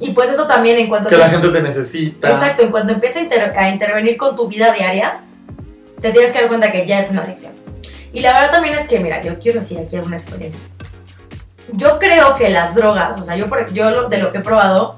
Y 0.00 0.10
pues 0.10 0.30
eso 0.30 0.46
también 0.46 0.76
en 0.78 0.88
cuanto 0.88 1.08
que 1.08 1.16
la 1.16 1.28
gente 1.30 1.48
te 1.48 1.62
necesita. 1.62 2.28
Exacto, 2.30 2.62
en 2.62 2.70
cuanto 2.70 2.92
empieza 2.92 3.20
a, 3.20 3.22
inter- 3.22 3.52
a 3.56 3.68
intervenir 3.70 4.16
con 4.16 4.34
tu 4.34 4.48
vida 4.48 4.72
diaria, 4.72 5.20
te 6.00 6.10
tienes 6.10 6.32
que 6.32 6.40
dar 6.40 6.48
cuenta 6.48 6.72
que 6.72 6.84
ya 6.86 6.98
es 6.98 7.10
una 7.10 7.22
adicción. 7.22 7.52
Y 8.12 8.20
la 8.20 8.32
verdad 8.32 8.50
también 8.52 8.74
es 8.74 8.86
que, 8.88 8.98
mira, 9.00 9.20
yo 9.22 9.38
quiero 9.38 9.60
decir 9.60 9.78
aquí 9.78 9.96
alguna 9.96 10.16
experiencia. 10.16 10.60
Yo 11.72 11.98
creo 11.98 12.34
que 12.34 12.50
las 12.50 12.74
drogas, 12.74 13.20
o 13.20 13.24
sea, 13.24 13.36
yo, 13.36 13.46
por- 13.48 13.72
yo 13.72 14.08
de 14.08 14.18
lo 14.18 14.30
que 14.32 14.38
he 14.38 14.42
probado, 14.42 14.94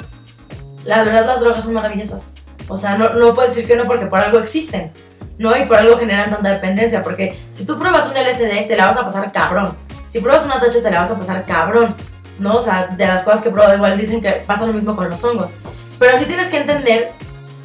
la 0.85 1.05
verdad 1.05 1.27
las 1.27 1.41
drogas 1.41 1.65
son 1.65 1.75
maravillosas. 1.75 2.35
O 2.69 2.77
sea, 2.77 2.99
no, 2.99 3.11
no 3.11 3.35
puedes 3.35 3.55
decir 3.55 3.69
que 3.69 3.77
no 3.77 3.87
porque 3.87 4.07
por 4.07 4.19
algo 4.21 4.39
existen, 4.41 4.93
¿no? 5.39 5.57
Y 5.57 5.65
por 5.67 5.77
algo 5.77 5.99
generan 5.99 6.31
tanta 6.31 6.49
dependencia. 6.51 7.03
Porque 7.03 7.39
si 7.53 7.65
tú 7.65 7.79
pruebas 7.79 8.09
un 8.09 8.15
LSD, 8.17 8.67
te 8.67 8.77
la 8.77 8.87
vas 8.87 8.97
a 8.97 9.05
pasar 9.05 9.31
cabrón. 9.31 9.77
Si 10.07 10.21
pruebas 10.21 10.45
una 10.45 10.59
tacha, 10.61 10.83
te 10.83 10.91
la 10.91 11.01
vas 11.01 11.11
a 11.11 11.19
pasar 11.19 11.45
cabrón. 11.45 11.95
¿No? 12.39 12.57
O 12.57 12.61
sea, 12.61 12.89
de 12.89 13.07
las 13.07 13.23
cosas 13.23 13.43
que 13.43 13.49
he 13.49 13.53
probado, 13.53 13.77
igual 13.77 13.97
dicen 13.97 14.21
que 14.21 14.31
pasa 14.47 14.67
lo 14.67 14.73
mismo 14.73 14.95
con 14.95 15.09
los 15.09 15.23
hongos. 15.25 15.55
Pero 15.99 16.19
sí 16.19 16.27
tienes 16.27 16.49
que 16.49 16.59
entender 16.59 17.13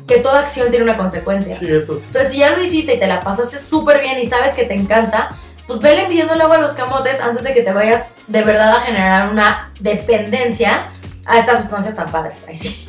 que 0.07 0.19
toda 0.19 0.39
acción 0.39 0.69
tiene 0.69 0.83
una 0.83 0.97
consecuencia. 0.97 1.55
Sí, 1.55 1.67
eso 1.67 1.97
sí. 1.97 2.07
Entonces, 2.07 2.31
si 2.31 2.39
ya 2.39 2.55
lo 2.55 2.63
hiciste 2.63 2.95
y 2.95 2.99
te 2.99 3.07
la 3.07 3.19
pasaste 3.19 3.59
súper 3.59 3.99
bien 3.99 4.19
y 4.19 4.25
sabes 4.25 4.53
que 4.53 4.63
te 4.63 4.73
encanta, 4.73 5.37
pues 5.67 5.81
vele 5.81 6.05
pidiendo 6.07 6.35
luego 6.35 6.53
a 6.53 6.57
los 6.57 6.73
camotes 6.73 7.21
antes 7.21 7.43
de 7.43 7.53
que 7.53 7.61
te 7.61 7.71
vayas 7.71 8.13
de 8.27 8.43
verdad 8.43 8.77
a 8.77 8.81
generar 8.81 9.29
una 9.31 9.71
dependencia 9.79 10.89
a 11.25 11.39
estas 11.39 11.59
sustancias 11.59 11.95
tan 11.95 12.11
padres. 12.11 12.45
Ay, 12.47 12.55
sí. 12.57 12.87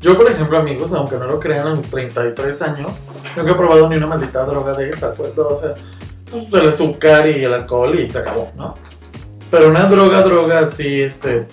Yo, 0.00 0.18
por 0.18 0.30
ejemplo, 0.30 0.58
amigos, 0.58 0.92
aunque 0.92 1.16
no 1.16 1.26
lo 1.26 1.40
crean, 1.40 1.66
a 1.66 1.74
mis 1.74 1.88
33 1.88 2.62
años, 2.62 3.04
nunca 3.36 3.52
he 3.52 3.54
probado 3.54 3.88
ni 3.88 3.96
una 3.96 4.06
maldita 4.06 4.44
droga 4.44 4.74
de 4.74 4.90
esa, 4.90 5.14
pues, 5.14 5.34
no, 5.34 5.44
o 5.48 5.54
sea, 5.54 5.74
pues, 6.30 6.62
el 6.62 6.68
azúcar 6.68 7.26
y 7.26 7.42
el 7.42 7.54
alcohol 7.54 7.98
y 7.98 8.10
se 8.10 8.18
acabó, 8.18 8.50
¿no? 8.56 8.76
Pero 9.50 9.68
una 9.68 9.84
droga, 9.84 10.22
droga 10.22 10.60
así, 10.60 11.02
este... 11.02 11.46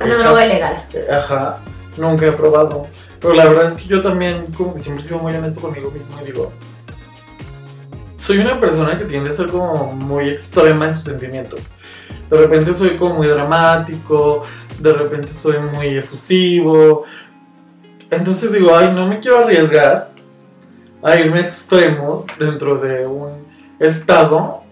Una 0.00 0.14
hecha- 0.14 0.24
droga 0.24 0.46
ilegal. 0.46 0.86
Ajá, 1.10 1.58
nunca 1.96 2.26
he 2.26 2.32
probado. 2.32 2.86
Pero 3.20 3.34
la 3.34 3.46
verdad 3.46 3.66
es 3.66 3.74
que 3.74 3.84
yo 3.86 4.02
también, 4.02 4.46
como 4.56 4.74
que 4.74 4.78
siempre 4.78 5.02
he 5.04 5.08
sido 5.08 5.18
muy 5.18 5.34
honesto 5.34 5.60
conmigo 5.60 5.90
mismo 5.90 6.18
y 6.22 6.26
digo, 6.26 6.52
soy 8.16 8.38
una 8.38 8.60
persona 8.60 8.98
que 8.98 9.04
tiende 9.04 9.30
a 9.30 9.32
ser 9.32 9.48
como 9.48 9.92
muy 9.92 10.28
extrema 10.30 10.86
en 10.88 10.94
sus 10.94 11.04
sentimientos. 11.04 11.70
De 12.30 12.36
repente 12.36 12.74
soy 12.74 12.90
como 12.96 13.14
muy 13.14 13.26
dramático, 13.28 14.44
de 14.78 14.92
repente 14.92 15.32
soy 15.32 15.58
muy 15.58 15.96
efusivo. 15.96 17.04
Entonces 18.10 18.52
digo, 18.52 18.74
ay, 18.76 18.92
no 18.94 19.06
me 19.06 19.20
quiero 19.20 19.40
arriesgar 19.44 20.10
a 21.02 21.16
irme 21.16 21.40
a 21.40 21.42
extremos 21.42 22.24
dentro 22.38 22.76
de 22.76 23.06
un 23.06 23.46
estado 23.78 24.62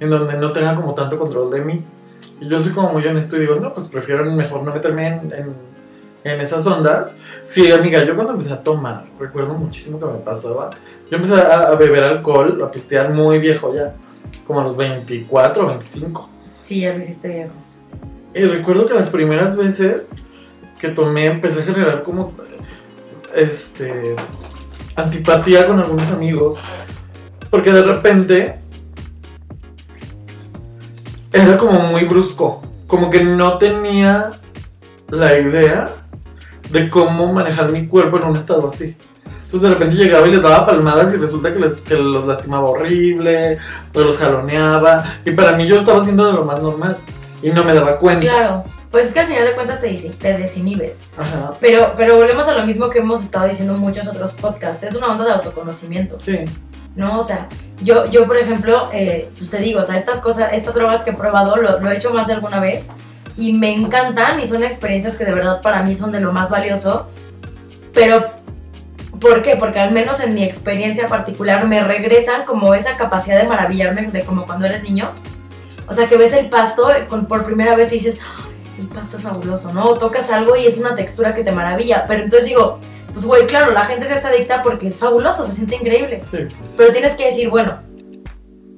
en 0.00 0.10
donde 0.10 0.36
no 0.36 0.52
tenga 0.52 0.74
como 0.74 0.94
tanto 0.94 1.18
control 1.18 1.50
de 1.50 1.60
mí. 1.62 1.84
Y 2.40 2.48
yo 2.48 2.60
soy 2.60 2.72
como 2.72 2.92
muy 2.92 3.06
honesto 3.06 3.36
y 3.36 3.40
digo, 3.40 3.56
no, 3.56 3.74
pues 3.74 3.88
prefiero 3.88 4.24
mejor 4.24 4.62
no 4.62 4.72
meterme 4.72 5.06
en, 5.06 5.32
en, 5.32 5.54
en 6.24 6.40
esas 6.40 6.66
ondas. 6.66 7.16
Sí, 7.42 7.70
amiga, 7.70 8.04
yo 8.04 8.14
cuando 8.14 8.34
empecé 8.34 8.52
a 8.52 8.62
tomar, 8.62 9.06
recuerdo 9.18 9.54
muchísimo 9.54 9.98
que 9.98 10.06
me 10.06 10.18
pasaba. 10.18 10.70
Yo 11.10 11.16
empecé 11.16 11.34
a, 11.34 11.68
a 11.68 11.74
beber 11.74 12.04
alcohol, 12.04 12.62
a 12.62 12.70
pistear 12.70 13.12
muy 13.12 13.38
viejo 13.38 13.74
ya, 13.74 13.94
como 14.46 14.60
a 14.60 14.64
los 14.64 14.76
24 14.76 15.64
o 15.64 15.68
25. 15.68 16.28
Sí, 16.60 16.80
ya 16.80 16.92
lo 16.92 16.98
hiciste 16.98 17.28
viejo. 17.28 17.52
Y 18.34 18.44
recuerdo 18.44 18.86
que 18.86 18.94
las 18.94 19.10
primeras 19.10 19.56
veces 19.56 20.10
que 20.80 20.88
tomé 20.88 21.26
empecé 21.26 21.60
a 21.60 21.64
generar 21.64 22.02
como 22.02 22.32
este 23.34 24.14
antipatía 24.96 25.66
con 25.66 25.78
algunos 25.80 26.10
amigos 26.10 26.60
porque 27.50 27.72
de 27.72 27.82
repente 27.82 28.58
era 31.32 31.56
como 31.56 31.80
muy 31.80 32.04
brusco, 32.04 32.62
como 32.86 33.10
que 33.10 33.22
no 33.22 33.58
tenía 33.58 34.30
la 35.08 35.38
idea 35.38 35.90
de 36.70 36.88
cómo 36.88 37.32
manejar 37.32 37.70
mi 37.70 37.86
cuerpo 37.86 38.18
en 38.18 38.28
un 38.28 38.36
estado 38.36 38.68
así. 38.68 38.96
Entonces 39.44 39.62
de 39.62 39.70
repente 39.70 39.96
llegaba 39.96 40.28
y 40.28 40.32
les 40.32 40.42
daba 40.42 40.66
palmadas 40.66 41.14
y 41.14 41.16
resulta 41.16 41.52
que, 41.52 41.58
les, 41.58 41.80
que 41.80 41.94
los 41.94 42.26
lastimaba 42.26 42.68
horrible, 42.68 43.56
o 43.94 44.00
los 44.00 44.18
jaloneaba. 44.18 45.20
Y 45.24 45.30
para 45.30 45.52
mí 45.52 45.66
yo 45.66 45.78
estaba 45.78 46.00
haciendo 46.00 46.26
de 46.26 46.34
lo 46.34 46.44
más 46.44 46.62
normal 46.62 46.98
y 47.42 47.50
no 47.50 47.64
me 47.64 47.72
daba 47.72 47.98
cuenta. 47.98 48.20
Claro. 48.20 48.64
Pues 48.90 49.06
es 49.06 49.14
que 49.14 49.20
al 49.20 49.26
final 49.26 49.44
de 49.44 49.54
cuentas 49.54 49.80
te, 49.80 49.94
te 49.94 50.38
desinhibes. 50.38 51.08
Ajá, 51.16 51.52
Pero, 51.60 51.92
pero 51.96 52.16
volvemos 52.16 52.48
a 52.48 52.56
lo 52.56 52.64
mismo 52.64 52.88
que 52.88 53.00
hemos 53.00 53.22
estado 53.22 53.46
diciendo 53.46 53.74
en 53.74 53.80
muchos 53.80 54.06
otros 54.06 54.32
podcasts. 54.32 54.82
Es 54.82 54.94
una 54.94 55.08
onda 55.08 55.24
de 55.26 55.32
autoconocimiento. 55.32 56.16
sí. 56.18 56.44
¿No? 56.98 57.16
O 57.18 57.22
sea, 57.22 57.48
yo, 57.82 58.06
yo 58.10 58.26
por 58.26 58.36
ejemplo, 58.36 58.90
eh, 58.92 59.30
pues 59.38 59.50
te 59.50 59.58
digo, 59.58 59.80
o 59.80 59.82
sea, 59.82 59.96
estas 59.96 60.20
cosas, 60.20 60.50
estas 60.52 60.74
drogas 60.74 61.02
que 61.02 61.10
he 61.10 61.14
probado, 61.14 61.56
lo, 61.56 61.90
he 61.90 61.96
hecho 61.96 62.12
más 62.12 62.26
de 62.26 62.34
alguna 62.34 62.60
vez 62.60 62.90
y 63.36 63.52
me 63.54 63.72
encantan 63.72 64.40
y 64.40 64.46
son 64.46 64.64
experiencias 64.64 65.16
que 65.16 65.24
de 65.24 65.32
verdad 65.32 65.62
para 65.62 65.82
mí 65.84 65.94
son 65.94 66.10
de 66.12 66.20
lo 66.20 66.32
más 66.32 66.50
valioso, 66.50 67.06
pero 67.94 68.22
¿por 69.20 69.42
qué? 69.42 69.56
Porque 69.56 69.78
al 69.80 69.92
menos 69.92 70.20
en 70.20 70.34
mi 70.34 70.42
experiencia 70.44 71.08
particular 71.08 71.66
me 71.66 71.82
regresan 71.82 72.44
como 72.44 72.74
esa 72.74 72.96
capacidad 72.96 73.40
de 73.40 73.48
maravillarme 73.48 74.02
de 74.10 74.22
como 74.24 74.44
cuando 74.44 74.66
eres 74.66 74.82
niño. 74.82 75.08
O 75.88 75.94
sea, 75.94 76.06
que 76.08 76.16
ves 76.16 76.32
el 76.34 76.50
pasto 76.50 76.92
eh, 76.92 77.06
con- 77.08 77.26
por 77.26 77.44
primera 77.44 77.74
vez 77.76 77.92
y 77.92 77.96
dices, 77.96 78.18
"Ay, 78.20 78.52
el 78.80 78.86
pasto 78.88 79.16
es 79.16 79.22
fabuloso, 79.22 79.72
¿no? 79.72 79.86
O 79.86 79.94
tocas 79.94 80.30
algo 80.30 80.54
y 80.56 80.66
es 80.66 80.78
una 80.78 80.94
textura 80.94 81.34
que 81.34 81.42
te 81.44 81.50
maravilla, 81.52 82.04
pero 82.06 82.24
entonces 82.24 82.48
digo, 82.48 82.78
pues 83.12 83.24
güey, 83.24 83.46
claro, 83.46 83.72
la 83.72 83.86
gente 83.86 84.06
se 84.06 84.14
hace 84.14 84.28
adicta 84.28 84.62
porque 84.62 84.88
es 84.88 84.98
fabuloso, 84.98 85.46
se 85.46 85.54
siente 85.54 85.76
increíble. 85.76 86.20
Sí, 86.22 86.38
pues, 86.58 86.74
Pero 86.76 86.92
tienes 86.92 87.16
que 87.16 87.26
decir, 87.26 87.48
bueno, 87.48 87.80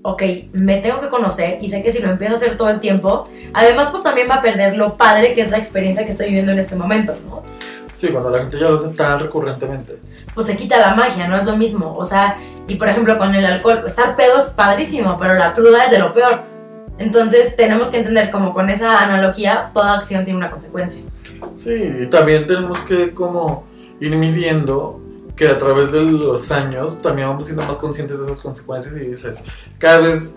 ok, 0.03 0.23
me 0.53 0.79
tengo 0.79 1.01
que 1.01 1.09
conocer 1.09 1.59
y 1.61 1.69
sé 1.69 1.83
que 1.83 1.93
si 1.93 2.01
lo 2.01 2.11
empiezo 2.11 2.35
a 2.35 2.37
hacer 2.37 2.57
todo 2.57 2.71
el 2.71 2.81
tiempo, 2.81 3.29
además 3.53 3.89
pues 3.91 4.03
también 4.03 4.29
va 4.31 4.37
a 4.37 4.43
perder 4.43 4.77
lo 4.77 4.97
padre 4.97 5.35
que 5.35 5.43
es 5.43 5.51
la 5.51 5.59
experiencia 5.59 6.05
que 6.05 6.13
estoy 6.13 6.27
viviendo 6.27 6.53
en 6.53 6.59
este 6.59 6.77
momento, 6.77 7.15
¿no? 7.29 7.43
sí, 8.01 8.09
cuando 8.09 8.31
la 8.31 8.41
gente 8.41 8.59
ya 8.59 8.69
lo 8.69 8.77
hace 8.77 8.89
tan 8.91 9.21
recurrentemente. 9.21 9.99
Pues 10.35 10.47
se 10.47 10.57
quita 10.57 10.79
la 10.79 10.95
magia, 10.95 11.29
no 11.29 11.37
es 11.37 11.45
lo 11.45 11.57
mismo. 11.57 11.97
O 11.97 12.05
sea, 12.05 12.39
y 12.67 12.77
por 12.77 12.89
ejemplo 12.89 13.19
con 13.19 13.35
el 13.35 13.45
alcohol, 13.45 13.83
estar 13.87 14.17
pedo 14.17 14.39
es 14.39 14.51
padrísimo, 14.51 15.17
pero 15.19 15.35
la 15.35 15.53
cruda 15.53 15.85
es 15.85 15.91
de 15.91 15.99
lo 15.99 16.13
peor. 16.13 16.43
Entonces 16.99 17.57
tenemos 17.57 17.89
que 17.89 17.99
entender 17.99 18.31
como 18.31 18.55
con 18.55 18.71
esa 18.71 19.03
analogía, 19.03 19.71
toda 19.75 19.95
acción 19.99 20.25
tiene 20.25 20.39
una 20.39 20.51
consecuencia. 20.51 21.03
Sí, 21.55 21.75
y 22.03 22.07
también 22.07 22.47
tenemos 22.47 22.79
que 22.81 23.13
como 23.13 23.65
ir 24.01 24.17
midiendo 24.17 25.01
que 25.37 25.49
a 25.49 25.59
través 25.59 25.93
de 25.93 26.01
los 26.01 26.51
años 26.53 27.01
también 27.01 27.29
vamos 27.29 27.45
siendo 27.47 27.63
más 27.65 27.77
conscientes 27.77 28.19
de 28.19 28.25
esas 28.27 28.41
consecuencias 28.41 28.95
y 28.97 29.01
dices, 29.07 29.45
cada 29.79 30.01
vez 30.01 30.37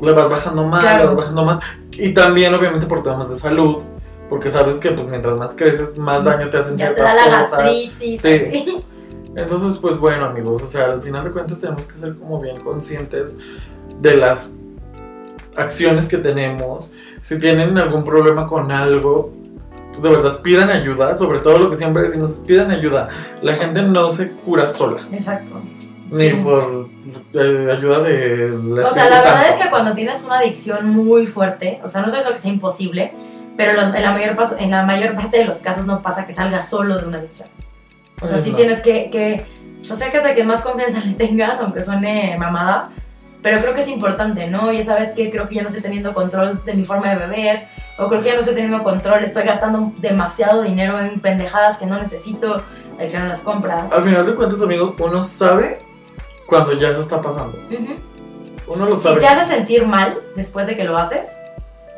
le 0.00 0.12
vas 0.12 0.28
bajando 0.30 0.64
más, 0.64 0.80
Claro. 0.82 0.98
le 1.00 1.06
vas 1.08 1.16
bajando 1.16 1.44
más. 1.44 1.58
Y 1.92 2.14
también 2.14 2.54
obviamente 2.54 2.86
por 2.86 3.02
temas 3.02 3.28
de 3.28 3.34
salud, 3.36 3.82
porque 4.28 4.50
sabes 4.50 4.76
que 4.80 4.90
pues 4.92 5.06
mientras 5.06 5.36
más 5.36 5.50
creces, 5.56 5.96
más 5.98 6.24
daño 6.24 6.48
te 6.50 6.56
hacen 6.58 6.76
Ya 6.76 6.88
te 6.88 6.94
ciertas 6.94 7.16
da 7.16 7.30
la 7.30 7.36
cosas. 7.38 7.50
gastritis. 7.52 8.20
Sí. 8.20 8.28
así. 8.28 8.80
Entonces, 9.36 9.78
pues 9.78 9.96
bueno, 9.98 10.24
amigos, 10.24 10.62
o 10.62 10.66
sea, 10.66 10.86
al 10.86 11.02
final 11.02 11.22
de 11.24 11.30
cuentas 11.30 11.60
tenemos 11.60 11.86
que 11.86 11.96
ser 11.98 12.16
como 12.16 12.40
bien 12.40 12.60
conscientes 12.60 13.38
de 14.00 14.16
las 14.16 14.56
acciones 15.56 16.08
que 16.08 16.16
tenemos. 16.18 16.90
Si 17.20 17.38
tienen 17.38 17.76
algún 17.78 18.02
problema 18.02 18.48
con 18.48 18.72
algo, 18.72 19.32
de 20.02 20.08
verdad 20.10 20.40
pidan 20.42 20.70
ayuda, 20.70 21.14
sobre 21.16 21.38
todo 21.40 21.58
lo 21.58 21.70
que 21.70 21.76
siempre 21.76 22.02
decimos, 22.02 22.42
pidan 22.46 22.70
ayuda. 22.70 23.08
La 23.42 23.54
gente 23.54 23.82
no 23.82 24.10
se 24.10 24.32
cura 24.32 24.72
sola, 24.72 25.02
Exacto. 25.12 25.60
ni 26.10 26.16
Sí. 26.16 26.30
por 26.42 26.88
eh, 27.34 27.68
ayuda 27.76 28.00
de 28.02 28.48
la 28.64 28.88
O 28.88 28.92
sea, 28.92 29.08
la 29.08 29.22
verdad 29.22 29.48
es 29.48 29.56
que 29.56 29.70
cuando 29.70 29.94
tienes 29.94 30.22
una 30.24 30.38
adicción 30.38 30.88
muy 30.88 31.26
fuerte, 31.26 31.80
o 31.84 31.88
sea, 31.88 32.02
no 32.02 32.10
sé 32.10 32.24
lo 32.24 32.32
que 32.32 32.38
sea 32.38 32.52
imposible, 32.52 33.12
pero 33.56 33.72
en 33.72 34.02
la, 34.02 34.12
mayor, 34.12 34.36
en 34.58 34.70
la 34.70 34.82
mayor 34.84 35.14
parte 35.14 35.38
de 35.38 35.44
los 35.44 35.58
casos 35.58 35.86
no 35.86 36.02
pasa 36.02 36.26
que 36.26 36.32
salgas 36.32 36.68
solo 36.70 36.98
de 36.98 37.06
una 37.06 37.18
adicción. 37.18 37.48
O 38.22 38.26
sea, 38.26 38.36
Pues 38.36 38.42
sí 38.42 38.50
no. 38.50 38.56
tienes 38.56 38.80
que, 38.80 39.10
que 39.10 39.44
pues, 39.78 39.90
acércate 39.92 40.30
a 40.30 40.34
que 40.34 40.44
más 40.44 40.60
confianza 40.62 41.00
le 41.00 41.12
tengas, 41.14 41.60
aunque 41.60 41.82
suene 41.82 42.36
mamada, 42.38 42.90
pero 43.42 43.60
creo 43.60 43.74
que 43.74 43.80
es 43.80 43.88
importante, 43.88 44.46
¿no? 44.48 44.70
Ya 44.72 44.82
sabes 44.82 45.12
que 45.12 45.30
creo 45.30 45.48
que 45.48 45.56
ya 45.56 45.62
no 45.62 45.68
estoy 45.68 45.82
teniendo 45.82 46.12
control 46.14 46.62
de 46.64 46.74
mi 46.74 46.84
forma 46.84 47.10
de 47.10 47.16
beber, 47.16 47.68
o 47.98 48.08
creo 48.08 48.20
que 48.20 48.28
ya 48.28 48.34
no 48.34 48.40
estoy 48.40 48.54
teniendo 48.54 48.82
control, 48.82 49.22
estoy 49.24 49.44
gastando 49.44 49.92
demasiado 49.98 50.62
dinero 50.62 50.98
en 51.00 51.20
pendejadas 51.20 51.76
que 51.78 51.86
no 51.86 51.98
necesito, 51.98 52.62
adicción 52.98 53.22
a 53.22 53.28
las 53.28 53.42
compras. 53.42 53.92
Al 53.92 54.02
final 54.04 54.26
de 54.26 54.34
cuentas, 54.34 54.60
amigos, 54.62 54.94
uno 54.98 55.22
sabe 55.22 55.78
cuando 56.46 56.72
ya 56.74 56.94
se 56.94 57.00
está 57.00 57.20
pasando. 57.22 57.58
Uno 58.66 58.86
lo 58.86 58.96
Si 58.96 59.02
sabe. 59.04 59.20
te 59.20 59.26
hace 59.26 59.54
sentir 59.54 59.86
mal 59.86 60.18
después 60.36 60.66
de 60.66 60.76
que 60.76 60.84
lo 60.84 60.96
haces, 60.96 61.36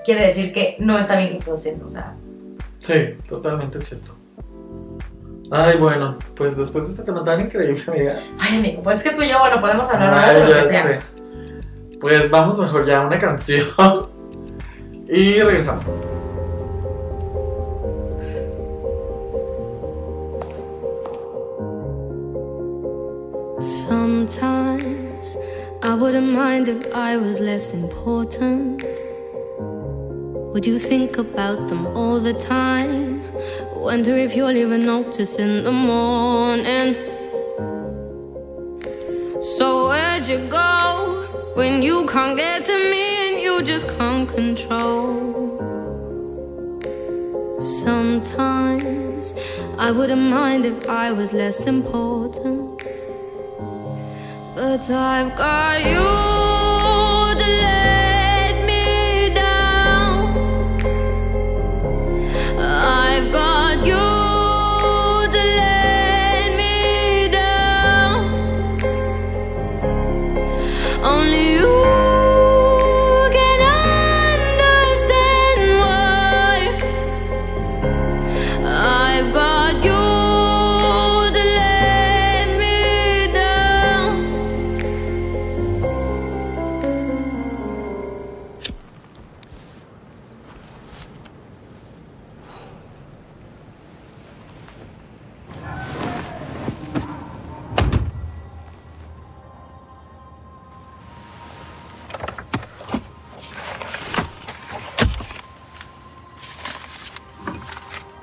quiere 0.04 0.26
decir 0.26 0.52
que 0.52 0.76
no 0.78 0.98
está 0.98 1.16
bien 1.16 1.30
lo 1.30 1.34
que 1.34 1.40
estás 1.40 1.54
haciendo. 1.60 1.86
O 1.86 1.90
sea, 1.90 2.14
Sí, 2.80 3.14
totalmente 3.28 3.78
cierto. 3.78 4.16
Ay, 5.50 5.76
bueno, 5.78 6.16
pues 6.34 6.56
después 6.56 6.84
de 6.84 6.90
este 6.92 7.02
tema 7.02 7.22
tan 7.22 7.40
increíble, 7.42 7.82
amiga. 7.86 8.20
ay, 8.40 8.56
amigo, 8.56 8.82
pues 8.82 8.98
es 8.98 9.04
que 9.04 9.14
tú 9.14 9.22
y 9.22 9.28
yo, 9.28 9.38
bueno, 9.38 9.60
podemos 9.60 9.88
hablar 9.92 10.14
Ay, 10.24 10.36
de 10.36 10.48
lo 10.48 10.56
que 10.56 10.64
sea. 10.64 10.82
sé. 10.82 11.00
Pues 12.02 12.28
vamos 12.28 12.58
mejor 12.58 12.84
ya 12.84 13.00
a 13.00 13.06
una 13.06 13.16
canción. 13.16 13.68
y 15.06 15.40
regresamos. 15.40 15.86
Sometimes 23.60 25.36
I 25.80 25.94
wouldn't 25.94 26.32
mind 26.32 26.66
if 26.66 26.92
I 26.92 27.16
was 27.16 27.38
less 27.38 27.72
important. 27.72 28.82
Would 30.52 30.66
you 30.66 30.80
think 30.80 31.18
about 31.18 31.68
them 31.68 31.86
all 31.96 32.18
the 32.18 32.34
time? 32.34 33.22
Wonder 33.76 34.16
if 34.16 34.34
you'll 34.34 34.56
even 34.56 34.82
notice 34.82 35.38
in 35.38 35.62
the 35.62 35.70
morning. 35.70 36.96
So 39.56 39.86
where'd 39.88 40.24
you 40.24 40.48
go 40.48 41.31
when 41.54 41.82
you 41.82 42.06
can't 42.06 42.36
get 42.36 42.64
to 42.64 42.76
me 42.90 43.28
and 43.28 43.40
you 43.40 43.62
just 43.62 43.86
can't 43.98 44.28
control? 44.28 45.58
Sometimes 47.84 49.34
I 49.78 49.90
wouldn't 49.90 50.22
mind 50.22 50.64
if 50.64 50.88
I 50.88 51.12
was 51.12 51.32
less 51.32 51.66
important. 51.66 52.82
But 54.54 54.88
I've 54.90 55.34
got 55.36 55.80
you 55.84 56.08
to 57.40 57.48
let 57.66 58.54
me 58.66 59.34
down. 59.34 60.80
I've 62.58 63.30
got 63.32 63.86
you 63.86 64.11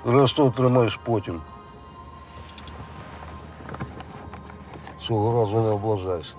Решта 0.09 0.51
тримаєш 0.51 1.01
потім. 1.03 1.41
Цього 5.07 5.41
разу 5.41 5.61
не 5.61 5.71
облажайся. 5.71 6.33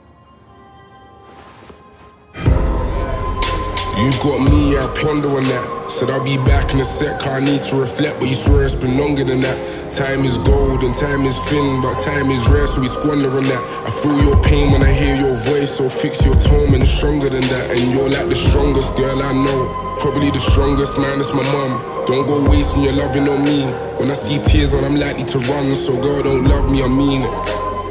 You've 3.97 4.19
got 4.19 4.39
me, 4.51 4.77
I 4.77 4.87
ponder 5.01 5.29
on 5.29 5.45
that. 5.45 5.65
Said 5.89 6.09
I'll 6.09 6.21
be 6.21 6.35
back 6.35 6.73
in 6.73 6.81
a 6.81 6.83
sec, 6.83 7.25
I 7.25 7.39
need 7.39 7.61
to 7.69 7.77
reflect, 7.77 8.19
but 8.19 8.27
you 8.27 8.35
swear 8.35 8.63
it's 8.65 8.75
been 8.75 8.97
longer 8.97 9.23
than 9.23 9.39
that. 9.39 9.57
Time 9.89 10.25
is 10.25 10.37
gold 10.37 10.83
and 10.83 10.93
time 10.93 11.25
is 11.25 11.37
thin, 11.47 11.81
but 11.81 11.95
time 12.03 12.29
is 12.29 12.45
rare, 12.49 12.67
so 12.67 12.81
we 12.81 12.89
squander 12.89 13.29
on 13.29 13.43
that. 13.43 13.63
I 13.87 13.91
feel 14.01 14.21
your 14.21 14.37
pain 14.43 14.71
when 14.73 14.83
I 14.83 14.91
hear 14.91 15.15
your 15.15 15.35
voice, 15.35 15.71
so 15.77 15.87
fix 15.87 16.13
your 16.25 16.35
tone 16.35 16.75
and 16.75 16.85
stronger 16.85 17.29
than 17.29 17.47
that. 17.53 17.71
And 17.71 17.93
you're 17.93 18.09
like 18.09 18.27
the 18.27 18.35
strongest 18.35 18.97
girl 18.97 19.23
I 19.23 19.31
know. 19.31 19.88
Probably 20.00 20.30
the 20.30 20.38
strongest 20.40 20.96
man, 20.98 21.20
it's 21.20 21.32
my 21.32 21.42
mum. 21.52 22.04
Don't 22.06 22.26
go 22.26 22.48
wasting 22.48 22.82
your 22.84 22.94
loving 22.94 23.28
on 23.28 23.44
me. 23.44 23.64
When 23.98 24.10
I 24.10 24.14
see 24.14 24.38
tears 24.38 24.72
on, 24.72 24.82
I'm 24.82 24.96
likely 24.96 25.24
to 25.24 25.38
run. 25.40 25.74
So 25.74 26.00
girl, 26.00 26.22
don't 26.22 26.44
love 26.44 26.70
me, 26.70 26.82
I 26.82 26.88
mean 26.88 27.22
it. 27.22 27.30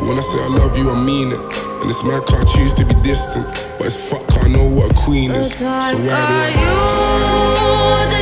When 0.01 0.17
I 0.17 0.21
say 0.21 0.39
I 0.41 0.47
love 0.47 0.75
you, 0.75 0.89
I 0.89 0.99
mean 1.03 1.31
it. 1.31 1.39
And 1.81 1.89
it's 1.89 2.03
my 2.03 2.19
car, 2.21 2.43
choose 2.45 2.73
to 2.75 2.85
be 2.85 2.95
distant. 3.03 3.45
But 3.77 3.87
it's 3.87 3.95
fuck, 4.09 4.25
I 4.43 4.47
know 4.47 4.65
what 4.65 4.91
a 4.91 4.93
queen 4.95 5.31
is. 5.31 5.53
So 5.53 5.65
But 5.65 5.99
why 5.99 6.51
do 8.09 8.15
I? 8.15 8.18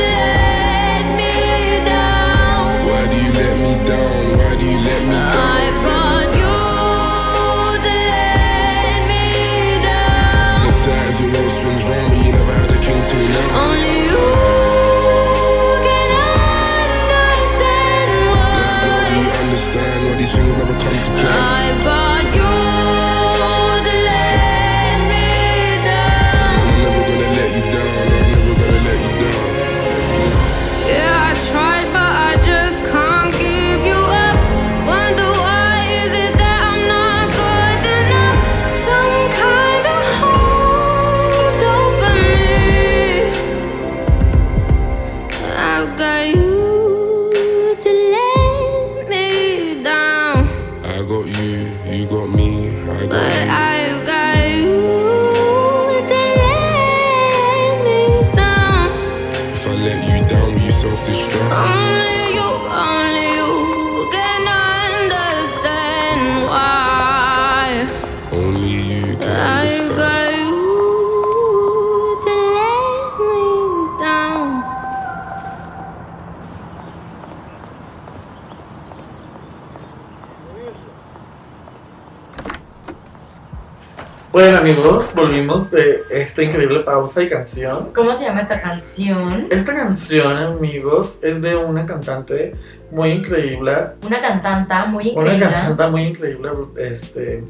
Bueno, 84.38 84.58
amigos, 84.58 85.14
volvimos 85.16 85.68
de 85.68 86.04
esta 86.10 86.44
increíble 86.44 86.84
pausa 86.84 87.24
y 87.24 87.28
canción. 87.28 87.90
¿Cómo 87.92 88.14
se 88.14 88.22
llama 88.22 88.42
esta 88.42 88.62
canción? 88.62 89.48
Esta 89.50 89.74
canción, 89.74 90.36
amigos, 90.36 91.18
es 91.22 91.42
de 91.42 91.56
una 91.56 91.84
cantante 91.84 92.54
muy 92.92 93.08
increíble. 93.08 93.72
Una 94.06 94.20
cantanta 94.20 94.86
muy 94.86 95.10
Una 95.16 95.34
increíble. 95.34 95.46
cantante 95.50 95.90
muy 95.90 96.02
increíble 96.04 96.50
este, 96.76 97.42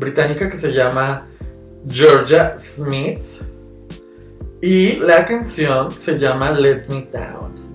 británica 0.00 0.50
que 0.50 0.56
se 0.56 0.72
llama 0.72 1.28
Georgia 1.88 2.56
Smith. 2.58 3.22
Y 4.60 4.96
la 4.96 5.24
canción 5.24 5.92
se 5.92 6.18
llama 6.18 6.50
Let 6.50 6.86
Me 6.88 7.06
Down. 7.12 7.65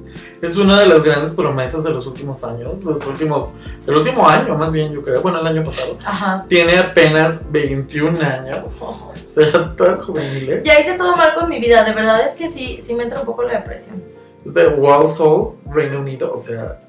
Es 0.41 0.57
una 0.57 0.79
de 0.79 0.87
las 0.87 1.03
grandes 1.03 1.31
promesas 1.31 1.83
de 1.83 1.91
los 1.91 2.07
últimos 2.07 2.43
años. 2.43 2.83
Los 2.83 3.05
últimos, 3.05 3.53
el 3.85 3.95
último 3.95 4.27
año, 4.27 4.55
más 4.55 4.71
bien, 4.71 4.91
yo 4.91 5.03
creo. 5.03 5.21
Bueno, 5.21 5.39
el 5.39 5.47
año 5.47 5.63
pasado. 5.63 5.97
Ajá. 6.03 6.45
Tiene 6.47 6.77
apenas 6.77 7.41
21 7.51 8.19
años. 8.19 8.65
O 8.81 9.13
sea, 9.29 9.75
todas 9.77 10.03
juveniles. 10.03 10.63
Ya 10.63 10.79
hice 10.79 10.97
todo 10.97 11.15
mal 11.15 11.35
con 11.35 11.47
mi 11.47 11.59
vida, 11.59 11.83
de 11.83 11.93
verdad 11.93 12.21
es 12.25 12.35
que 12.35 12.47
sí, 12.47 12.79
sí 12.81 12.95
me 12.95 13.03
entra 13.03 13.19
un 13.19 13.25
poco 13.25 13.43
la 13.43 13.53
depresión. 13.53 14.03
Es 14.43 14.53
de 14.53 14.67
Walsall, 14.67 15.51
Reino 15.69 15.99
Unido, 15.99 16.33
o 16.33 16.37
sea, 16.37 16.81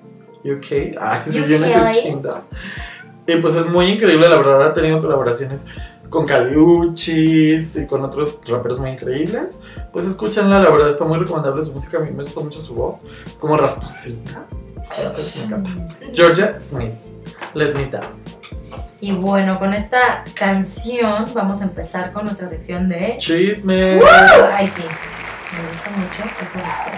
UK. 0.44 0.96
Ah, 0.98 1.22
UK. 1.26 1.34
United 1.34 2.02
Kingdom. 2.02 2.40
Y 3.26 3.36
pues 3.36 3.54
es 3.54 3.66
muy 3.66 3.86
increíble, 3.86 4.28
la 4.28 4.38
verdad, 4.38 4.62
ha 4.62 4.72
tenido 4.72 5.00
colaboraciones 5.00 5.66
con 6.12 6.26
Caliuchis 6.26 7.76
y 7.76 7.86
con 7.86 8.02
otros 8.02 8.38
raperos 8.46 8.78
muy 8.78 8.90
increíbles. 8.90 9.62
Pues 9.92 10.04
escúchenla, 10.04 10.60
la 10.60 10.70
verdad 10.70 10.90
está 10.90 11.04
muy 11.04 11.18
recomendable 11.18 11.62
su 11.62 11.72
música, 11.72 11.96
a 11.96 12.00
mí 12.00 12.10
me 12.10 12.22
gusta 12.22 12.40
mucho 12.40 12.60
su 12.60 12.74
voz, 12.74 13.00
como 13.40 13.56
rasposita. 13.56 14.44
Entonces 14.96 15.34
me 15.36 15.44
encanta. 15.44 15.70
Georgia 16.12 16.60
Smith, 16.60 16.92
Let 17.54 17.74
Me 17.74 17.86
Down. 17.86 18.22
Y 19.00 19.12
bueno, 19.12 19.58
con 19.58 19.72
esta 19.72 20.22
canción 20.34 21.24
vamos 21.34 21.62
a 21.62 21.64
empezar 21.64 22.12
con 22.12 22.24
nuestra 22.24 22.46
sección 22.46 22.88
de... 22.88 23.16
Chisme. 23.18 23.98
Ay, 24.52 24.68
sí, 24.68 24.82
me 24.82 25.70
gusta 25.70 25.90
mucho 25.90 26.22
esta 26.24 26.44
sección. 26.44 26.94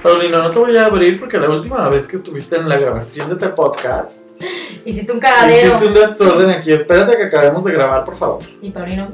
Paulino, 0.00 0.38
no 0.38 0.50
te 0.52 0.58
voy 0.60 0.76
a 0.76 0.86
abrir 0.86 1.18
porque 1.18 1.38
la 1.38 1.50
última 1.50 1.88
vez 1.88 2.06
que 2.06 2.16
estuviste 2.16 2.54
en 2.54 2.68
la 2.68 2.78
grabación 2.78 3.26
de 3.28 3.34
este 3.34 3.48
podcast, 3.48 4.22
Hiciste 4.84 5.12
un 5.12 5.18
cagadero. 5.20 5.68
hiciste 5.68 5.86
un 5.86 5.94
desorden 5.94 6.50
aquí. 6.50 6.72
Espérate 6.72 7.16
que 7.16 7.24
acabemos 7.24 7.64
de 7.64 7.72
grabar, 7.72 8.04
por 8.04 8.16
favor. 8.16 8.38
Y 8.62 8.70
Paulino... 8.70 9.12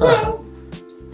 Ah. 0.00 0.34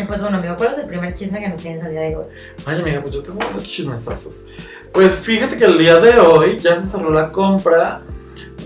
Pues 0.06 0.20
bueno, 0.20 0.36
amigo, 0.38 0.56
¿cuál 0.56 0.70
es 0.70 0.78
el 0.78 0.86
primer 0.86 1.14
chisme 1.14 1.40
que 1.40 1.48
nos 1.48 1.60
tienes 1.60 1.82
el 1.82 1.92
día 1.92 2.00
de 2.02 2.16
hoy? 2.16 2.24
Ay, 2.66 2.78
amiga, 2.80 3.00
pues 3.00 3.14
yo 3.14 3.22
tengo 3.22 3.38
unos 3.48 3.62
chismesazos. 3.62 4.44
Pues 4.92 5.16
fíjate 5.16 5.56
que 5.56 5.64
el 5.64 5.78
día 5.78 5.96
de 5.98 6.18
hoy 6.18 6.58
ya 6.58 6.76
se 6.76 6.86
cerró 6.86 7.10
la 7.10 7.28
compra 7.30 8.02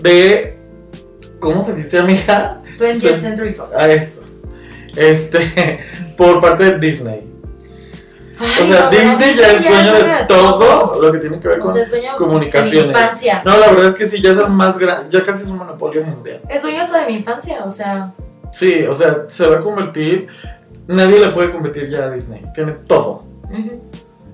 de. 0.01 0.57
¿Cómo 1.39 1.63
se 1.63 1.73
dice, 1.75 1.99
amiga? 1.99 2.61
20th 2.77 2.99
Sí. 2.99 3.19
Century 3.19 3.53
Fox. 3.53 3.75
A 3.75 3.91
eso. 3.91 4.23
Este. 4.97 5.79
Por 6.17 6.41
parte 6.41 6.65
de 6.65 6.79
Disney. 6.79 7.25
Ay, 8.39 8.63
O 8.63 8.67
sea, 8.67 8.83
no, 8.85 8.89
Disney 8.89 9.35
ya 9.35 9.47
es 9.51 9.63
dueño 9.63 9.93
de 9.93 10.25
todo 10.27 11.01
lo 11.01 11.11
que 11.11 11.17
tiene 11.19 11.39
que 11.39 11.47
ver 11.47 11.59
O 11.59 11.63
con 11.65 11.75
sea, 11.85 12.15
comunicaciones. 12.15 12.71
de 12.73 12.81
mi 12.83 12.89
infancia. 12.89 13.41
No, 13.45 13.57
la 13.57 13.69
verdad 13.69 13.85
es 13.87 13.95
que 13.95 14.05
sí, 14.05 14.21
ya 14.21 14.31
es 14.31 14.37
el 14.37 14.49
más 14.49 14.77
grande. 14.77 15.07
Ya 15.09 15.23
casi 15.25 15.43
es 15.43 15.49
un 15.49 15.57
monopolio 15.57 16.03
mundial. 16.05 16.41
Es 16.49 16.61
dueño 16.61 16.81
hasta 16.81 16.99
de 17.01 17.07
mi 17.07 17.13
infancia, 17.15 17.63
o 17.65 17.71
sea... 17.71 18.13
Sí, 18.51 18.83
o 18.89 18.93
sea, 18.93 19.25
se 19.27 19.45
va 19.47 19.57
a 19.57 19.59
convertir. 19.59 20.27
Nadie 20.87 21.19
le 21.19 21.29
puede 21.31 21.51
competir 21.51 21.89
ya 21.89 22.05
a 22.05 22.09
Disney. 22.11 22.43
Tiene 22.55 22.71
todo. 22.87 23.25
ujú. 23.51 23.83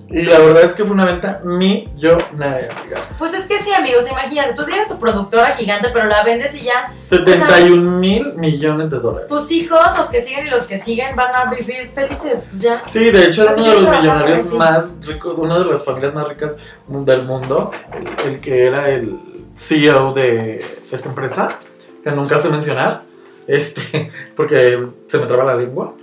Y 0.08 0.22
la 0.22 0.38
verdad 0.38 0.62
es 0.62 0.74
que 0.74 0.84
fue 0.84 0.92
una 0.92 1.04
venta 1.04 1.40
millonaria, 1.44 2.68
amiga. 2.80 3.08
Pues 3.18 3.34
es 3.34 3.46
que 3.46 3.58
sí, 3.58 3.72
amigos, 3.72 4.08
imagínate, 4.08 4.54
tú 4.54 4.64
tienes 4.64 4.86
tu 4.86 4.98
productora 5.00 5.56
gigante, 5.56 5.88
pero 5.92 6.06
la 6.06 6.22
vendes 6.22 6.54
y 6.54 6.60
ya 6.60 6.94
71 7.00 7.98
mil 7.98 8.34
millones 8.34 8.88
de 8.88 9.00
dólares. 9.00 9.28
tus 9.28 9.50
hijos, 9.50 9.80
los 9.96 10.08
que 10.08 10.20
siguen 10.20 10.46
y 10.46 10.50
los 10.50 10.66
que 10.66 10.78
siguen, 10.78 11.16
van 11.16 11.34
a 11.34 11.50
vivir 11.50 11.90
felices, 11.92 12.44
pues 12.48 12.62
ya. 12.62 12.82
Sí, 12.84 13.10
de 13.10 13.26
hecho 13.26 13.42
era 13.42 13.54
uno 13.54 13.64
de 13.64 13.80
los 13.80 13.98
millonarios 13.98 14.52
más 14.52 14.92
ricos, 15.04 15.34
una 15.36 15.58
de 15.58 15.64
las 15.64 15.84
familias 15.84 16.14
más 16.14 16.28
ricas 16.28 16.58
del 16.86 17.24
mundo, 17.24 17.72
el, 17.92 18.32
el 18.32 18.40
que 18.40 18.66
era 18.66 18.88
el 18.88 19.18
CEO 19.56 20.12
de 20.12 20.64
esta 20.92 21.08
empresa, 21.08 21.58
que 22.04 22.12
nunca 22.12 22.38
sé 22.38 22.48
mencionar, 22.48 23.02
este, 23.48 24.12
porque 24.36 24.86
se 25.08 25.18
me 25.18 25.26
traba 25.26 25.44
la 25.44 25.56
lengua. 25.56 25.94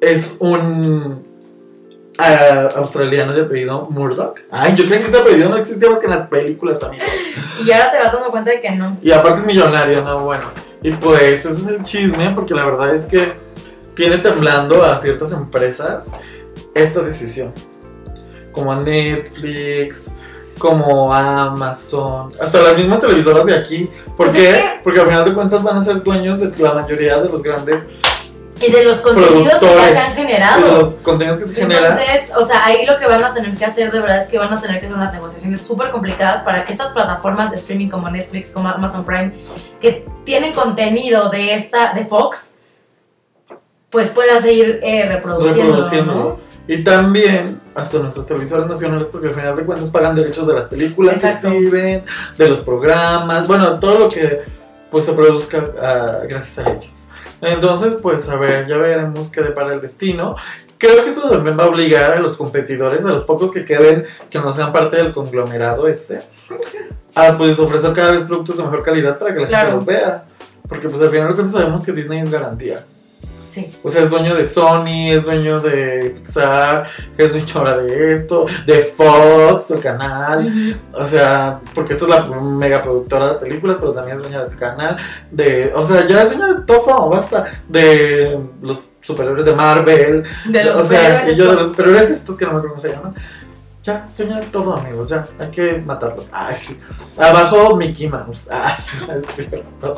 Es 0.00 0.36
un 0.40 1.31
ah, 2.18 2.68
australiano 2.76 3.32
de 3.32 3.42
apellido 3.42 3.86
Murdoch. 3.90 4.40
Ay, 4.50 4.74
yo 4.76 4.84
creía 4.86 5.00
que 5.02 5.08
ese 5.08 5.18
apellido 5.18 5.48
no 5.48 5.56
existía 5.56 5.90
más 5.90 5.98
que 5.98 6.06
en 6.06 6.12
las 6.12 6.28
películas, 6.28 6.82
amigos. 6.82 7.06
Y 7.64 7.70
ahora 7.72 7.90
te 7.92 7.98
vas 7.98 8.12
dando 8.12 8.30
cuenta 8.30 8.50
de 8.50 8.60
que 8.60 8.70
no. 8.72 8.98
Y 9.02 9.12
aparte 9.12 9.40
es 9.40 9.46
millonario, 9.46 10.02
no, 10.02 10.24
bueno. 10.24 10.44
Y 10.82 10.90
pues 10.92 11.44
ese 11.46 11.50
es 11.50 11.66
el 11.68 11.80
chisme, 11.82 12.32
porque 12.34 12.54
la 12.54 12.64
verdad 12.64 12.94
es 12.94 13.06
que 13.06 13.32
tiene 13.94 14.18
temblando 14.18 14.84
a 14.84 14.96
ciertas 14.98 15.32
empresas 15.32 16.12
esta 16.74 17.00
decisión. 17.02 17.52
Como 18.52 18.72
a 18.72 18.76
Netflix, 18.76 20.10
como 20.58 21.12
a 21.14 21.44
Amazon, 21.44 22.30
hasta 22.40 22.60
las 22.62 22.76
mismas 22.76 23.00
televisoras 23.00 23.44
de 23.46 23.56
aquí. 23.56 23.90
¿Por 24.16 24.26
Pues 24.26 24.32
qué? 24.32 24.50
es 24.50 24.56
que- 24.56 24.80
Porque 24.82 25.00
al 25.00 25.06
final 25.06 25.24
de 25.24 25.34
cuentas 25.34 25.62
van 25.62 25.76
a 25.76 25.82
ser 25.82 26.02
dueños 26.02 26.40
de 26.40 26.52
la 26.58 26.74
mayoría 26.74 27.18
de 27.18 27.28
los 27.28 27.42
grandes 27.42 27.88
Y 28.62 28.70
de 28.70 28.84
los 28.84 29.00
contenidos 29.00 29.60
que 29.60 29.66
ya 29.66 29.88
se 29.88 29.98
han 29.98 30.10
de 30.10 30.16
generado. 30.16 30.78
los 30.78 30.90
contenidos 31.02 31.38
que 31.38 31.44
se 31.46 31.54
generan. 31.54 31.92
Entonces, 31.92 32.30
o 32.36 32.44
sea, 32.44 32.64
ahí 32.64 32.86
lo 32.86 32.98
que 32.98 33.06
van 33.06 33.24
a 33.24 33.34
tener 33.34 33.54
que 33.56 33.64
hacer 33.64 33.90
de 33.90 34.00
verdad 34.00 34.18
es 34.18 34.28
que 34.28 34.38
van 34.38 34.52
a 34.52 34.60
tener 34.60 34.78
que 34.80 34.86
hacer 34.86 34.96
unas 34.96 35.12
negociaciones 35.12 35.60
súper 35.60 35.90
complicadas 35.90 36.40
para 36.40 36.64
que 36.64 36.72
estas 36.72 36.90
plataformas 36.90 37.50
de 37.50 37.56
streaming 37.56 37.88
como 37.88 38.08
Netflix, 38.08 38.50
como 38.52 38.68
Amazon 38.68 39.04
Prime, 39.04 39.32
que 39.80 40.06
tienen 40.24 40.52
contenido 40.52 41.28
de 41.30 41.54
esta, 41.54 41.92
de 41.92 42.06
Fox, 42.06 42.54
pues 43.90 44.10
puedan 44.10 44.40
seguir 44.40 44.80
eh, 44.82 45.06
reproduciendo, 45.08 45.74
reproduciéndolo. 45.74 46.40
Y 46.68 46.84
también 46.84 47.60
hasta 47.74 47.98
nuestras 47.98 48.26
televisoras 48.26 48.66
nacionales, 48.66 49.08
porque 49.10 49.28
al 49.28 49.34
final 49.34 49.56
de 49.56 49.64
cuentas 49.64 49.90
pagan 49.90 50.14
derechos 50.14 50.46
de 50.46 50.54
las 50.54 50.68
películas 50.68 51.16
Exacto. 51.16 51.50
que 51.50 51.58
exhiben, 51.58 52.04
de 52.36 52.48
los 52.48 52.60
programas, 52.60 53.48
bueno, 53.48 53.78
todo 53.78 53.98
lo 53.98 54.08
que 54.08 54.40
pues 54.90 55.04
se 55.04 55.12
produzca 55.12 55.64
ah, 55.80 56.20
gracias 56.28 56.66
a 56.66 56.70
ellos. 56.70 57.01
Entonces, 57.42 57.96
pues 58.00 58.28
a 58.30 58.36
ver, 58.36 58.66
ya 58.66 58.76
veremos 58.78 59.30
qué 59.30 59.42
depara 59.42 59.74
el 59.74 59.80
destino. 59.80 60.36
Creo 60.78 61.02
que 61.04 61.10
esto 61.10 61.28
también 61.28 61.58
va 61.58 61.64
a 61.64 61.68
obligar 61.68 62.12
a 62.12 62.20
los 62.20 62.36
competidores, 62.36 63.04
a 63.04 63.08
los 63.10 63.24
pocos 63.24 63.52
que 63.52 63.64
queden, 63.64 64.06
que 64.30 64.38
no 64.38 64.50
sean 64.52 64.72
parte 64.72 64.96
del 64.96 65.12
conglomerado 65.12 65.86
este, 65.88 66.20
a 67.14 67.36
pues 67.36 67.58
ofrecer 67.58 67.92
cada 67.92 68.12
vez 68.12 68.22
productos 68.22 68.56
de 68.56 68.62
mejor 68.64 68.82
calidad 68.82 69.18
para 69.18 69.34
que 69.34 69.40
la 69.40 69.46
Claro. 69.48 69.76
gente 69.76 69.76
los 69.76 69.86
vea. 69.86 70.24
Porque 70.68 70.88
pues 70.88 71.02
al 71.02 71.10
final 71.10 71.28
de 71.28 71.34
cuentas 71.34 71.52
sabemos 71.52 71.84
que 71.84 71.92
Disney 71.92 72.20
es 72.20 72.30
garantía. 72.30 72.84
Sí. 73.52 73.70
O 73.82 73.90
sea, 73.90 74.04
es 74.04 74.08
dueño 74.08 74.34
de 74.34 74.46
Sony, 74.46 75.12
es 75.12 75.24
dueño 75.24 75.60
de 75.60 76.14
Pixar, 76.16 76.86
es 77.18 77.32
dueño 77.32 77.46
ahora 77.56 77.76
de 77.76 78.14
esto, 78.14 78.46
de 78.64 78.94
Fox, 78.96 79.70
el 79.72 79.80
canal. 79.80 80.80
O 80.94 81.04
sea, 81.04 81.60
porque 81.74 81.92
esta 81.92 82.06
es 82.06 82.10
la 82.10 82.22
mega 82.28 82.82
productora 82.82 83.34
de 83.34 83.34
películas, 83.34 83.76
pero 83.78 83.92
también 83.92 84.16
es 84.16 84.22
dueña 84.22 84.42
del 84.46 84.56
canal. 84.56 84.96
De, 85.30 85.70
o 85.74 85.84
sea, 85.84 86.08
ya 86.08 86.22
es 86.22 86.30
dueña 86.30 86.54
de 86.54 86.62
todo, 86.62 87.10
basta. 87.10 87.60
De 87.68 88.40
los 88.62 88.92
superhéroes 89.02 89.44
de 89.44 89.54
Marvel. 89.54 90.24
De 90.48 90.64
los 90.64 90.78
o 90.78 90.84
sea, 90.86 91.20
superhéroes 91.20 91.26
que 91.26 91.34
yo 91.34 91.44
de 91.44 91.50
estos. 91.50 91.58
los 91.58 91.70
superhéroes 91.72 92.10
estos 92.10 92.36
que 92.38 92.44
no 92.46 92.52
me 92.52 92.56
acuerdo 92.56 92.74
cómo 92.74 92.80
se 92.80 92.92
llaman. 92.92 93.14
Ya, 93.82 94.08
de 94.16 94.24
todo, 94.52 94.76
amigos, 94.76 95.10
ya. 95.10 95.26
Hay 95.40 95.50
que 95.50 95.78
matarlos. 95.78 96.28
Ay, 96.30 96.56
sí. 96.60 96.78
Abajo 97.16 97.76
Mickey 97.76 98.08
Mouse. 98.08 98.48
Ay, 98.48 98.74
es 99.18 99.26
cierto. 99.34 99.96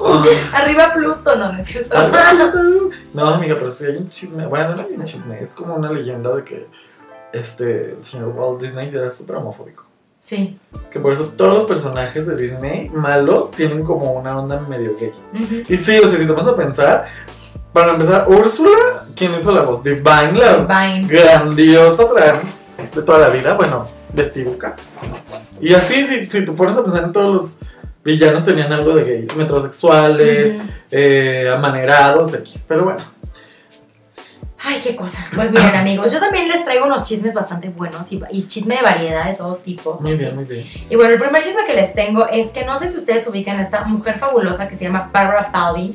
Arriba 0.55 0.91
Pluto, 0.95 1.37
no, 1.37 1.53
no 1.53 1.59
es 1.59 1.67
cierto. 1.67 1.95
No, 3.13 3.29
amiga, 3.29 3.57
pero 3.59 3.75
sí 3.75 3.85
hay 3.87 3.97
un 3.97 4.09
chisme. 4.09 4.47
Bueno, 4.47 4.75
no 4.75 4.83
hay 4.83 4.95
un 4.95 5.05
chisme. 5.05 5.39
Es 5.41 5.55
como 5.55 5.75
una 5.75 5.93
leyenda 5.93 6.35
de 6.35 6.45
que 6.45 6.67
este, 7.33 7.91
el 7.93 8.05
señor 8.05 8.29
Walt 8.29 8.63
Disney 8.63 8.89
era 8.89 9.11
súper 9.11 9.37
homofóbico. 9.37 9.85
Sí. 10.19 10.59
Que 10.91 10.99
por 10.99 11.13
eso 11.13 11.25
todos 11.37 11.53
los 11.53 11.65
personajes 11.65 12.27
de 12.27 12.35
Disney 12.35 12.89
malos 12.89 13.51
tienen 13.51 13.85
como 13.85 14.13
una 14.13 14.39
onda 14.39 14.61
medio 14.61 14.97
gay. 14.97 15.13
Y 15.69 15.77
sí, 15.77 15.99
o 15.99 16.09
sea, 16.09 16.19
si 16.19 16.27
te 16.27 16.33
vas 16.33 16.47
a 16.47 16.57
pensar, 16.57 17.07
para 17.75 17.93
empezar, 17.93 18.27
Úrsula, 18.29 19.05
¿quién 19.15 19.35
hizo 19.35 19.53
la 19.53 19.63
voz? 19.63 19.85
Divine, 19.85 20.33
la 20.33 20.57
Vine. 20.65 21.07
grandiosa 21.07 22.09
trans 22.09 22.64
de 22.95 23.03
toda 23.03 23.19
la 23.19 23.29
vida. 23.29 23.55
Bueno, 23.55 23.87
vestiduca. 24.13 24.77
Y 25.61 25.75
así, 25.75 26.05
si, 26.05 26.27
si 26.27 26.45
te 26.45 26.53
pones 26.53 26.77
a 26.77 26.85
pensar 26.85 27.05
en 27.05 27.13
todos 27.13 27.33
los 27.33 27.59
villanos 28.05 28.45
tenían 28.45 28.73
algo 28.73 28.95
de 28.97 29.05
gay, 29.05 29.29
metrosexuales, 29.37 30.63
eh, 30.91 31.51
amanerados, 31.53 32.35
X, 32.35 32.65
pero 32.69 32.85
bueno. 32.85 33.01
Ay, 34.67 34.81
qué 34.83 34.97
cosas. 34.97 35.31
Pues 35.35 35.51
miren, 35.51 35.75
amigos, 35.77 36.11
yo 36.11 36.21
también 36.21 36.49
les 36.49 36.65
traigo 36.65 36.87
unos 36.87 37.05
chismes 37.05 37.35
bastante 37.35 37.69
buenos 37.69 38.11
y, 38.13 38.23
y 38.31 38.47
chisme 38.47 38.77
de 38.77 38.83
variedad 38.83 39.27
de 39.27 39.35
todo 39.35 39.57
tipo. 39.57 39.99
Muy 40.01 40.15
bien, 40.17 40.35
muy 40.35 40.45
bien. 40.45 40.67
Y 40.89 40.97
bueno, 40.97 41.13
el 41.13 41.21
primer 41.21 41.43
chisme 41.43 41.67
que 41.67 41.75
les 41.75 41.95
tengo 41.95 42.27
es 42.29 42.51
que 42.51 42.65
no 42.65 42.79
sé 42.79 42.89
si 42.89 42.97
ustedes 42.97 43.27
ubican 43.27 43.59
a 43.59 43.63
esta 43.63 43.85
mujer 43.85 44.19
fabulosa 44.19 44.67
que 44.67 44.75
se 44.75 44.85
llama 44.85 45.11
Barbara 45.13 45.53
Palvin. 45.53 45.95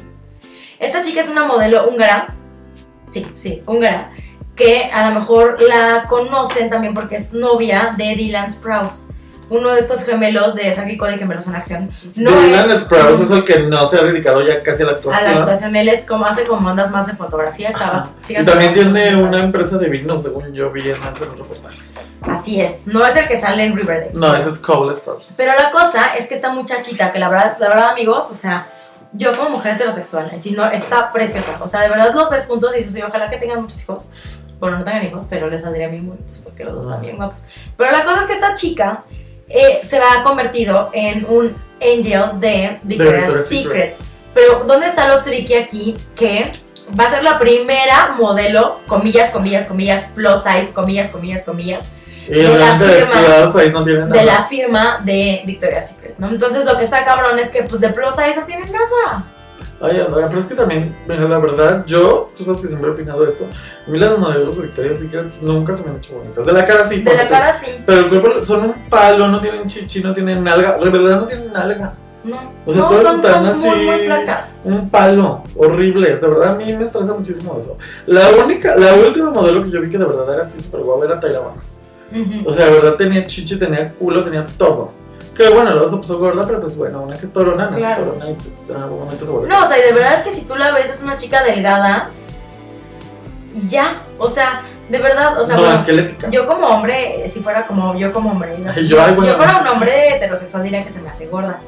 Esta 0.77 1.01
chica 1.01 1.19
es 1.19 1.29
una 1.29 1.45
modelo 1.45 1.89
húngara. 1.89 2.35
Sí, 3.09 3.25
sí, 3.33 3.63
húngara. 3.65 4.11
Que 4.59 4.91
a 4.93 5.09
lo 5.09 5.19
mejor 5.19 5.57
la 5.61 6.05
conocen 6.09 6.69
también 6.69 6.93
porque 6.93 7.15
es 7.15 7.31
novia 7.33 7.95
de 7.97 8.15
Dylan 8.15 8.51
Sprouse. 8.51 9.11
Uno 9.49 9.71
de 9.71 9.79
estos 9.79 10.03
gemelos 10.03 10.53
de 10.53 10.75
y 10.87 10.97
Cody 10.97 11.17
Gemelos 11.17 11.47
en 11.47 11.55
Acción. 11.55 11.89
No 12.15 12.29
Dylan 12.29 12.69
es 12.69 12.81
Sprouse 12.81 13.21
es 13.21 13.31
el 13.31 13.43
que 13.45 13.61
no 13.61 13.87
se 13.87 13.97
ha 13.97 14.03
dedicado 14.03 14.45
ya 14.45 14.61
casi 14.61 14.83
a 14.83 14.85
la 14.85 14.91
a 14.91 14.93
la 14.93 14.97
actuación. 14.99 15.37
actuación. 15.37 15.75
Él 15.77 15.89
es 15.89 16.05
como, 16.05 16.25
hace 16.25 16.43
como 16.43 16.69
ondas 16.69 16.91
más 16.91 17.07
de 17.07 17.13
fotografía. 17.13 17.69
Chica. 18.21 18.41
Y 18.41 18.45
también 18.45 18.73
tiene 18.73 19.15
una 19.15 19.39
empresa 19.39 19.77
de 19.77 19.89
vino, 19.89 20.19
según 20.19 20.53
yo 20.53 20.69
vi 20.71 20.81
en 20.89 20.97
ese 20.97 21.25
reportaje. 21.25 21.79
Así 22.21 22.59
es. 22.61 22.85
No 22.87 23.05
es 23.05 23.15
el 23.15 23.27
que 23.27 23.39
sale 23.39 23.63
en 23.63 23.75
Riverdale. 23.75 24.11
No, 24.13 24.35
ese 24.35 24.49
es 24.49 24.59
Cole 24.59 24.93
Sprouse. 24.93 25.33
Pero 25.37 25.53
la 25.55 25.71
cosa 25.71 26.15
es 26.19 26.27
que 26.27 26.35
esta 26.35 26.51
muchachita, 26.51 27.11
que 27.11 27.17
la 27.17 27.29
verdad, 27.29 27.57
la 27.59 27.69
verdad, 27.69 27.89
amigos, 27.91 28.29
o 28.29 28.35
sea, 28.35 28.67
yo 29.13 29.35
como 29.35 29.51
mujer 29.51 29.75
heterosexual, 29.75 30.29
no, 30.55 30.69
está 30.69 31.11
preciosa. 31.11 31.57
O 31.61 31.67
sea, 31.67 31.81
de 31.81 31.89
verdad 31.89 32.13
los 32.13 32.29
ves 32.29 32.45
juntos 32.45 32.71
y 32.75 32.79
dices, 32.79 32.93
"Sí, 32.93 33.01
ojalá 33.01 33.29
que 33.29 33.37
tengan 33.37 33.61
muchos 33.61 33.81
hijos. 33.81 34.11
Bueno, 34.59 34.79
no 34.79 34.83
tengan 34.83 35.03
hijos, 35.05 35.27
pero 35.29 35.49
les 35.49 35.61
saldrían 35.61 35.91
bien 35.91 36.07
bonitos 36.07 36.39
porque 36.43 36.63
los 36.63 36.75
dos 36.75 36.85
están 36.85 37.01
bien 37.01 37.15
guapos. 37.17 37.43
Pero 37.77 37.91
la 37.91 38.03
cosa 38.03 38.21
es 38.21 38.25
que 38.27 38.33
esta 38.33 38.55
chica 38.55 39.03
eh, 39.47 39.79
se 39.83 39.97
ha 39.99 40.21
convertido 40.23 40.89
en 40.93 41.25
un 41.29 41.55
angel 41.81 42.39
de 42.39 42.77
Victoria's 42.83 43.47
Victoria's 43.47 43.47
Secret. 43.47 43.95
Pero, 44.33 44.63
¿dónde 44.65 44.87
está 44.87 45.07
lo 45.07 45.23
tricky 45.23 45.55
aquí? 45.55 45.97
Que 46.15 46.51
va 46.99 47.05
a 47.05 47.09
ser 47.09 47.23
la 47.23 47.39
primera 47.39 48.15
modelo, 48.17 48.79
comillas, 48.87 49.31
comillas, 49.31 49.65
comillas, 49.65 50.05
plus 50.13 50.43
size, 50.43 50.73
comillas, 50.73 51.09
comillas, 51.09 51.43
comillas, 51.43 51.87
de 52.27 52.59
la 52.59 52.77
de 52.77 52.85
firma- 52.93 53.15
ahí 53.15 53.41
no 53.41 53.51
de 54.13 54.23
la 54.23 54.43
firma 54.43 55.01
de 55.03 55.41
Victoria's 55.45 55.89
Secret, 55.91 56.15
¿no? 56.19 56.27
Entonces 56.29 56.63
lo 56.65 56.77
que 56.77 56.83
está 56.83 57.03
cabrón 57.05 57.39
es 57.39 57.49
que 57.49 57.63
pues 57.63 57.81
de 57.81 57.89
plus 57.89 58.15
size 58.15 58.35
no 58.35 58.45
tienen 58.45 58.69
nada. 58.71 59.23
Ay, 59.81 59.97
Andrea, 60.05 60.27
pero 60.27 60.41
es 60.41 60.45
que 60.47 60.55
también, 60.55 60.93
mira, 61.07 61.23
la 61.27 61.37
verdad, 61.39 61.85
yo, 61.85 62.29
tú 62.37 62.43
sabes 62.43 62.59
que 62.59 62.67
siempre 62.67 62.89
he 62.89 62.93
opinado 62.93 63.25
esto. 63.25 63.45
A 63.87 63.89
mí 63.89 63.97
las 63.97 64.17
modelos 64.17 64.57
de 64.57 64.63
Victoria's 64.63 64.99
Secret 64.99 65.33
nunca 65.41 65.71
se 65.73 65.83
me 65.83 65.91
han 65.91 65.97
hecho 65.97 66.15
bonitas. 66.17 66.45
De 66.45 66.51
la 66.51 66.65
cara 66.65 66.85
sí, 66.87 67.01
De 67.01 67.15
la 67.15 67.23
tú- 67.23 67.29
cara 67.33 67.53
sí. 67.53 67.67
Pero 67.85 67.99
el 68.01 68.09
cuerpo 68.09 68.43
son 68.43 68.65
un 68.65 68.73
palo, 68.89 69.27
no 69.29 69.39
tienen 69.39 69.67
chichi, 69.67 70.03
no 70.03 70.13
tienen 70.13 70.43
nalga. 70.43 70.77
De 70.77 70.89
verdad 70.89 71.21
no 71.21 71.27
tienen 71.27 71.53
nalga. 71.53 71.95
No, 72.21 72.51
O 72.65 72.73
sea, 72.73 72.81
no 72.81 72.87
todas 72.89 73.03
son, 73.03 73.15
están 73.15 73.33
son 73.33 73.45
así. 73.47 73.67
muy, 73.69 73.85
muy 73.85 73.99
flacas. 74.05 74.59
Un 74.65 74.89
palo, 74.89 75.43
horrible. 75.55 76.15
De 76.17 76.27
verdad 76.27 76.49
a 76.49 76.55
mí 76.55 76.65
me 76.73 76.83
estresa 76.83 77.13
muchísimo 77.13 77.57
eso. 77.57 77.77
La 78.05 78.29
única, 78.43 78.75
la 78.75 78.93
última 78.95 79.31
modelo 79.31 79.63
que 79.63 79.71
yo 79.71 79.79
vi 79.79 79.89
que 79.89 79.97
de 79.97 80.03
verdad 80.05 80.33
era 80.33 80.43
así 80.43 80.61
súper 80.61 80.81
guapa 80.81 81.05
era 81.05 81.19
Tyra 81.21 81.39
Banks. 81.39 81.79
Ujú. 82.11 82.49
O 82.49 82.53
sea, 82.53 82.65
de 82.65 82.71
verdad 82.73 82.95
tenía 82.95 83.25
chichi, 83.25 83.57
tenía 83.57 83.93
culo, 83.93 84.25
tenía 84.25 84.45
todo. 84.57 84.91
Que 85.39 85.47
bueno, 85.47 85.71
luego 85.71 85.87
se 85.87 85.95
puso 85.95 86.19
gorda, 86.19 86.45
pero 86.45 86.59
pues 86.59 86.75
bueno, 86.75 87.01
una 87.01 87.17
que 87.17 87.25
es 87.25 87.31
torona, 87.31 87.69
no 87.69 87.71
es 87.71 87.77
Claro. 87.77 88.03
torona 88.03 88.29
y 88.29 88.33
pues, 88.33 88.69
en 88.69 88.75
algún 88.83 88.99
momento 88.99 89.25
se 89.25 89.31
vuelve. 89.31 89.47
No, 89.47 89.63
o 89.63 89.65
sea, 89.65 89.79
y 89.79 89.83
de 89.83 89.93
verdad 89.93 90.15
es 90.15 90.23
que 90.23 90.31
si 90.33 90.43
tú 90.43 90.53
la 90.57 90.71
ves 90.73 90.89
es 90.89 91.01
una 91.01 91.15
chica 91.15 91.43
delgada 91.43 92.09
y 93.55 93.65
ya, 93.69 94.01
o 94.17 94.27
sea, 94.27 94.63
de 94.89 94.97
verdad, 94.97 95.39
o 95.39 95.43
sea, 95.45 95.55
no, 95.55 95.61
bueno, 95.61 95.79
esquelética. 95.79 96.29
yo 96.29 96.45
como 96.45 96.67
hombre, 96.67 97.23
si 97.29 97.39
fuera 97.39 97.65
como 97.65 97.95
yo 97.95 98.11
como 98.11 98.31
hombre, 98.31 98.57
no 98.57 98.73
sé, 98.73 98.81
Ay, 98.81 98.87
yo, 98.89 99.01
ay, 99.01 99.15
si 99.15 99.25
yo 99.25 99.37
fuera 99.37 99.61
un 99.61 99.67
hombre 99.67 100.15
heterosexual 100.15 100.61
diría 100.61 100.83
que 100.83 100.89
se 100.89 101.01
me 101.01 101.09
hace 101.09 101.27
gorda. 101.27 101.61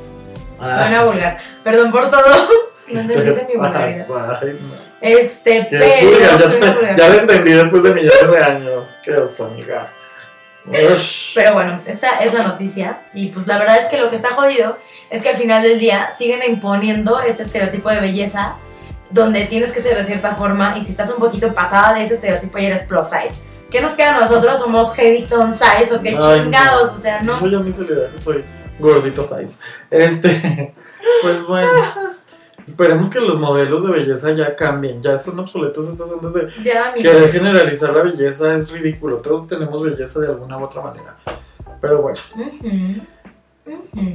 Ah. 0.60 0.80
Suena 0.82 1.06
vulgar. 1.06 1.38
Perdón 1.64 1.92
por 1.92 2.12
todo. 2.12 2.26
No 2.92 3.00
entendiste 3.00 3.48
mi 3.48 3.56
vulgaridad. 3.56 4.06
Ay, 4.42 4.60
no. 4.62 4.76
Este, 5.00 5.66
pero 5.70 6.12
vulgar, 6.12 6.40
ya, 6.40 6.96
ya 6.98 7.08
lo 7.10 7.20
entendí 7.22 7.54
después 7.54 7.84
de 7.84 7.94
millones 7.94 8.32
de 8.32 8.44
años. 8.44 8.84
Qué 9.02 9.16
oso, 9.16 9.46
amiga. 9.46 9.88
Ush. 10.68 11.34
Pero 11.36 11.54
bueno, 11.54 11.80
esta 11.86 12.20
es 12.20 12.34
la 12.34 12.44
noticia 12.44 13.02
y 13.14 13.28
pues 13.30 13.48
la 13.48 13.58
verdad 13.58 13.80
es 13.80 13.88
que 13.88 13.98
lo 13.98 14.10
que 14.10 14.16
está 14.16 14.36
jodido 14.36 14.78
es 15.10 15.24
que 15.24 15.30
al 15.30 15.38
final 15.38 15.64
del 15.64 15.80
día 15.80 16.12
siguen 16.12 16.42
imponiendo 16.48 17.20
ese 17.20 17.44
estereotipo 17.44 17.90
de 17.90 18.00
belleza 18.00 18.58
donde 19.10 19.46
tienes 19.46 19.74
que 19.74 19.82
ser 19.82 19.98
de 19.98 20.04
cierta 20.04 20.36
forma 20.36 20.78
y 20.78 20.84
si 20.84 20.92
estás 20.92 21.10
un 21.10 21.18
poquito 21.18 21.54
pasada 21.54 21.94
de 21.94 22.04
ese 22.04 22.14
estereotipo 22.14 22.58
ya 22.60 22.68
eres 22.68 22.84
plus 22.84 23.06
size. 23.08 23.42
¿Qué 23.72 23.82
nos 23.82 23.92
queda 23.94 24.16
a 24.18 24.20
nosotros? 24.20 24.60
¿Somos 24.60 24.94
heavy 24.96 25.24
tone 25.24 25.54
size 25.54 25.96
o 25.96 26.02
qué 26.02 26.18
Ay, 26.22 26.42
chingados? 26.42 26.92
no. 26.92 26.96
O 26.96 27.00
sea, 27.00 27.22
no. 27.22 27.48
Ya 27.48 27.60
me 27.60 27.72
salida, 27.72 28.10
soy 28.22 28.44
gordito 28.80 29.24
size. 29.24 29.60
Este, 29.90 30.74
pues 31.22 31.46
bueno. 31.48 31.72
Esperemos 32.72 33.10
que 33.10 33.20
los 33.20 33.38
modelos 33.38 33.84
de 33.84 33.92
belleza 33.92 34.32
ya 34.32 34.56
cambien. 34.56 35.04
Ya 35.04 35.18
son 35.18 35.38
obsoletos 35.40 35.90
estas 35.90 36.10
ondas 36.10 36.34
de 36.34 36.48
Ya, 36.64 36.94
querer 36.94 37.30
generalizar 37.30 37.94
la 37.94 38.04
belleza 38.04 38.56
es 38.56 38.72
ridículo. 38.72 39.18
Todos 39.18 39.46
tenemos 39.46 39.82
belleza 39.84 40.22
de 40.22 40.28
alguna 40.28 40.58
u 40.58 40.64
otra 40.64 40.82
manera. 40.82 41.18
Pero 41.82 42.02
bueno. 42.02 42.20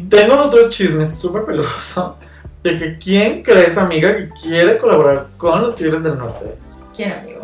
Tengo 0.09 0.41
otro 0.41 0.71
chisme 0.71 1.07
súper 1.07 1.45
peluso. 1.45 2.17
De 2.63 2.79
que 2.79 2.97
quién 2.97 3.43
crees, 3.43 3.77
amiga, 3.77 4.17
que 4.17 4.31
quiere 4.31 4.79
colaborar 4.79 5.27
con 5.37 5.61
los 5.61 5.75
Tigres 5.75 6.03
del 6.03 6.17
Norte. 6.17 6.57
¿Quién, 6.97 7.13
amigo? 7.13 7.43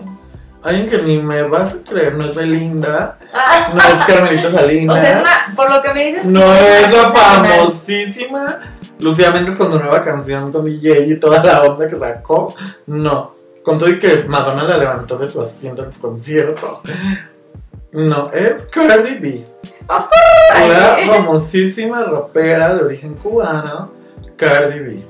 Alguien 0.62 0.88
que 0.88 0.96
ni 0.96 1.18
me 1.18 1.42
vas 1.42 1.74
a 1.74 1.90
creer, 1.90 2.16
no 2.16 2.24
es 2.24 2.34
Belinda, 2.34 3.18
Ah, 3.34 3.70
no 3.74 3.80
es 3.80 4.06
Carmelita 4.06 4.50
Salinas. 4.50 4.98
o 4.98 5.02
sea, 5.02 5.12
es 5.16 5.20
una, 5.20 5.56
por 5.56 5.70
lo 5.70 5.82
que 5.82 5.92
me 5.92 6.06
dices, 6.06 6.24
No 6.24 6.54
es 6.54 6.90
la 6.90 7.10
famosísima 7.10 8.60
Lucía 9.03 9.30
Méndez 9.30 9.57
con 9.57 9.70
su 9.70 9.78
nueva 9.78 10.03
canción 10.03 10.53
con 10.53 10.64
DJ 10.64 11.07
y 11.07 11.16
toda 11.18 11.42
la 11.42 11.62
onda 11.62 11.88
que 11.88 11.96
sacó. 11.96 12.55
No. 12.86 13.34
Con 13.62 13.78
todo 13.78 13.88
y 13.88 13.98
que 13.98 14.24
Madonna 14.24 14.64
la 14.64 14.76
levantó 14.76 15.16
de 15.18 15.30
su 15.30 15.40
asiento 15.40 15.84
en 15.84 15.92
su 15.92 16.00
concierto. 16.00 16.82
No, 17.92 18.30
es 18.32 18.66
Cardi 18.66 19.18
B. 19.18 19.44
La 19.88 20.96
sí. 21.00 21.09
famosísima 21.09 22.05
rapera 22.05 22.74
de 22.74 22.84
origen 22.84 23.14
cubano, 23.14 23.92
Cardi 24.36 24.80
B. 24.80 25.07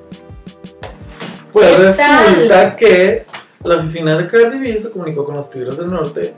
Pues 1.53 1.77
¿Qué 1.77 1.83
resulta 1.83 2.77
que 2.77 3.27
la 3.63 3.77
oficina 3.77 4.17
de 4.17 4.27
Cardi 4.27 4.59
B 4.59 4.79
se 4.79 4.91
comunicó 4.91 5.25
con 5.25 5.37
los 5.37 5.49
Tigres 5.49 5.77
del 5.77 5.91
Norte 5.91 6.35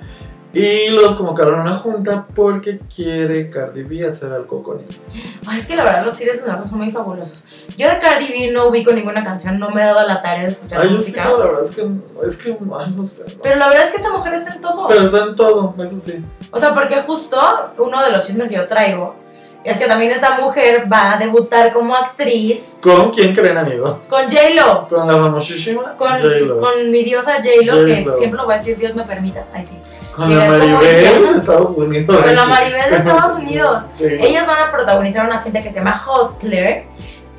y 0.54 0.88
los 0.90 1.14
convocaron 1.16 1.58
a 1.60 1.62
una 1.62 1.76
junta 1.76 2.26
porque 2.34 2.78
quiere 2.94 3.50
Cardi 3.50 3.82
B 3.82 4.06
hacer 4.06 4.32
algo 4.32 4.62
con 4.62 4.80
ellos. 4.80 4.98
Ay, 5.46 5.58
es 5.58 5.66
que 5.66 5.76
la 5.76 5.84
verdad 5.84 6.04
los 6.04 6.18
del 6.18 6.28
Norte 6.46 6.68
son 6.68 6.78
muy 6.78 6.90
fabulosos. 6.90 7.44
Yo 7.76 7.88
de 7.88 7.98
Cardi 7.98 8.28
B 8.28 8.50
no 8.52 8.68
ubico 8.68 8.92
ninguna 8.92 9.24
canción, 9.24 9.58
no 9.58 9.70
me 9.70 9.82
he 9.82 9.84
dado 9.84 10.06
la 10.06 10.22
tarea 10.22 10.44
de 10.44 10.48
escuchar 10.48 10.80
Ay, 10.80 10.88
su 10.88 10.94
yo 10.94 11.00
sí, 11.00 11.06
música. 11.06 11.28
la 11.30 11.36
verdad 11.46 11.62
es 11.64 11.70
que, 11.72 11.82
es 12.26 12.36
que, 12.38 12.50
ay, 12.50 12.94
no 12.96 13.06
sé. 13.06 13.24
no. 13.24 13.42
Pero 13.42 13.56
la 13.56 13.68
verdad 13.68 13.84
es 13.84 13.90
que 13.90 13.96
esta 13.96 14.12
mujer 14.12 14.34
está 14.34 14.54
en 14.54 14.60
todo. 14.60 14.88
Pero 14.88 15.04
está 15.04 15.24
en 15.24 15.34
todo, 15.34 15.74
eso 15.82 15.98
sí. 15.98 16.24
O 16.50 16.58
sea, 16.58 16.74
porque 16.74 17.02
justo 17.02 17.38
uno 17.78 18.02
de 18.04 18.12
los 18.12 18.26
chismes 18.26 18.48
que 18.48 18.54
yo 18.54 18.64
traigo 18.66 19.23
es 19.64 19.78
que 19.78 19.86
también 19.86 20.12
esta 20.12 20.38
mujer 20.38 20.86
va 20.92 21.14
a 21.14 21.16
debutar 21.16 21.72
como 21.72 21.96
actriz 21.96 22.76
¿Con 22.82 23.10
quién 23.10 23.34
creen, 23.34 23.56
amigo? 23.56 24.00
con 24.08 24.24
J-Lo. 24.24 24.86
Con 24.88 25.06
la 25.06 25.14
famosísima 25.14 25.94
Con, 25.96 26.10
J-Lo. 26.12 26.60
con 26.60 26.90
mi 26.90 27.02
diosa 27.02 27.36
J-Lo, 27.36 27.86
que 27.86 28.06
siempre 28.16 28.38
lo 28.38 28.44
voy 28.44 28.54
a 28.54 28.58
decir, 28.58 28.76
Dios 28.76 28.94
me 28.94 29.04
permita. 29.04 29.44
Ay, 29.54 29.64
sí. 29.64 29.78
Con 30.14 30.36
la 30.36 30.46
¿cómo 30.46 30.58
Maribel 30.58 31.22
de 31.32 31.36
Estados 31.36 31.76
Unidos. 31.76 32.16
Con 32.22 32.34
la. 32.36 32.44
Maribel 32.46 32.90
de 32.90 32.96
Estados 32.96 33.32
Unidos. 33.38 33.90
Ellas 34.00 34.46
van 34.46 34.62
a 34.62 34.70
protagonizar 34.70 35.26
una 35.26 35.38
cinta 35.38 35.62
que 35.62 35.70
se 35.70 35.76
llama 35.80 36.00
Hostler 36.06 36.84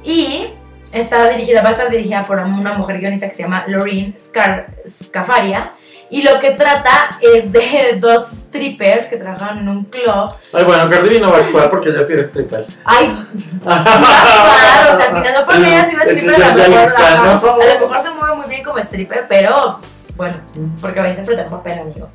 y 0.04 0.48
está 0.92 1.30
dirigida, 1.30 1.62
va 1.62 1.70
a 1.70 1.72
estar 1.74 1.90
dirigida 1.90 2.24
por 2.24 2.40
una 2.40 2.74
mujer 2.74 3.00
guionista 3.00 3.28
que 3.28 3.34
se 3.36 3.44
llama 3.44 3.64
Lorraine 3.68 4.18
Scar 4.18 4.68
Scafaria. 4.88 5.74
Y 6.10 6.22
lo 6.22 6.40
que 6.40 6.52
trata 6.52 7.18
es 7.22 7.52
de 7.52 7.98
dos 8.00 8.26
strippers 8.28 9.08
que 9.08 9.18
trabajaban 9.18 9.60
en 9.60 9.70
un 9.70 9.84
club. 9.86 10.32
Ay, 10.54 10.64
bueno, 10.64 10.90
Cardi 10.90 11.10
B 11.10 11.20
no 11.20 11.32
va 11.32 11.38
a 11.38 11.42
actuar 11.42 11.70
porque 11.70 11.90
ella 11.90 12.06
sí 12.06 12.14
eres 12.14 12.28
stripper. 12.28 12.66
Ay, 12.84 13.26
claro, 13.64 14.94
o 14.94 14.98
sea, 14.98 15.06
al 15.10 15.16
final 15.18 15.34
no 15.40 15.46
porque 15.46 15.68
ella 15.68 15.86
sí 15.86 15.96
va 15.96 16.02
a 16.02 16.06
Es 16.06 16.12
stripper, 16.12 16.44
a 16.44 16.50
lo 16.50 16.56
mejor, 16.56 16.94
¿no? 17.26 17.62
a 17.62 17.66
lo 17.74 17.88
mejor 17.88 18.02
se 18.02 18.10
mueve 18.12 18.36
muy 18.36 18.48
bien 18.48 18.64
como 18.64 18.78
stripper, 18.80 19.26
pero 19.28 19.78
pues, 19.80 20.14
bueno, 20.16 20.36
porque 20.82 21.00
va 21.00 21.06
a 21.08 21.10
interpretar 21.10 21.46
un 21.46 21.52
papel, 21.52 21.80
amigo. 21.80 22.10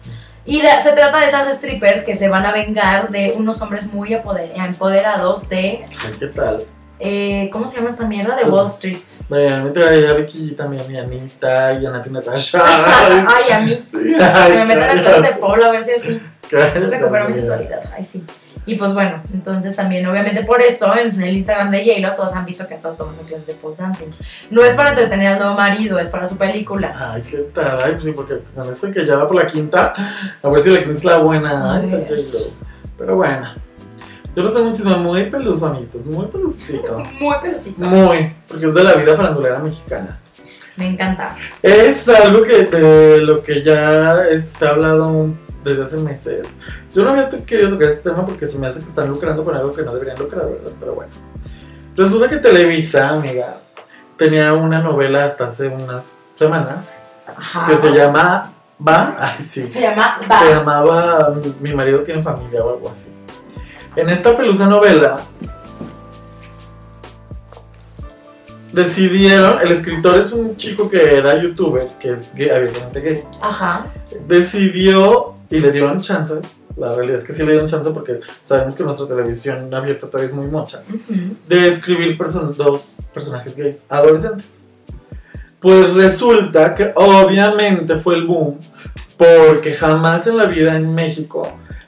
Y 0.47 0.63
la- 0.63 0.81
se 0.81 0.93
trata 0.93 1.19
de 1.21 1.27
esas 1.27 1.55
strippers 1.55 2.03
que 2.03 2.15
se 2.15 2.29
van 2.29 2.47
a 2.47 2.53
vengar 2.53 3.11
de 3.11 3.35
unos 3.37 3.61
hombres 3.63 3.87
muy 3.93 4.15
empoderados 4.15 5.49
de, 5.49 5.83
¿Qué 6.19 6.27
tal? 6.29 6.65
Eh, 7.01 7.49
¿cómo 7.51 7.67
se 7.67 7.79
llama 7.79 7.91
esta 7.91 8.07
mierda? 8.07 8.37
De 8.37 8.45
Wall 8.45 8.67
Street. 8.69 8.99
Meter 9.31 9.89
ahí 9.89 10.05
a 10.05 10.15
Vicky 10.15 10.57
a 10.59 10.65
Anita, 10.65 11.73
y 11.73 11.87
a 11.87 11.91
Nati 11.91 12.11
Natasha. 12.11 12.61
Ay, 13.27 13.51
a 13.53 13.61
mí. 13.61 13.89
Ay, 14.21 14.53
Me 14.53 14.65
meten 14.67 14.99
a 14.99 15.03
clases 15.03 15.23
de 15.23 15.33
polo 15.41 15.65
a 15.65 15.71
ver 15.71 15.83
si 15.83 15.93
así 15.93 16.21
recupero 16.51 17.11
mi 17.11 17.19
amiga. 17.19 17.33
sensualidad. 17.33 17.81
Ay, 17.97 18.05
sí. 18.05 18.25
Y 18.67 18.77
pues 18.77 18.93
bueno, 18.93 19.23
entonces 19.33 19.75
también, 19.75 20.07
obviamente 20.07 20.45
por 20.45 20.61
eso, 20.61 20.95
en 20.95 21.21
el 21.23 21.35
Instagram 21.35 21.71
de 21.71 21.83
J-Lo 21.85 22.15
todos 22.15 22.35
han 22.35 22.45
visto 22.45 22.67
que 22.69 22.75
ha 22.75 22.77
estado 22.77 22.95
tomando 22.95 23.23
clases 23.23 23.47
de 23.47 23.55
pole 23.55 23.77
dancing. 23.79 24.11
No 24.51 24.63
es 24.63 24.75
para 24.75 24.91
entretener 24.91 25.29
al 25.29 25.39
nuevo 25.39 25.55
marido, 25.55 25.99
es 25.99 26.11
para 26.11 26.27
su 26.27 26.37
película. 26.37 26.93
Ay, 26.95 27.23
qué 27.23 27.39
tal. 27.55 27.79
Ay, 27.83 27.93
pues 27.93 28.05
sí, 28.05 28.13
porque 28.13 28.43
con 28.55 28.69
eso 28.71 28.91
que 28.91 29.07
ya 29.07 29.17
va 29.17 29.27
por 29.27 29.37
la 29.37 29.47
quinta, 29.47 29.95
a 30.43 30.49
ver 30.49 30.61
si 30.61 30.71
la 30.71 30.83
quinta 30.83 30.99
es 30.99 31.05
la 31.05 31.19
buena. 31.19 31.77
Ay. 31.77 32.05
Pero 32.99 33.17
bueno. 33.17 33.49
Yo 34.37 34.43
los 34.45 34.55
tengo 34.55 34.67
un 34.67 34.73
chisme 34.73 34.97
muy 34.97 35.25
peluso, 35.25 35.67
amiguitos, 35.67 36.05
muy 36.07 36.27
pelusito. 36.27 37.03
Muy 37.21 37.37
pelucito. 37.43 37.85
Muy, 37.85 38.33
porque 38.47 38.67
es 38.67 38.75
de 38.75 38.85
la 38.85 38.95
vida 38.95 39.17
farandulera 39.17 39.59
mexicana. 39.59 40.21
Me 40.77 40.89
encanta. 40.89 41.37
Es 41.63 42.09
algo 42.09 42.43
que 42.43 42.65
de 42.65 43.21
lo 43.23 43.43
que 43.43 43.63
ya 43.63 44.23
este, 44.31 44.51
se 44.51 44.67
ha 44.67 44.71
hablado 44.71 45.27
desde 45.65 45.83
hace 45.83 45.97
meses. 45.99 46.47
Yo 46.95 47.05
no 47.05 47.11
había 47.11 47.29
querido 47.29 47.71
tocar 47.71 47.89
este 47.89 48.09
tema 48.09 48.25
porque 48.25 48.47
se 48.47 48.59
me 48.59 48.67
hace 48.69 48.81
que 48.81 48.87
están 48.87 49.09
lucrando 49.09 49.45
con 49.45 49.55
algo 49.55 49.73
que 49.73 49.83
no 49.83 49.93
deberían 49.93 50.19
lucrar, 50.19 50.47
¿verdad? 50.49 50.73
Pero 50.79 50.95
bueno. 50.95 51.13
Resulta 51.97 52.29
que 52.29 52.37
Televisa, 52.37 53.11
amiga, 53.11 53.61
tenía 54.17 54.55
una 54.55 54.81
novela 54.81 55.25
hasta 55.25 55.47
hace 55.47 55.69
unas 55.69 56.19
semanas 56.35 56.93
Ajá. 57.27 57.67
que 57.67 57.77
se 57.77 57.91
llama 57.91 58.53
Va, 58.87 59.15
ay 59.19 59.41
sí, 59.41 59.71
Se 59.71 59.83
llama 59.83 60.19
se 60.23 60.27
Va. 60.27 60.41
llamaba 60.49 61.35
Mi 61.61 61.75
marido 61.75 62.03
tiene 62.03 62.23
familia 62.23 62.65
o 62.65 62.71
algo 62.75 62.89
así. 62.89 63.13
En 63.97 64.09
esta 64.09 64.37
pelusa 64.37 64.67
novela 64.67 65.21
decidieron, 68.73 69.61
el 69.61 69.73
escritor 69.73 70.17
es 70.17 70.33
un 70.33 70.57
chico 70.57 70.89
que 70.89 71.17
era 71.17 71.41
youtuber, 71.43 71.89
que 71.99 72.11
es 72.13 72.35
gay, 72.35 72.51
abiertamente 72.51 73.01
gay, 73.01 73.25
Ajá. 73.43 73.87
decidió 74.29 75.35
y 75.51 75.59
le 75.59 75.73
dieron 75.73 76.01
chance, 76.01 76.35
la 76.77 76.93
realidad 76.93 77.19
es 77.19 77.25
que 77.25 77.33
sí 77.33 77.43
le 77.43 77.51
dieron 77.51 77.67
chance 77.69 77.91
porque 77.91 78.21
sabemos 78.43 78.77
que 78.77 78.85
nuestra 78.85 79.09
televisión 79.09 79.75
abierta 79.75 80.07
todavía 80.07 80.29
es 80.31 80.35
muy 80.37 80.47
mocha, 80.47 80.83
de 81.49 81.69
escribir 81.69 82.17
person- 82.17 82.55
dos 82.55 82.99
personajes 83.13 83.57
gays, 83.57 83.85
adolescentes. 83.89 84.63
Pues 85.59 85.93
resulta 85.93 86.75
que 86.75 86.93
obviamente 86.95 87.99
fue 87.99 88.15
el 88.15 88.25
boom 88.27 88.57
porque 89.19 89.73
jamás 89.73 90.27
en 90.29 90.37
la 90.39 90.47
vida 90.47 90.75
en 90.77 90.95
México 90.95 91.43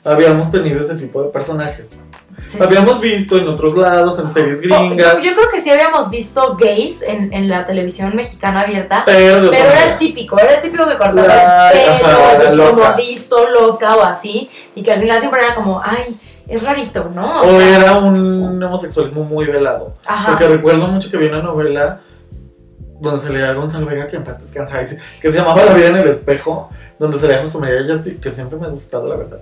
habíamos 0.05 0.51
tenido 0.51 0.81
ese 0.81 0.95
tipo 0.97 1.23
de 1.23 1.29
personajes. 1.31 2.01
Sí, 2.47 2.59
sí. 2.59 2.63
Habíamos 2.63 3.01
visto 3.01 3.37
en 3.37 3.47
otros 3.47 3.77
lados, 3.77 4.19
en 4.19 4.33
series 4.33 4.57
Oh, 4.57 4.89
gringas, 4.89 5.15
yo, 5.19 5.31
yo 5.31 5.37
creo 5.37 5.49
que 5.53 5.61
sí 5.61 5.71
habíamos 5.71 6.11
visto 6.11 6.57
gays 6.57 7.03
en, 7.03 7.33
en 7.33 7.49
la 7.49 7.65
televisión 7.67 8.17
mexicana 8.17 8.63
abierta, 8.63 9.05
pero 9.07 9.49
pero 9.51 9.65
era 9.69 9.93
el 9.93 9.99
típico, 9.99 10.39
era 10.41 10.55
el 10.57 10.63
típico 10.63 10.85
que 10.89 10.97
cortaba 10.97 11.23
La- 11.29 11.71
el 11.71 11.89
ajá, 12.05 12.39
pelo, 12.39 12.57
loca. 12.73 12.75
como 12.75 12.97
visto, 12.97 13.49
loca 13.49 13.95
o 13.97 14.03
así, 14.03 14.51
y 14.75 14.83
que 14.83 14.93
al 14.93 15.01
final 15.01 15.21
siempre 15.21 15.41
era 15.45 15.55
como, 15.55 15.81
ay, 15.85 16.19
es 16.49 16.63
rarito, 16.65 17.11
¿no? 17.15 17.43
O 17.43 17.61
era 17.61 17.99
un 17.99 18.61
homosexualismo 18.61 19.23
muy 19.23 19.47
velado. 19.47 19.95
ajá. 20.07 20.31
Porque 20.31 20.49
recuerdo 20.49 20.89
mucho 20.89 21.11
que 21.13 21.19
vi 21.19 21.27
una 21.27 21.43
novela 21.43 22.01
donde 23.01 23.21
se 23.21 23.31
leía 23.31 23.51
a 23.51 23.55
Gonzalo 23.55 23.87
Vega, 23.87 24.09
que 24.09 24.17
en 24.17 24.25
paz 24.25 24.41
descansa, 24.43 24.79
que 25.21 25.31
se 25.31 25.39
llamaba 25.39 25.65
La 25.65 25.75
vida 25.75 25.89
en 25.89 25.97
el 25.97 26.09
espejo, 26.09 26.71
donde 26.99 27.19
se 27.19 27.27
leía 27.27 27.39
a 27.39 27.43
José 27.43 27.59
María 27.59 27.83
Yaspi, 27.87 28.17
que 28.17 28.31
siempre 28.31 28.59
me 28.59 28.67
ha 28.67 28.71
gustado, 28.71 29.09
la 29.09 29.17
verdad. 29.17 29.41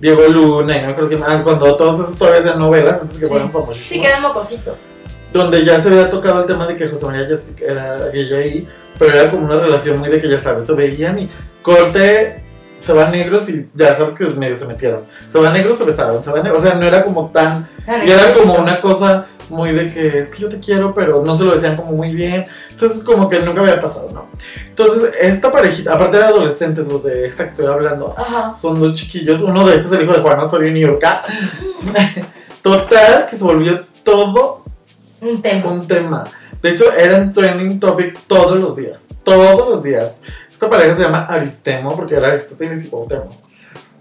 Diego 0.00 0.22
Luna, 0.28 0.76
y 0.76 0.80
no 0.80 0.86
me 0.86 0.92
acuerdo 0.92 1.08
quién 1.08 1.20
más, 1.20 1.42
cuando 1.42 1.76
todos 1.76 2.00
esos 2.00 2.18
todavía 2.18 2.40
hacían 2.40 2.58
novelas, 2.58 3.00
antes 3.02 3.16
que 3.18 3.24
Sí. 3.24 3.28
fueran 3.30 3.50
famosísimos. 3.50 3.88
Sí, 3.88 4.00
que 4.00 4.06
eran 4.06 4.22
mocositos. 4.22 4.88
Donde 5.32 5.64
ya 5.64 5.78
se 5.80 5.88
había 5.88 6.08
tocado 6.08 6.40
el 6.40 6.46
tema 6.46 6.66
de 6.66 6.74
que 6.76 6.88
José 6.88 7.04
María 7.06 7.28
Yaspi 7.28 7.62
era 7.64 8.08
gay 8.12 8.32
ahí, 8.34 8.68
pero 8.98 9.12
era 9.18 9.30
como 9.30 9.44
una 9.44 9.58
relación 9.60 9.98
muy 9.98 10.08
de 10.08 10.20
que 10.20 10.28
ya 10.28 10.38
sabes, 10.38 10.66
se 10.66 10.72
veían 10.72 11.18
y 11.18 11.28
corte, 11.62 12.42
se 12.80 12.92
van 12.92 13.12
negros 13.12 13.48
y 13.48 13.68
ya 13.74 13.94
sabes 13.94 14.14
que 14.14 14.24
medio 14.26 14.56
se 14.56 14.66
metieron. 14.66 15.04
Se 15.26 15.38
van 15.38 15.52
negros, 15.52 15.78
se 15.78 15.84
besaron, 15.84 16.22
se 16.22 16.30
van 16.30 16.42
negros, 16.42 16.62
o 16.62 16.66
sea, 16.66 16.74
no 16.76 16.86
era 16.86 17.04
como 17.04 17.30
tan 17.30 17.68
y 18.04 18.10
era 18.10 18.34
como 18.34 18.54
una 18.54 18.80
cosa 18.80 19.26
muy 19.50 19.72
de 19.72 19.92
que 19.92 20.18
es 20.18 20.28
que 20.28 20.42
yo 20.42 20.48
te 20.48 20.60
quiero, 20.60 20.94
pero 20.94 21.22
no 21.24 21.36
se 21.36 21.44
lo 21.44 21.52
decían 21.52 21.74
como 21.76 21.92
muy 21.92 22.12
bien. 22.12 22.44
Entonces, 22.70 23.02
como 23.02 23.28
que 23.28 23.40
nunca 23.40 23.62
había 23.62 23.80
pasado, 23.80 24.10
¿no? 24.12 24.26
Entonces, 24.68 25.10
esta 25.20 25.50
parejita, 25.50 25.94
aparte 25.94 26.18
de 26.18 26.24
adolescentes, 26.24 26.86
los 26.86 27.02
de 27.02 27.24
esta 27.26 27.44
que 27.44 27.50
estoy 27.50 27.66
hablando, 27.66 28.14
Ajá. 28.16 28.54
son 28.54 28.78
dos 28.78 28.92
chiquillos. 28.92 29.40
Uno, 29.40 29.66
de 29.66 29.76
hecho, 29.76 29.86
es 29.86 29.92
el 29.92 30.02
hijo 30.02 30.12
de 30.12 30.20
Juan 30.20 30.38
Osorio 30.40 30.70
York. 30.76 31.02
Total, 32.62 33.26
que 33.28 33.36
se 33.36 33.44
volvió 33.44 33.84
todo 34.02 34.64
Un 35.20 35.40
tema. 35.40 35.70
un 35.70 35.86
tema. 35.86 36.24
De 36.60 36.70
hecho, 36.70 36.92
eran 36.92 37.32
trending 37.32 37.78
topic 37.80 38.18
todos 38.26 38.58
los 38.58 38.76
días. 38.76 39.06
Todos 39.22 39.68
los 39.68 39.82
días. 39.82 40.22
Esta 40.58 40.68
pareja 40.68 40.92
se 40.92 41.02
llama 41.02 41.24
Aristemo, 41.26 41.94
porque 41.94 42.16
era 42.16 42.30
Aristóteles 42.30 42.84
y 42.84 42.88
Cuauhtémoc. 42.88 43.30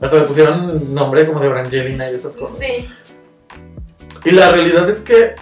Hasta 0.01 0.17
le 0.17 0.23
pusieron 0.23 0.91
nombre 0.91 1.27
como 1.27 1.39
de 1.39 1.49
Brangelina 1.49 2.09
y 2.09 2.15
esas 2.15 2.35
cosas. 2.35 2.57
Sí. 2.57 2.89
Y 4.25 4.31
la 4.31 4.49
realidad 4.49 4.89
es 4.89 5.01
que 5.01 5.35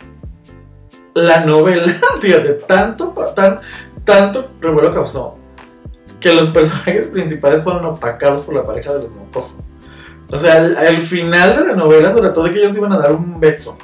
la 1.13 1.45
novela, 1.45 1.93
fíjate, 2.19 2.55
tanto, 2.55 3.15
tan, 3.33 3.61
tanto 4.03 4.51
revuelo 4.59 4.93
causó 4.93 5.37
que 6.19 6.33
los 6.33 6.49
personajes 6.49 7.07
principales 7.07 7.63
fueron 7.63 7.85
opacados 7.85 8.41
por 8.41 8.53
la 8.53 8.65
pareja 8.65 8.95
de 8.95 9.03
los 9.03 9.11
mocosos. 9.11 9.61
O 10.29 10.37
sea, 10.37 10.55
al, 10.55 10.75
al 10.75 11.01
final 11.01 11.55
de 11.55 11.67
la 11.67 11.75
novela 11.77 12.11
se 12.11 12.19
trató 12.19 12.43
de 12.43 12.51
que 12.51 12.59
ellos 12.59 12.75
iban 12.75 12.91
a 12.91 12.97
dar 12.97 13.13
un 13.13 13.39
beso. 13.39 13.77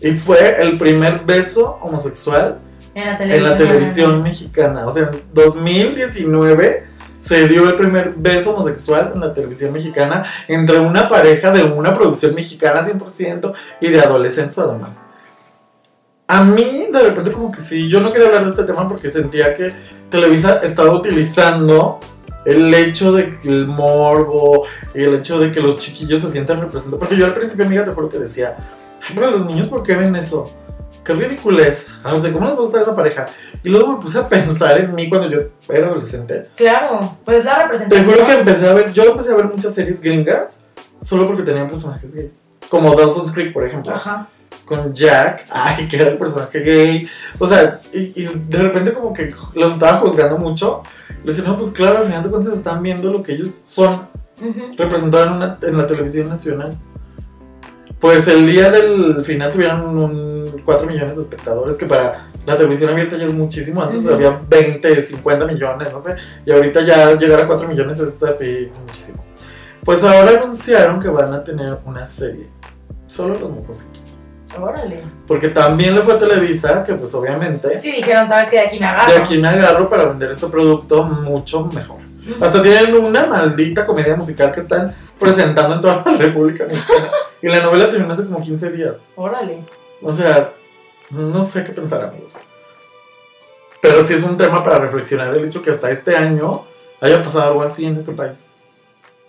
Y 0.00 0.14
fue 0.14 0.60
el 0.62 0.78
primer 0.78 1.20
beso 1.20 1.78
homosexual 1.80 2.60
En 2.94 3.04
la 3.04 3.12
en 3.12 3.18
televisión. 3.18 3.50
la 3.50 3.56
televisión 3.56 4.22
mexicana. 4.22 4.86
O 4.86 4.92
sea, 4.92 5.04
en 5.04 5.22
2019 5.32 6.86
se 7.18 7.48
dio 7.48 7.68
el 7.68 7.76
primer 7.76 8.14
beso 8.16 8.54
homosexual 8.54 9.12
en 9.14 9.20
la 9.20 9.34
televisión 9.34 9.72
mexicana 9.72 10.24
entre 10.48 10.80
una 10.80 11.08
pareja 11.08 11.50
de 11.50 11.62
una 11.62 11.92
producción 11.92 12.34
mexicana 12.34 12.82
100% 12.82 13.52
y 13.80 13.88
de 13.88 14.00
adolescentes 14.00 14.58
además. 14.58 14.90
A 16.26 16.44
mí, 16.44 16.86
de 16.92 17.00
repente, 17.00 17.32
como 17.32 17.50
que 17.50 17.60
sí, 17.60 17.88
yo 17.88 18.00
no 18.00 18.12
quería 18.12 18.28
hablar 18.28 18.44
de 18.44 18.50
este 18.50 18.62
tema 18.62 18.88
porque 18.88 19.10
sentía 19.10 19.52
que 19.52 19.72
Televisa 20.08 20.60
estaba 20.62 20.92
utilizando 20.92 21.98
el 22.44 22.72
hecho 22.72 23.12
de 23.12 23.38
que 23.38 23.48
el 23.48 23.66
morbo 23.66 24.64
y 24.94 25.02
el 25.02 25.14
hecho 25.16 25.38
de 25.38 25.50
que 25.50 25.60
los 25.60 25.76
chiquillos 25.76 26.20
se 26.20 26.30
sientan 26.30 26.60
representados. 26.60 27.00
Porque 27.00 27.16
yo 27.16 27.26
al 27.26 27.34
principio, 27.34 27.66
amiga, 27.66 27.84
te 27.84 27.90
juro 27.90 28.08
que 28.08 28.18
decía, 28.18 28.56
ay, 29.02 29.12
pero 29.14 29.30
los 29.30 29.44
niños, 29.44 29.66
¿por 29.68 29.82
qué 29.82 29.96
ven 29.96 30.16
eso? 30.16 30.50
Qué 31.18 31.24
ridiculez. 31.28 31.88
Ah, 32.04 32.14
O 32.14 32.20
sea, 32.22 32.32
¿cómo 32.32 32.46
les 32.46 32.54
va 32.54 32.58
a 32.58 32.62
gustar 32.62 32.82
esa 32.82 32.94
pareja? 32.96 33.26
Y 33.62 33.68
luego 33.68 33.92
me 33.96 34.00
puse 34.02 34.18
a 34.18 34.28
pensar 34.28 34.78
en 34.78 34.94
mí 34.94 35.08
cuando 35.08 35.28
yo 35.30 35.40
era 35.68 35.88
adolescente. 35.88 36.48
Claro, 36.56 37.00
pues 37.24 37.44
la 37.44 37.56
Te 37.56 37.62
representación. 37.62 38.06
juro 38.14 38.26
que 38.26 38.32
empecé 38.38 38.68
a 38.68 38.72
ver, 38.74 38.92
yo 38.92 39.04
empecé 39.04 39.32
a 39.32 39.36
ver 39.36 39.46
muchas 39.46 39.74
series 39.74 40.00
gringas 40.00 40.62
solo 41.00 41.26
porque 41.26 41.42
tenían 41.42 41.68
personajes 41.70 42.12
gays. 42.12 42.30
Como 42.68 42.94
Dawson's 42.94 43.32
Creek, 43.32 43.52
por 43.52 43.64
ejemplo. 43.64 43.92
Ajá. 43.94 44.28
Con 44.64 44.92
Jack, 44.94 45.46
ay, 45.50 45.88
que 45.88 45.96
era 45.96 46.10
el 46.10 46.18
personaje 46.18 46.60
gay. 46.60 47.08
O 47.40 47.46
sea, 47.46 47.80
y, 47.92 48.12
y 48.22 48.30
de 48.48 48.58
repente 48.58 48.92
como 48.92 49.12
que 49.12 49.34
los 49.54 49.72
estaba 49.72 49.96
juzgando 49.98 50.38
mucho. 50.38 50.82
Le 51.24 51.32
dije, 51.32 51.44
no, 51.44 51.56
pues 51.56 51.72
claro, 51.72 51.98
al 51.98 52.06
final 52.06 52.22
de 52.22 52.30
cuentas 52.30 52.54
están 52.54 52.80
viendo 52.82 53.10
lo 53.12 53.20
que 53.22 53.32
ellos 53.32 53.48
son 53.64 54.08
Ujú. 54.40 54.72
representados 54.78 55.26
en, 55.28 55.32
una- 55.34 55.58
en 55.60 55.76
la 55.76 55.86
televisión 55.88 56.28
nacional. 56.28 56.78
Pues 57.98 58.28
el 58.28 58.46
día 58.46 58.70
del 58.70 59.24
final 59.24 59.52
tuvieron 59.52 59.98
un 59.98 60.29
4 60.64 60.86
millones 60.86 61.16
de 61.16 61.22
espectadores, 61.22 61.76
que 61.76 61.86
para 61.86 62.26
la 62.46 62.56
televisión 62.56 62.90
abierta 62.90 63.16
ya 63.16 63.24
es 63.26 63.34
muchísimo. 63.34 63.82
Antes 63.82 64.04
Ujú. 64.04 64.14
había 64.14 64.40
20, 64.48 65.02
50 65.02 65.46
millones, 65.46 65.92
no 65.92 66.00
sé. 66.00 66.16
Y 66.46 66.52
ahorita 66.52 66.80
ya 66.82 67.12
llegar 67.18 67.40
a 67.40 67.46
4 67.46 67.68
millones 67.68 67.98
es 68.00 68.22
así 68.22 68.70
muchísimo. 68.86 69.24
Pues 69.84 70.04
ahora 70.04 70.40
anunciaron 70.42 71.00
que 71.00 71.08
van 71.08 71.32
a 71.32 71.42
tener 71.42 71.78
una 71.84 72.04
serie. 72.06 72.48
Solo 73.06 73.34
los 73.38 73.50
mocositos. 73.50 74.02
Órale. 74.60 75.00
Porque 75.26 75.48
también 75.48 75.94
le 75.94 76.02
fue 76.02 76.14
a 76.14 76.18
Televisa, 76.18 76.82
que 76.82 76.94
pues 76.94 77.14
obviamente 77.14 77.78
Sí, 77.78 77.92
dijeron, 77.92 78.26
¿sabes 78.26 78.50
qué? 78.50 78.56
De 78.56 78.62
aquí 78.66 78.80
me 78.80 78.86
agarro. 78.86 79.12
de 79.12 79.18
aquí 79.18 79.38
me 79.38 79.48
agarro 79.48 79.88
para 79.88 80.04
vender 80.06 80.30
este 80.32 80.46
producto 80.48 81.04
mucho 81.04 81.66
mejor. 81.66 81.98
Ujú. 82.00 82.44
Hasta 82.44 82.60
tienen 82.60 82.94
una 82.96 83.26
maldita 83.26 83.86
comedia 83.86 84.16
musical 84.16 84.52
que 84.52 84.60
están 84.60 84.92
presentando 85.18 85.76
en 85.76 85.80
toda 85.80 86.02
la 86.04 86.16
República 86.18 86.64
Mexicana. 86.66 87.08
Y 87.42 87.48
la 87.48 87.62
novela 87.62 87.88
terminó 87.90 88.12
hace 88.12 88.24
como 88.26 88.42
15 88.42 88.70
días. 88.72 88.96
Órale. 89.16 89.64
O 90.02 90.12
sea, 90.12 90.52
no 91.10 91.42
sé 91.42 91.64
qué 91.64 91.72
pensar, 91.72 92.04
amigos. 92.04 92.34
Pero 93.80 94.04
sí 94.04 94.14
es 94.14 94.22
un 94.22 94.36
tema 94.36 94.62
para 94.62 94.78
reflexionar 94.78 95.34
el 95.34 95.44
hecho 95.44 95.62
que 95.62 95.70
hasta 95.70 95.90
este 95.90 96.16
año 96.16 96.66
haya 97.00 97.22
pasado 97.22 97.48
algo 97.48 97.62
así 97.62 97.86
en 97.86 97.96
este 97.96 98.12
país. 98.12 98.46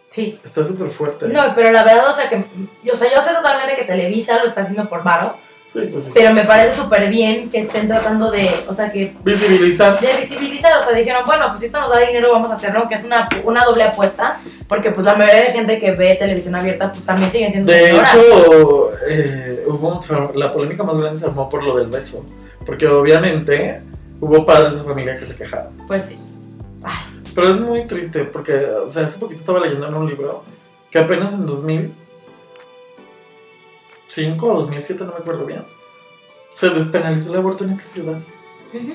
Sí. 0.08 0.38
Está 0.44 0.64
súper 0.64 0.92
fuerte. 0.92 1.30
No, 1.30 1.42
pero 1.56 1.72
la 1.72 1.84
verdad, 1.84 2.10
o 2.10 2.14
sea, 2.14 2.30
que. 2.30 2.46
O 2.92 2.96
sea, 2.96 3.10
yo 3.14 3.22
sé 3.22 3.34
totalmente 3.34 3.78
que 3.78 3.86
Televisa 3.86 4.40
lo 4.40 4.46
está 4.46 4.62
haciendo 4.62 4.90
por 4.90 5.04
varo, 5.04 5.38
Sí, 5.72 5.88
pues 5.90 6.04
sí. 6.06 6.12
pero 6.14 6.34
me 6.34 6.44
parece 6.44 6.76
súper 6.82 7.08
bien 7.10 7.50
que 7.50 7.60
estén 7.60 7.88
tratando 7.88 8.30
de. 8.30 8.50
O 8.68 8.74
sea, 8.74 8.92
que. 8.92 9.14
Visibilizar. 9.24 9.98
De 10.02 10.18
visibilizar, 10.18 10.78
o 10.78 10.84
sea, 10.84 10.94
dijeron, 10.94 11.24
bueno, 11.26 11.46
pues 11.48 11.62
si 11.62 11.68
esto 11.68 11.80
nos 11.80 11.90
da 11.92 12.00
dinero, 12.00 12.34
vamos 12.34 12.50
a 12.50 12.56
hacerlo, 12.56 12.80
aunque 12.80 12.96
es 12.96 13.06
una, 13.06 13.30
una 13.46 13.64
doble 13.64 13.84
apuesta, 13.86 14.42
porque 14.68 14.92
pues 14.92 15.06
la 15.06 15.16
mayoría 15.16 15.44
de 15.46 15.52
gente 15.54 15.80
que 15.80 15.92
ve 15.92 16.16
televisión 16.16 16.56
abierta, 16.56 16.92
pues 16.92 17.06
también 17.06 17.32
siguen 17.32 17.52
siendo 17.54 17.72
De 17.72 17.80
señoras. 17.88 18.16
hecho, 18.16 18.92
eh, 19.08 19.64
hubo 19.68 19.98
un- 19.98 20.40
la 20.40 20.52
polémica 20.52 20.84
más 20.84 20.98
grande 20.98 21.18
se 21.18 21.26
armó 21.26 21.48
por 21.48 21.64
lo 21.64 21.78
del 21.78 21.88
beso. 21.88 22.26
Porque 22.66 22.86
obviamente 22.88 23.82
hubo 24.20 24.46
padres 24.46 24.76
de 24.78 24.84
familia 24.84 25.18
que 25.18 25.24
se 25.26 25.36
quejaron. 25.38 25.72
Pues 25.88 26.04
sí. 26.04 26.20
Pero 27.34 27.50
es 27.50 27.62
muy 27.62 27.86
triste 27.86 28.26
porque, 28.26 28.56
o 28.86 28.92
sea, 28.92 29.06
hace 29.06 29.20
poquito 29.20 29.40
estaba 29.40 29.60
leyendo 29.62 29.88
en 29.88 29.94
un 29.94 30.10
libro 30.10 30.44
que 30.90 31.00
apenas 31.00 31.34
en 31.34 31.46
2005 34.16 34.46
o 34.48 34.60
2007, 34.60 35.04
no 35.06 35.12
me 35.14 35.18
acuerdo 35.20 35.46
bien, 35.46 35.66
se 36.54 36.70
despenalizó 36.70 37.32
el 37.32 37.38
aborto 37.40 37.64
en 37.64 37.72
esta 37.72 37.84
ciudad. 37.84 38.18
Ujú. 38.74 38.94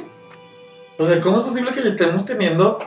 O 0.99 1.07
sea, 1.07 1.21
¿cómo 1.21 1.39
es 1.39 1.43
posible 1.45 1.71
que 1.73 1.81
estemos 1.89 2.25
teniendo 2.25 2.79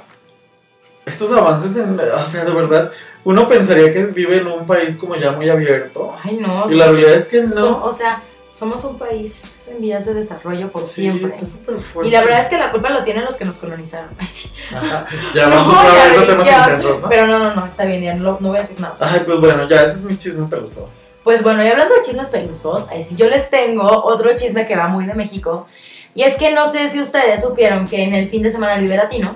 estos 1.06 1.32
avances 1.32 1.76
en, 1.78 2.00
o 2.00 2.30
sea, 2.30 2.46
de 2.46 2.52
verdad, 2.52 2.92
uno 3.24 3.48
pensaría 3.48 3.92
que 3.94 4.06
vive 4.06 4.38
en 4.38 4.48
un 4.48 4.66
país 4.68 4.98
como 4.98 5.16
ya 5.16 5.32
muy 5.32 5.50
abierto. 5.50 6.14
Ay, 6.24 6.38
no. 6.38 6.66
Y 6.70 6.76
la 6.76 6.86
realidad 6.88 7.14
es 7.14 7.26
que 7.26 7.42
no. 7.44 7.84
o 7.84 7.92
sea, 7.92 8.22
somos 8.52 8.84
un 8.84 8.98
país 8.98 9.70
en 9.72 9.82
vías 9.82 10.06
de 10.06 10.14
desarrollo 10.14 10.70
por 10.70 10.84
Sí, 10.84 11.02
siempre. 11.02 11.32
está 11.34 11.46
súper 11.46 11.78
fuerte. 11.80 12.10
Y 12.10 12.12
la 12.12 12.22
verdad 12.22 12.42
es 12.42 12.50
que 12.50 12.58
la 12.58 12.72
culpa 12.72 12.90
lo 12.90 13.04
tienen 13.04 13.26
los 13.26 13.38
que 13.38 13.46
nos 13.46 13.58
colonizaron. 13.58 14.10
Ay, 14.18 14.28
sí. 14.28 14.52
Ajá. 14.74 15.08
Ya 15.34 15.48
No, 15.50 15.56
vamos 15.56 15.76
otra 15.78 15.94
vez 15.94 16.18
a 16.20 16.26
temas 16.26 16.46
ya. 16.46 16.64
intensos, 16.66 17.02
¿no? 17.02 17.10
Pero 17.10 17.28
no, 17.28 17.40
no, 17.40 17.56
no, 17.56 17.66
está 17.66 17.86
bien, 17.86 18.02
ya 18.04 18.14
no, 18.16 18.38
no 18.40 18.48
voy 18.50 18.58
a 18.58 18.62
decir 18.62 18.80
nada. 18.80 18.96
Ay, 19.00 19.22
pues 19.26 19.40
bueno, 19.40 19.68
ya 19.68 19.84
ese 19.84 19.94
es 19.94 20.04
mi 20.04 20.18
chisme 20.18 20.48
peluso. 20.48 20.90
Pues 21.30 21.44
bueno, 21.44 21.64
y 21.64 21.68
hablando 21.68 21.94
de 21.94 22.02
chismes 22.02 22.30
pelusos, 22.30 22.88
ahí 22.90 23.04
sí, 23.04 23.16
yo 23.16 23.30
les 23.30 23.52
tengo 23.52 23.84
otro 23.88 24.34
chisme 24.34 24.66
que 24.66 24.76
va 24.76 24.88
muy 24.88 25.06
de 25.06 25.14
México. 25.14 25.68
Y 26.16 26.24
es 26.24 26.38
que 26.38 26.52
no 26.56 26.66
sé 26.66 26.90
si 26.90 27.00
ustedes 27.00 27.44
supieron 27.44 27.88
que 27.88 28.04
en 28.04 28.16
el 28.16 28.28
fin 28.28 28.42
de 28.42 28.50
semana 28.50 28.82
Latino, 28.82 29.36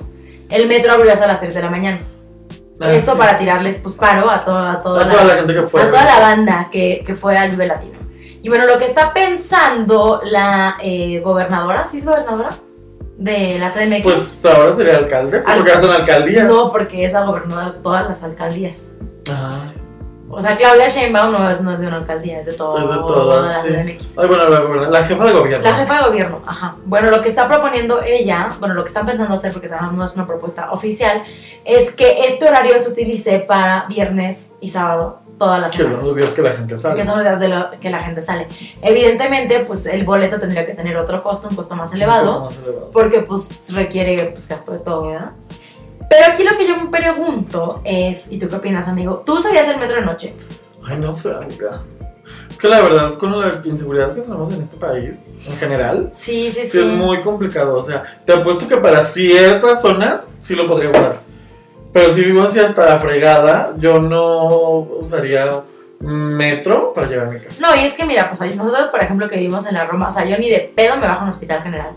el 0.50 0.66
metro 0.68 0.92
abrió 0.94 1.14
hasta 1.14 1.28
las 1.28 1.40
3 1.40 1.54
de 1.54 1.62
la 1.62 1.70
mañana. 1.70 2.02
Ah, 2.82 2.92
Esto 2.92 3.12
sí. 3.12 3.18
para 3.20 3.38
tirarles 3.38 3.78
pues 3.78 3.94
paro 3.94 4.28
a, 4.28 4.44
toda 4.44 4.72
a 4.72 4.82
toda 4.82 5.06
a 5.06 5.08
toda 5.08 5.24
la 5.24 5.36
gente 5.36 5.54
que 5.54 5.62
fue. 5.68 5.84
a 5.84 5.92
toda 5.92 6.04
la 6.04 6.20
banda 6.20 6.70
que, 6.72 7.04
que 7.06 7.16
fue 7.16 7.38
al 7.38 7.52
Vive 7.52 7.68
Latino. 7.68 8.00
Y 8.42 8.50
bueno, 8.50 8.66
lo 8.66 8.80
que 8.80 8.86
está 8.86 9.14
pensando 9.14 10.20
la 10.26 10.78
eh, 10.82 11.20
gobernadora, 11.20 11.86
¿sí 11.86 11.98
es 11.98 12.06
gobernadora? 12.08 12.50
De 13.20 13.60
la 13.60 13.70
CDMX. 13.70 14.02
Pues 14.02 14.46
ahora 14.46 14.76
sería 14.76 14.98
alcalde, 14.98 15.44
sí, 15.44 15.46
Al- 15.48 15.60
porque 15.60 15.78
son 15.78 15.92
alcaldías. 15.92 16.48
no, 16.48 16.72
porque 16.72 17.06
es 17.06 17.14
la 17.14 17.24
gobernadora 17.24 17.72
de 17.74 17.80
todas 17.82 18.08
las 18.08 18.24
alcaldías. 18.24 18.88
Ah, 19.30 19.72
O 20.36 20.42
sea, 20.42 20.56
Claudia 20.58 20.88
Sheinbaum 20.88 21.32
no 21.32 21.50
es, 21.50 21.62
no 21.62 21.72
es 21.72 21.80
de 21.80 21.88
una 21.88 21.98
alcaldía, 21.98 22.40
es 22.40 22.46
de, 22.46 22.54
todo, 22.54 22.78
Es 22.78 22.90
de 22.90 22.96
todas, 23.08 23.70
la 23.70 23.98
sí. 23.98 23.98
Ay, 24.18 24.28
bueno, 24.28 24.48
la, 24.50 24.90
la- 24.90 25.04
jefa 25.04 25.26
de 25.26 25.32
gobierno. 25.34 25.64
La 25.70 25.74
jefa 25.76 25.98
de 26.02 26.10
gobierno, 26.10 26.42
ajá. 26.46 26.76
Bueno, 26.86 27.10
lo 27.12 27.22
que 27.22 27.30
está 27.30 27.48
proponiendo 27.48 28.02
ella, 28.02 28.50
bueno, 28.60 28.74
lo 28.76 28.84
que 28.84 28.88
están 28.90 29.06
pensando 29.06 29.34
hacer, 29.36 29.52
porque 29.54 29.70
no 29.70 30.04
es 30.04 30.16
una 30.16 30.26
propuesta 30.28 30.72
oficial, 30.72 31.24
es 31.66 31.94
que 31.96 32.26
este 32.28 32.46
horario 32.48 32.78
se 32.80 32.90
utilice 32.90 33.40
para 33.40 33.86
viernes 33.88 34.52
y 34.60 34.70
sábado, 34.70 35.20
todas 35.40 35.60
las 35.60 35.72
Que 35.72 35.84
son 35.84 36.00
los 36.00 36.16
días 36.16 36.30
que 36.30 36.42
la 36.44 36.52
gente 36.52 36.78
sale. 36.78 36.96
que 36.96 37.04
son 37.06 37.16
los 37.16 37.24
días 37.24 37.40
de 37.40 37.48
lo- 37.50 37.72
que 37.80 37.90
la 37.90 38.00
gente 38.04 38.22
sale. 38.22 38.48
Evidentemente, 38.82 39.60
pues 39.62 39.86
el 39.88 40.04
boleto 40.06 40.40
tendría 40.40 40.66
que 40.66 40.74
tener 40.74 40.96
otro 40.98 41.24
costo, 41.24 41.48
un 41.50 41.56
costo 41.56 41.76
más 41.76 41.90
Un 41.92 41.98
elevado, 41.98 42.42
más 42.46 42.58
elevado. 42.60 42.92
porque 42.92 43.22
pues 43.22 43.74
requiere 43.74 44.26
pues 44.28 44.48
gasto 44.48 44.72
de 44.72 44.80
todo, 44.80 45.08
¿verdad? 45.08 45.32
Pero 46.16 46.32
aquí 46.32 46.44
lo 46.44 46.56
que 46.58 46.68
yo 46.68 46.78
me 46.78 46.90
pregunto 46.90 47.82
es, 47.84 48.32
¿y 48.32 48.38
tú 48.38 48.48
qué 48.48 48.56
opinas, 48.58 48.88
amigo? 48.88 49.24
¿Tú 49.26 49.34
usarías 49.38 49.68
el 49.68 49.80
metro 49.80 49.96
de 49.96 50.06
noche? 50.06 50.34
Ay, 50.86 50.98
no 51.00 51.12
sé, 51.12 51.34
amiga. 51.34 51.82
Es 52.50 52.58
que 52.60 52.68
la 52.68 52.82
verdad, 52.82 53.14
con 53.16 53.40
la 53.40 53.52
inseguridad 53.64 54.14
que 54.14 54.22
tenemos 54.22 54.52
en 54.52 54.62
este 54.62 54.78
país, 54.78 55.40
en 55.48 55.58
general, 55.58 56.12
Sí, 56.14 56.52
sí, 56.52 56.62
sí, 56.62 56.68
sí. 56.68 56.80
es 56.82 56.86
muy 56.86 57.22
complicado. 57.22 57.78
O 57.78 57.82
sea, 57.82 58.04
te 58.26 58.34
apuesto 58.34 58.68
que 58.68 58.78
para 58.78 59.04
ciertas 59.04 59.82
zonas 59.82 60.28
sí 60.38 60.56
lo 60.56 60.68
podría 60.68 60.92
usar. 60.92 61.22
Pero 61.92 62.12
si 62.12 62.24
vivo 62.24 62.44
así 62.44 62.60
hasta 62.60 62.86
la 62.86 63.00
fregada, 63.00 63.74
yo 63.80 64.00
no 64.00 64.78
usaría 65.00 65.62
metro 66.00 66.94
para 66.94 67.08
llegar 67.08 67.28
a 67.28 67.32
mi 67.32 67.40
casa. 67.40 67.66
No, 67.68 67.76
y 67.76 67.86
es 67.86 67.96
que 67.96 68.06
mira, 68.06 68.30
pues 68.30 68.56
nosotros, 68.56 68.88
por 68.90 69.04
ejemplo, 69.04 69.28
que 69.28 69.38
vivimos 69.38 69.66
en 69.66 69.74
la 69.74 69.86
Roma, 69.86 70.10
o 70.10 70.12
sea, 70.12 70.26
yo 70.26 70.38
ni 70.38 70.50
de 70.50 70.72
pedo 70.76 70.96
me 70.98 71.08
bajo 71.08 71.20
en 71.20 71.24
un 71.24 71.30
hospital 71.30 71.64
general, 71.64 71.92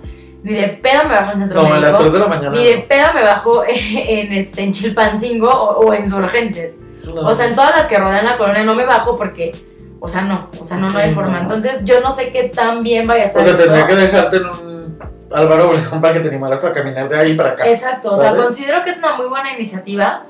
ni 0.46 0.54
de 0.54 0.68
pedo 0.68 1.02
me 1.08 1.14
bajo 1.14 1.32
en 1.32 1.38
centro 1.40 1.62
No, 1.62 1.66
a 1.66 1.70
las 1.70 1.80
médico, 1.82 1.98
3 1.98 2.12
de 2.12 2.18
la 2.18 2.26
mañana. 2.28 2.50
ni 2.50 2.64
de 2.64 2.78
pedo 2.88 3.06
me 3.14 3.22
bajo 3.22 3.64
en, 3.68 4.32
este, 4.32 4.62
en 4.62 4.72
Chilpancingo 4.72 5.48
o, 5.50 5.86
o 5.86 5.92
en 5.92 6.08
Surgentes. 6.08 6.76
no. 7.04 7.14
O 7.14 7.34
sea, 7.34 7.46
en 7.46 7.54
todas 7.54 7.74
las 7.76 7.86
que 7.86 7.98
rodean 7.98 8.24
la 8.24 8.38
colonia 8.38 8.62
no 8.62 8.74
me 8.74 8.86
bajo 8.86 9.16
porque, 9.16 9.52
o 10.00 10.08
sea, 10.08 10.22
no, 10.22 10.48
o 10.60 10.64
sea, 10.64 10.76
no, 10.76 10.88
no 10.88 10.98
hay 10.98 11.12
forma. 11.14 11.38
Entonces, 11.40 11.82
yo 11.84 12.00
no 12.00 12.10
sé 12.12 12.30
qué 12.30 12.44
tan 12.44 12.82
bien 12.82 13.06
vaya 13.06 13.24
a 13.24 13.26
estar 13.26 13.42
O 13.42 13.44
sea, 13.44 13.52
esto. 13.54 13.64
tendría 13.64 13.86
que 13.86 13.94
dejarte 13.96 14.36
en 14.36 14.44
un 14.46 14.98
Álvaro 15.32 15.70
Obregón 15.70 16.00
para 16.00 16.14
que 16.14 16.20
te 16.20 16.28
animaras 16.28 16.64
a 16.64 16.72
caminar 16.72 17.08
de 17.08 17.18
ahí 17.18 17.34
para 17.34 17.50
acá. 17.50 17.66
Exacto, 17.68 18.10
o 18.12 18.16
sea, 18.16 18.32
considero 18.34 18.82
que 18.84 18.90
es 18.90 18.98
una 18.98 19.14
muy 19.16 19.26
buena 19.26 19.52
iniciativa 19.54 20.22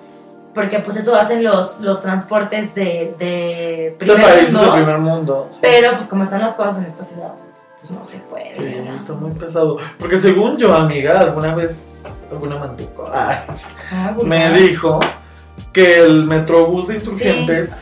porque 0.54 0.78
pues 0.78 0.96
eso 0.96 1.14
hacen 1.14 1.44
los, 1.44 1.80
los 1.80 2.00
transportes 2.00 2.74
de, 2.74 3.14
de 3.18 3.26
de 3.26 3.94
primer 3.98 4.22
países 4.22 4.54
mundo, 4.54 4.72
primer 4.72 4.98
mundo. 4.98 5.48
sí. 5.52 5.58
pero 5.60 5.92
pues 5.96 6.06
como 6.06 6.24
están 6.24 6.40
las 6.40 6.54
cosas 6.54 6.78
en 6.78 6.84
esta 6.86 7.04
ciudad, 7.04 7.32
pues 7.80 7.90
no 7.90 8.04
se 8.04 8.18
puede. 8.18 8.46
Sí, 8.52 8.64
¿verdad? 8.64 8.94
está 8.94 9.12
muy 9.12 9.32
pesado. 9.32 9.78
Porque 9.98 10.18
según 10.18 10.56
yo, 10.56 10.74
amiga, 10.74 11.20
alguna 11.20 11.54
vez, 11.54 12.26
alguna 12.30 12.56
mantuco, 12.56 13.08
ay, 13.12 13.38
sí, 13.56 13.72
Ah, 13.92 14.14
me 14.24 14.50
dijo 14.58 15.00
que 15.72 15.98
el 16.00 16.24
metrobús 16.24 16.88
de 16.88 16.94
insurgentes 16.96 17.74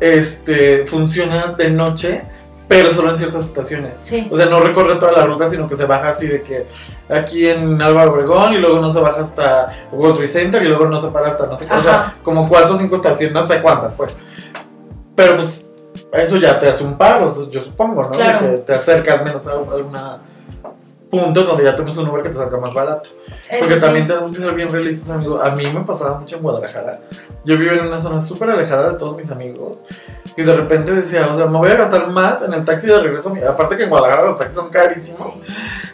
este, 0.00 0.86
funciona 0.86 1.48
de 1.48 1.70
noche, 1.70 2.24
pero 2.68 2.90
solo 2.90 3.10
en 3.10 3.18
ciertas 3.18 3.46
estaciones. 3.46 3.94
Sí. 4.00 4.28
O 4.30 4.36
sea, 4.36 4.46
no 4.46 4.60
recorre 4.60 4.96
toda 4.96 5.12
la 5.12 5.26
ruta, 5.26 5.48
sino 5.48 5.68
que 5.68 5.74
se 5.74 5.86
baja 5.86 6.10
así 6.10 6.28
de 6.28 6.42
que 6.42 6.66
aquí 7.08 7.48
en 7.48 7.80
Álvaro 7.82 8.12
Obregón 8.12 8.54
y 8.54 8.58
luego 8.58 8.80
no 8.80 8.88
se 8.88 9.00
baja 9.00 9.22
hasta 9.22 9.88
World 9.92 10.16
Trade 10.16 10.28
Center 10.28 10.62
y 10.62 10.68
luego 10.68 10.86
no 10.86 11.00
se 11.00 11.08
para 11.08 11.28
hasta 11.28 11.46
no 11.46 11.58
sé. 11.58 11.72
O 11.74 11.80
sea, 11.80 12.14
como 12.22 12.48
cuatro 12.48 12.74
o 12.74 12.78
cinco 12.78 12.96
estaciones, 12.96 13.34
no 13.34 13.42
sé 13.42 13.60
cuántas, 13.60 13.94
pues. 13.94 14.16
Pero 15.16 15.36
pues 15.36 15.69
eso 16.12 16.36
ya 16.36 16.58
te 16.58 16.68
hace 16.68 16.84
un 16.84 16.96
paro, 16.96 17.32
yo 17.50 17.60
supongo, 17.60 18.02
¿no? 18.02 18.10
Claro. 18.10 18.38
que 18.40 18.58
te 18.58 18.74
acercas 18.74 19.24
menos 19.24 19.46
a 19.46 19.52
alguna 19.52 20.18
punto 21.10 21.42
donde 21.42 21.64
ya 21.64 21.74
tomes 21.74 21.96
un 21.98 22.08
Uber 22.08 22.22
que 22.22 22.28
te 22.30 22.36
salga 22.36 22.58
más 22.58 22.72
barato. 22.72 23.10
Eso 23.50 23.58
Porque 23.60 23.74
sí. 23.76 23.80
también 23.80 24.06
tenemos 24.06 24.32
que 24.32 24.38
ser 24.38 24.54
bien 24.54 24.68
realistas, 24.68 25.10
amigo. 25.10 25.40
A 25.42 25.50
mí 25.50 25.64
me 25.72 25.80
pasaba 25.80 26.18
mucho 26.18 26.36
en 26.36 26.42
Guadalajara. 26.42 27.00
Yo 27.44 27.58
vivía 27.58 27.74
en 27.74 27.86
una 27.86 27.98
zona 27.98 28.18
súper 28.18 28.50
alejada 28.50 28.92
de 28.92 28.98
todos 28.98 29.16
mis 29.16 29.30
amigos. 29.30 29.80
Y 30.36 30.42
de 30.42 30.56
repente 30.56 30.92
decía, 30.92 31.28
o 31.28 31.32
sea, 31.32 31.46
me 31.46 31.58
voy 31.58 31.70
a 31.70 31.74
gastar 31.74 32.08
más 32.08 32.42
en 32.42 32.54
el 32.54 32.64
taxi 32.64 32.86
de 32.86 33.00
regreso 33.00 33.30
a 33.30 33.34
mi... 33.34 33.42
Aparte 33.42 33.76
que 33.76 33.84
en 33.84 33.90
Guadalajara 33.90 34.28
los 34.28 34.38
taxis 34.38 34.56
son 34.56 34.70
carísimos. 34.70 35.32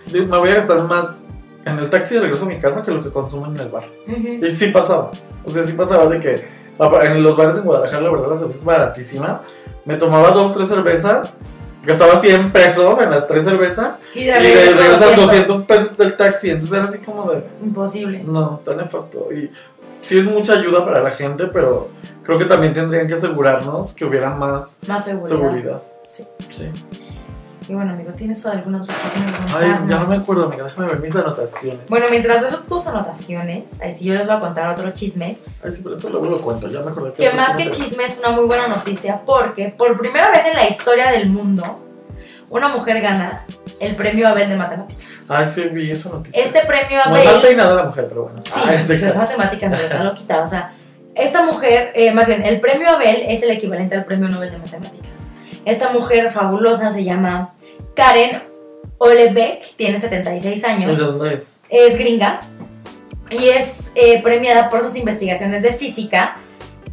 Sí. 0.06 0.20
Me 0.20 0.38
voy 0.38 0.50
a 0.50 0.56
gastar 0.56 0.82
más 0.84 1.24
en 1.64 1.78
el 1.78 1.88
taxi 1.88 2.16
de 2.16 2.20
regreso 2.20 2.44
a 2.44 2.48
mi 2.48 2.58
casa 2.58 2.82
que 2.82 2.90
lo 2.90 3.02
que 3.02 3.10
consumo 3.10 3.46
en 3.46 3.58
el 3.58 3.68
bar. 3.68 3.88
Ujú. 4.06 4.44
Y 4.44 4.50
sí 4.50 4.68
pasaba. 4.68 5.10
O 5.44 5.50
sea, 5.50 5.64
sí 5.64 5.72
pasaba 5.72 6.06
de 6.06 6.20
que 6.20 6.48
en 7.02 7.22
los 7.22 7.36
bares 7.36 7.56
en 7.56 7.64
Guadalajara, 7.64 8.02
la 8.02 8.10
verdad, 8.10 8.28
la 8.28 8.36
cerveza 8.36 8.58
es 8.58 8.64
baratísima. 8.64 9.42
Me 9.87 9.97
tomaba 9.97 10.30
dos, 10.32 10.53
tres 10.55 10.68
cervezas. 10.68 11.32
Gastaba 11.84 12.20
100 12.20 12.53
pesos 12.53 13.01
en 13.01 13.11
las 13.12 13.28
tres 13.28 13.45
cervezas. 13.45 14.01
Y 14.12 14.24
de 14.24 14.34
regreso 14.34 14.76
regreso 14.78 15.05
200. 15.05 15.26
200 15.26 15.62
pesos 15.66 15.97
del 15.97 16.16
taxi. 16.16 16.51
Entonces 16.51 16.76
era 16.76 16.89
así 16.89 16.99
como 16.99 17.30
de... 17.30 17.45
Imposible. 17.62 18.24
No, 18.24 18.57
está 18.57 18.74
nefasto. 18.74 19.28
Y 19.32 19.51
sí 20.03 20.18
es 20.18 20.24
mucha 20.24 20.55
ayuda 20.55 20.84
para 20.84 21.01
la 21.01 21.11
gente, 21.11 21.47
pero 21.47 21.89
creo 22.24 22.39
que 22.39 22.47
también 22.47 22.74
tendrían 22.74 23.07
que 23.07 23.14
asegurarnos 23.14 23.95
que 23.95 24.05
hubiera 24.05 24.30
más 24.30 24.80
Más 24.89 25.05
seguridad. 25.05 25.28
seguridad. 25.28 25.82
Sí. 26.07 26.24
Sí. 26.51 26.70
Y 27.68 27.74
bueno, 27.74 27.92
amigo, 27.92 28.12
¿tienes 28.12 28.46
algún 28.46 28.76
otro 28.76 28.94
chisme? 29.02 29.26
que 29.26 29.54
Ay, 29.56 29.70
ya 29.88 29.98
no 29.98 30.06
me 30.06 30.16
acuerdo, 30.16 30.46
amiga. 30.46 30.64
Déjame 30.64 30.86
ver 30.86 31.00
mis 31.00 31.16
anotaciones. 31.16 31.88
Bueno, 31.88 32.06
mientras 32.10 32.42
ves 32.42 32.58
tus 32.68 32.86
anotaciones, 32.86 33.80
ahí 33.80 33.92
sí 33.92 34.04
yo 34.04 34.14
les 34.14 34.26
voy 34.26 34.36
a 34.36 34.40
contar 34.40 34.68
otro 34.70 34.92
chisme. 34.92 35.38
Ay, 35.64 35.72
sí, 35.72 35.80
pero 35.82 35.96
esto 35.96 36.08
luego 36.08 36.26
lo 36.26 36.40
cuento. 36.40 36.68
Ya 36.68 36.82
me 36.82 36.92
acordé 36.92 37.14
Que 37.14 37.26
otro 37.28 37.40
más 37.40 37.56
que 37.56 37.68
chisme 37.70 38.04
es 38.04 38.18
una 38.20 38.30
muy 38.30 38.44
buena 38.44 38.68
noticia 38.68 39.22
porque 39.26 39.74
por 39.76 39.98
primera 39.98 40.30
vez 40.30 40.46
en 40.46 40.54
la 40.54 40.68
historia 40.68 41.10
del 41.10 41.28
mundo, 41.28 41.84
una 42.50 42.68
mujer 42.68 43.00
gana 43.00 43.44
el 43.80 43.96
premio 43.96 44.28
Abel 44.28 44.48
de 44.48 44.56
Matemáticas. 44.56 45.26
Ay, 45.28 45.50
sí, 45.52 45.62
vi 45.72 45.90
esa 45.90 46.10
noticia. 46.10 46.40
Este 46.40 46.60
premio 46.66 47.00
Muy 47.08 47.18
mal 47.18 47.28
Abel... 47.28 47.42
peinada 47.42 47.74
la 47.74 47.84
mujer, 47.84 48.06
pero 48.08 48.24
bueno. 48.24 48.38
Sí, 48.44 48.60
Ay, 48.64 48.84
pues 48.86 49.02
es 49.02 49.16
matemática, 49.16 49.68
pero 49.68 49.84
está 49.84 50.04
loquita. 50.04 50.40
O 50.40 50.46
sea, 50.46 50.72
esta 51.16 51.44
mujer, 51.44 51.90
eh, 51.96 52.12
más 52.12 52.28
bien, 52.28 52.44
el 52.44 52.60
premio 52.60 52.88
Abel 52.90 53.24
es 53.28 53.42
el 53.42 53.50
equivalente 53.50 53.96
al 53.96 54.04
premio 54.04 54.28
Nobel 54.28 54.52
de 54.52 54.58
Matemáticas. 54.58 55.06
Esta 55.64 55.90
mujer 55.90 56.30
fabulosa 56.30 56.90
se 56.90 57.02
llama 57.02 57.55
Karen 57.95 58.43
Olebeck, 58.99 59.77
tiene 59.77 59.99
76 59.99 60.62
¿De 60.62 60.68
años, 60.68 60.99
es? 61.33 61.59
es 61.68 61.99
gringa 61.99 62.41
y 63.31 63.49
es 63.49 63.91
eh, 63.95 64.22
premiada 64.22 64.68
por 64.68 64.83
sus 64.83 64.97
investigaciones 64.97 65.62
de 65.62 65.74
física. 65.74 66.37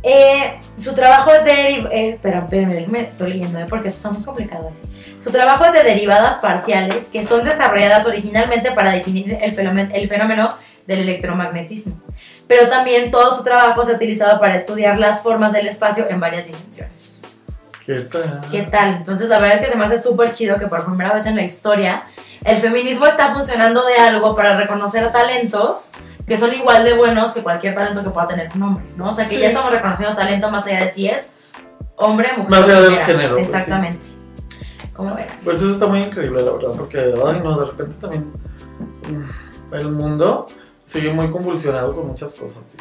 Eh, 0.01 0.59
su 0.77 0.93
trabajo 0.93 1.31
es 1.31 1.45
de... 1.45 1.51
Eh, 1.91 2.09
espera, 2.09 2.45
déjenme, 2.49 3.07
estoy 3.07 3.33
leyendo, 3.33 3.65
porque 3.67 3.87
eso 3.87 3.97
está 3.97 4.11
muy 4.11 4.23
complicado 4.23 4.67
así. 4.67 4.83
Su 5.23 5.31
trabajo 5.31 5.63
es 5.65 5.73
de 5.73 5.83
derivadas 5.83 6.35
parciales 6.35 7.09
que 7.09 7.23
son 7.23 7.45
desarrolladas 7.45 8.05
originalmente 8.05 8.71
para 8.71 8.91
definir 8.91 9.37
el 9.41 9.53
fenómeno, 9.53 9.91
el 9.93 10.09
fenómeno 10.09 10.57
del 10.87 10.99
electromagnetismo. 10.99 12.01
Pero 12.47 12.67
también 12.67 13.11
todo 13.11 13.33
su 13.33 13.43
trabajo 13.43 13.85
se 13.85 13.93
ha 13.93 13.95
utilizado 13.95 14.39
para 14.39 14.55
estudiar 14.55 14.99
las 14.99 15.23
formas 15.23 15.53
del 15.53 15.67
espacio 15.67 16.09
en 16.09 16.19
varias 16.19 16.47
dimensiones. 16.47 17.32
¿Qué 17.85 17.99
tal? 18.01 18.41
¿Qué 18.51 18.61
tal? 18.63 18.93
Entonces 18.97 19.29
la 19.29 19.39
verdad 19.39 19.57
es 19.57 19.65
que 19.65 19.71
se 19.71 19.77
me 19.77 19.85
hace 19.85 19.97
súper 19.97 20.31
chido 20.31 20.57
que 20.57 20.67
por 20.67 20.85
primera 20.85 21.13
vez 21.13 21.25
en 21.25 21.35
la 21.35 21.43
historia 21.43 22.03
el 22.45 22.57
feminismo 22.57 23.05
está 23.05 23.33
funcionando 23.33 23.85
de 23.85 23.95
algo 23.95 24.35
para 24.35 24.55
reconocer 24.57 25.11
talentos 25.11 25.91
que 26.25 26.37
son 26.37 26.53
igual 26.53 26.85
de 26.85 26.93
buenos 26.93 27.31
que 27.31 27.43
cualquier 27.43 27.75
talento 27.75 28.03
que 28.03 28.09
pueda 28.09 28.27
tener 28.27 28.49
un 28.55 28.63
hombre, 28.63 28.85
¿no? 28.95 29.09
O 29.09 29.11
sea 29.11 29.25
que 29.25 29.35
Sí. 29.35 29.41
ya 29.41 29.47
estamos 29.47 29.71
reconociendo 29.71 30.15
talento 30.15 30.49
más 30.49 30.65
allá 30.65 30.85
de 30.85 30.91
si 30.91 31.09
es 31.09 31.31
hombre, 31.97 32.29
mujer. 32.37 32.49
Más 32.49 32.63
allá 32.63 32.81
del 32.81 32.97
género, 32.99 33.33
pues, 33.35 33.49
sí. 33.49 33.53
Exactamente. 33.55 34.07
¿Cómo 34.93 35.15
ven? 35.15 35.27
Pues 35.43 35.57
eso 35.57 35.71
está 35.71 35.87
muy 35.87 35.99
increíble, 35.99 36.41
la 36.43 36.51
verdad, 36.53 36.69
porque, 36.77 36.99
ay, 36.99 37.41
no, 37.43 37.59
de 37.59 37.65
repente 37.65 37.95
también 37.99 38.31
mm, 39.09 39.75
el 39.75 39.91
mundo 39.91 40.47
sigue 40.85 41.11
muy 41.11 41.29
convulsionado 41.29 41.93
con 41.93 42.07
muchas 42.07 42.33
cosas. 42.35 42.63
sí. 42.67 42.77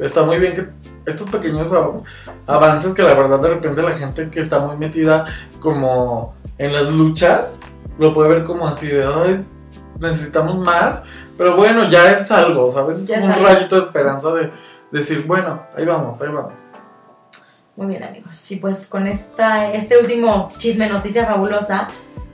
Está 0.00 0.24
muy 0.24 0.38
bien 0.38 0.54
que 0.54 0.68
estos 1.10 1.28
pequeños 1.30 1.72
av- 1.72 2.02
avances 2.46 2.94
que 2.94 3.02
la 3.02 3.14
verdad 3.14 3.38
de 3.40 3.48
repente 3.50 3.82
la 3.82 3.92
gente 3.94 4.28
que 4.30 4.40
está 4.40 4.58
muy 4.58 4.76
metida 4.76 5.26
como 5.60 6.34
en 6.58 6.72
las 6.72 6.90
luchas, 6.92 7.60
lo 7.98 8.12
puede 8.14 8.28
ver 8.30 8.44
como 8.44 8.66
así 8.66 8.88
de, 8.88 9.04
ay, 9.04 9.46
necesitamos 10.00 10.56
más, 10.64 11.04
pero 11.38 11.56
bueno, 11.56 11.88
ya 11.88 12.10
es 12.10 12.30
algo, 12.32 12.68
¿sabes? 12.68 12.98
Es 12.98 13.06
Ya 13.06 13.18
como 13.20 13.36
un 13.38 13.44
rayito 13.44 13.76
de 13.76 13.82
esperanza 13.86 14.32
de 14.34 14.52
decir, 14.90 15.24
bueno, 15.26 15.62
ahí 15.76 15.84
vamos, 15.84 16.20
ahí 16.22 16.28
vamos. 16.28 16.58
Muy 17.76 17.86
bien, 17.88 18.04
amigos. 18.04 18.50
Y 18.52 18.56
pues 18.56 18.86
con 18.86 19.06
esta, 19.06 19.72
este 19.72 19.98
último 19.98 20.48
chisme 20.58 20.88
noticia 20.88 21.26
fabulosa, 21.26 21.88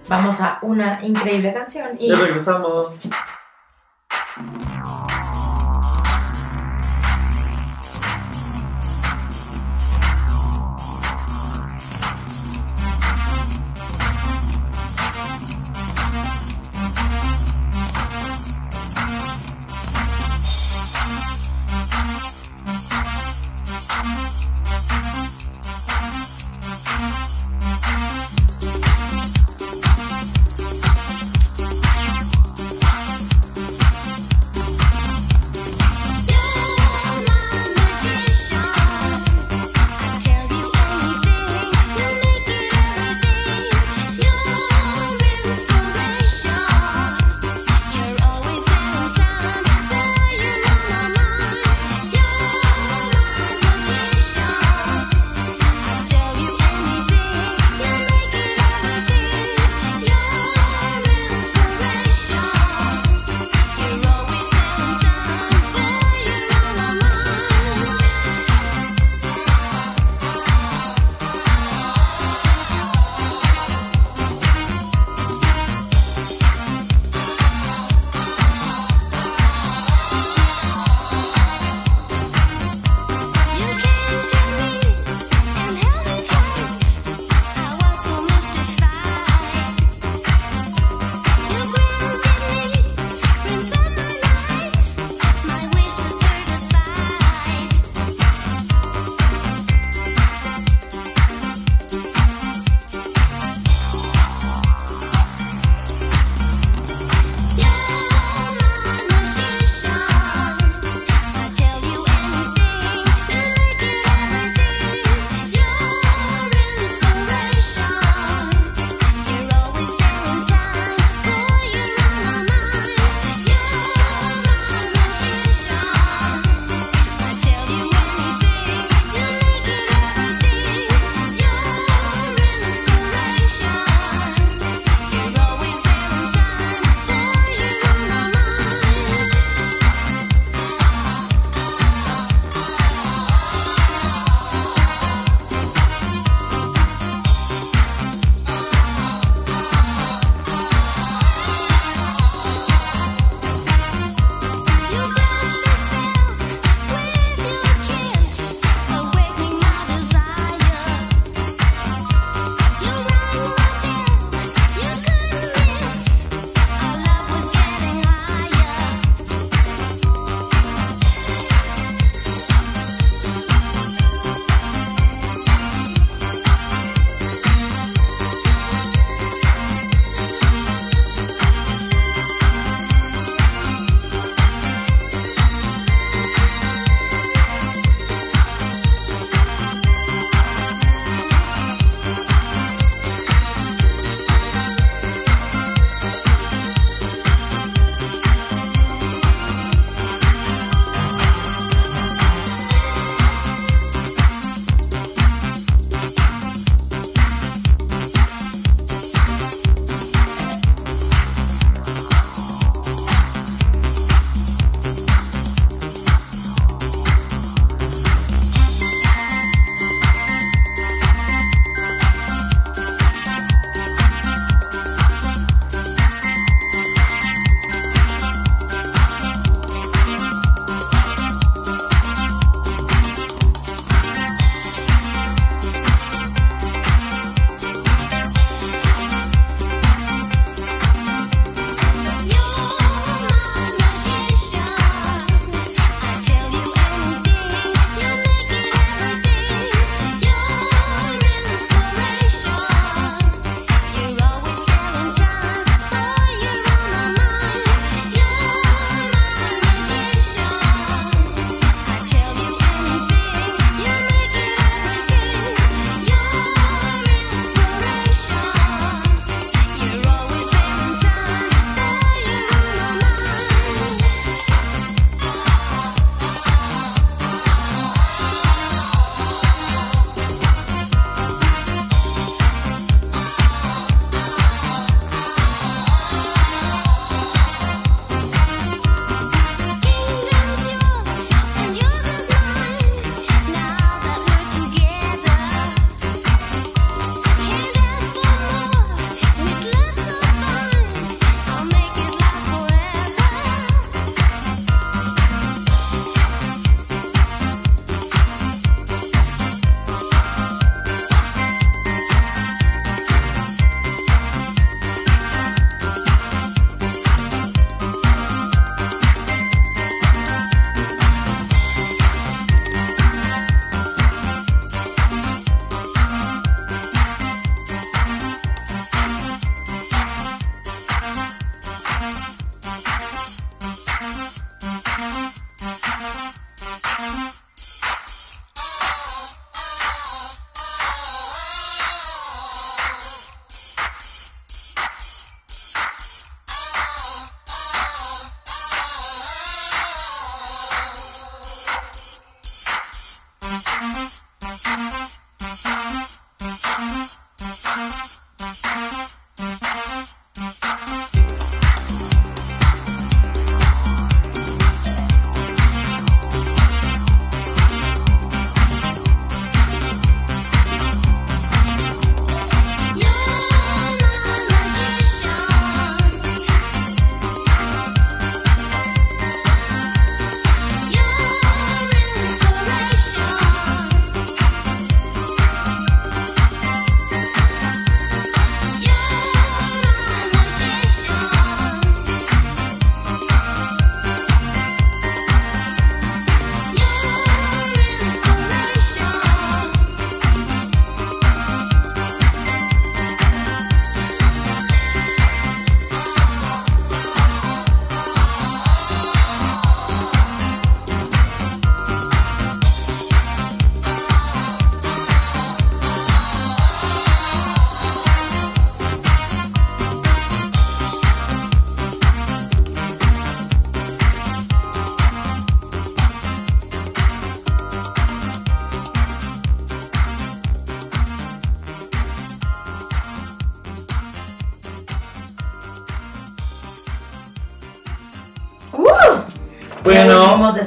vamos 0.09 0.41
a 0.41 0.59
una 0.63 0.99
increíble 1.03 1.53
canción. 1.55 1.91
Y 1.99 2.09
Ya 2.11 2.17
regresamos. 2.17 3.03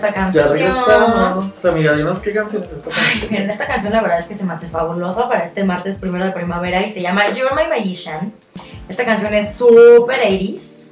De 0.03 0.09
esta 0.09 0.31
Ya 0.31 0.43
canción. 0.43 0.53
regresamos. 0.75 1.65
Amiga, 1.65 1.93
dinos 1.93 2.19
qué 2.19 2.33
canción 2.33 2.63
es 2.63 2.73
esta. 2.73 2.89
Ay, 2.93 3.27
miren, 3.29 3.49
esta 3.49 3.65
canción 3.67 3.93
la 3.93 4.01
verdad 4.01 4.19
es 4.19 4.27
que 4.27 4.35
se 4.35 4.43
me 4.45 4.53
hace 4.53 4.67
fabulosa 4.69 5.27
para 5.29 5.43
este 5.43 5.63
martes 5.63 5.95
primero 5.97 6.25
de 6.25 6.31
primavera 6.31 6.81
y 6.81 6.89
se 6.89 7.01
llama 7.01 7.29
You're 7.29 7.55
My 7.55 7.67
Magician. 7.69 8.33
Esta 8.89 9.05
canción 9.05 9.33
es 9.33 9.55
súper 9.55 10.19
80s 10.21 10.91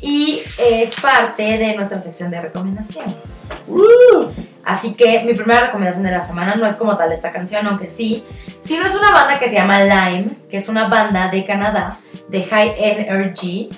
y 0.00 0.42
es 0.58 0.94
parte 1.00 1.56
de 1.58 1.74
nuestra 1.76 2.00
sección 2.00 2.30
de 2.30 2.40
recomendaciones. 2.40 3.66
Uh, 3.70 4.28
Así 4.66 4.94
que 4.94 5.22
mi 5.24 5.34
primera 5.34 5.60
recomendación 5.66 6.04
de 6.04 6.10
la 6.10 6.22
semana 6.22 6.54
no 6.54 6.66
es 6.66 6.76
como 6.76 6.96
tal 6.96 7.12
esta 7.12 7.30
canción, 7.30 7.66
aunque 7.66 7.88
sí, 7.88 8.24
sino 8.62 8.86
es 8.86 8.94
una 8.94 9.10
banda 9.12 9.38
que 9.38 9.48
se 9.48 9.56
llama 9.56 9.80
Lime, 9.84 10.38
que 10.50 10.56
es 10.56 10.68
una 10.70 10.88
banda 10.88 11.28
de 11.28 11.44
Canadá 11.44 11.98
de 12.28 12.42
High 12.42 12.74
Energy 12.78 13.68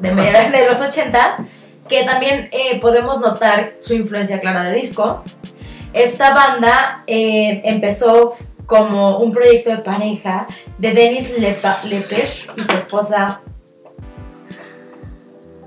de, 0.00 0.12
media- 0.12 0.50
de 0.50 0.66
los 0.68 0.80
80s, 0.80 1.46
que 1.88 2.04
también 2.04 2.48
eh, 2.52 2.80
podemos 2.80 3.20
notar 3.20 3.74
su 3.80 3.94
influencia 3.94 4.40
clara 4.40 4.64
de 4.64 4.72
disco. 4.76 5.22
Esta 5.92 6.34
banda 6.34 7.02
eh, 7.06 7.62
empezó 7.64 8.34
como 8.66 9.18
un 9.18 9.30
proyecto 9.32 9.70
de 9.70 9.78
pareja 9.78 10.46
de 10.78 10.92
Denis 10.92 11.38
Lepa- 11.38 11.82
Lepech 11.84 12.50
y 12.56 12.62
su 12.62 12.72
esposa. 12.72 13.40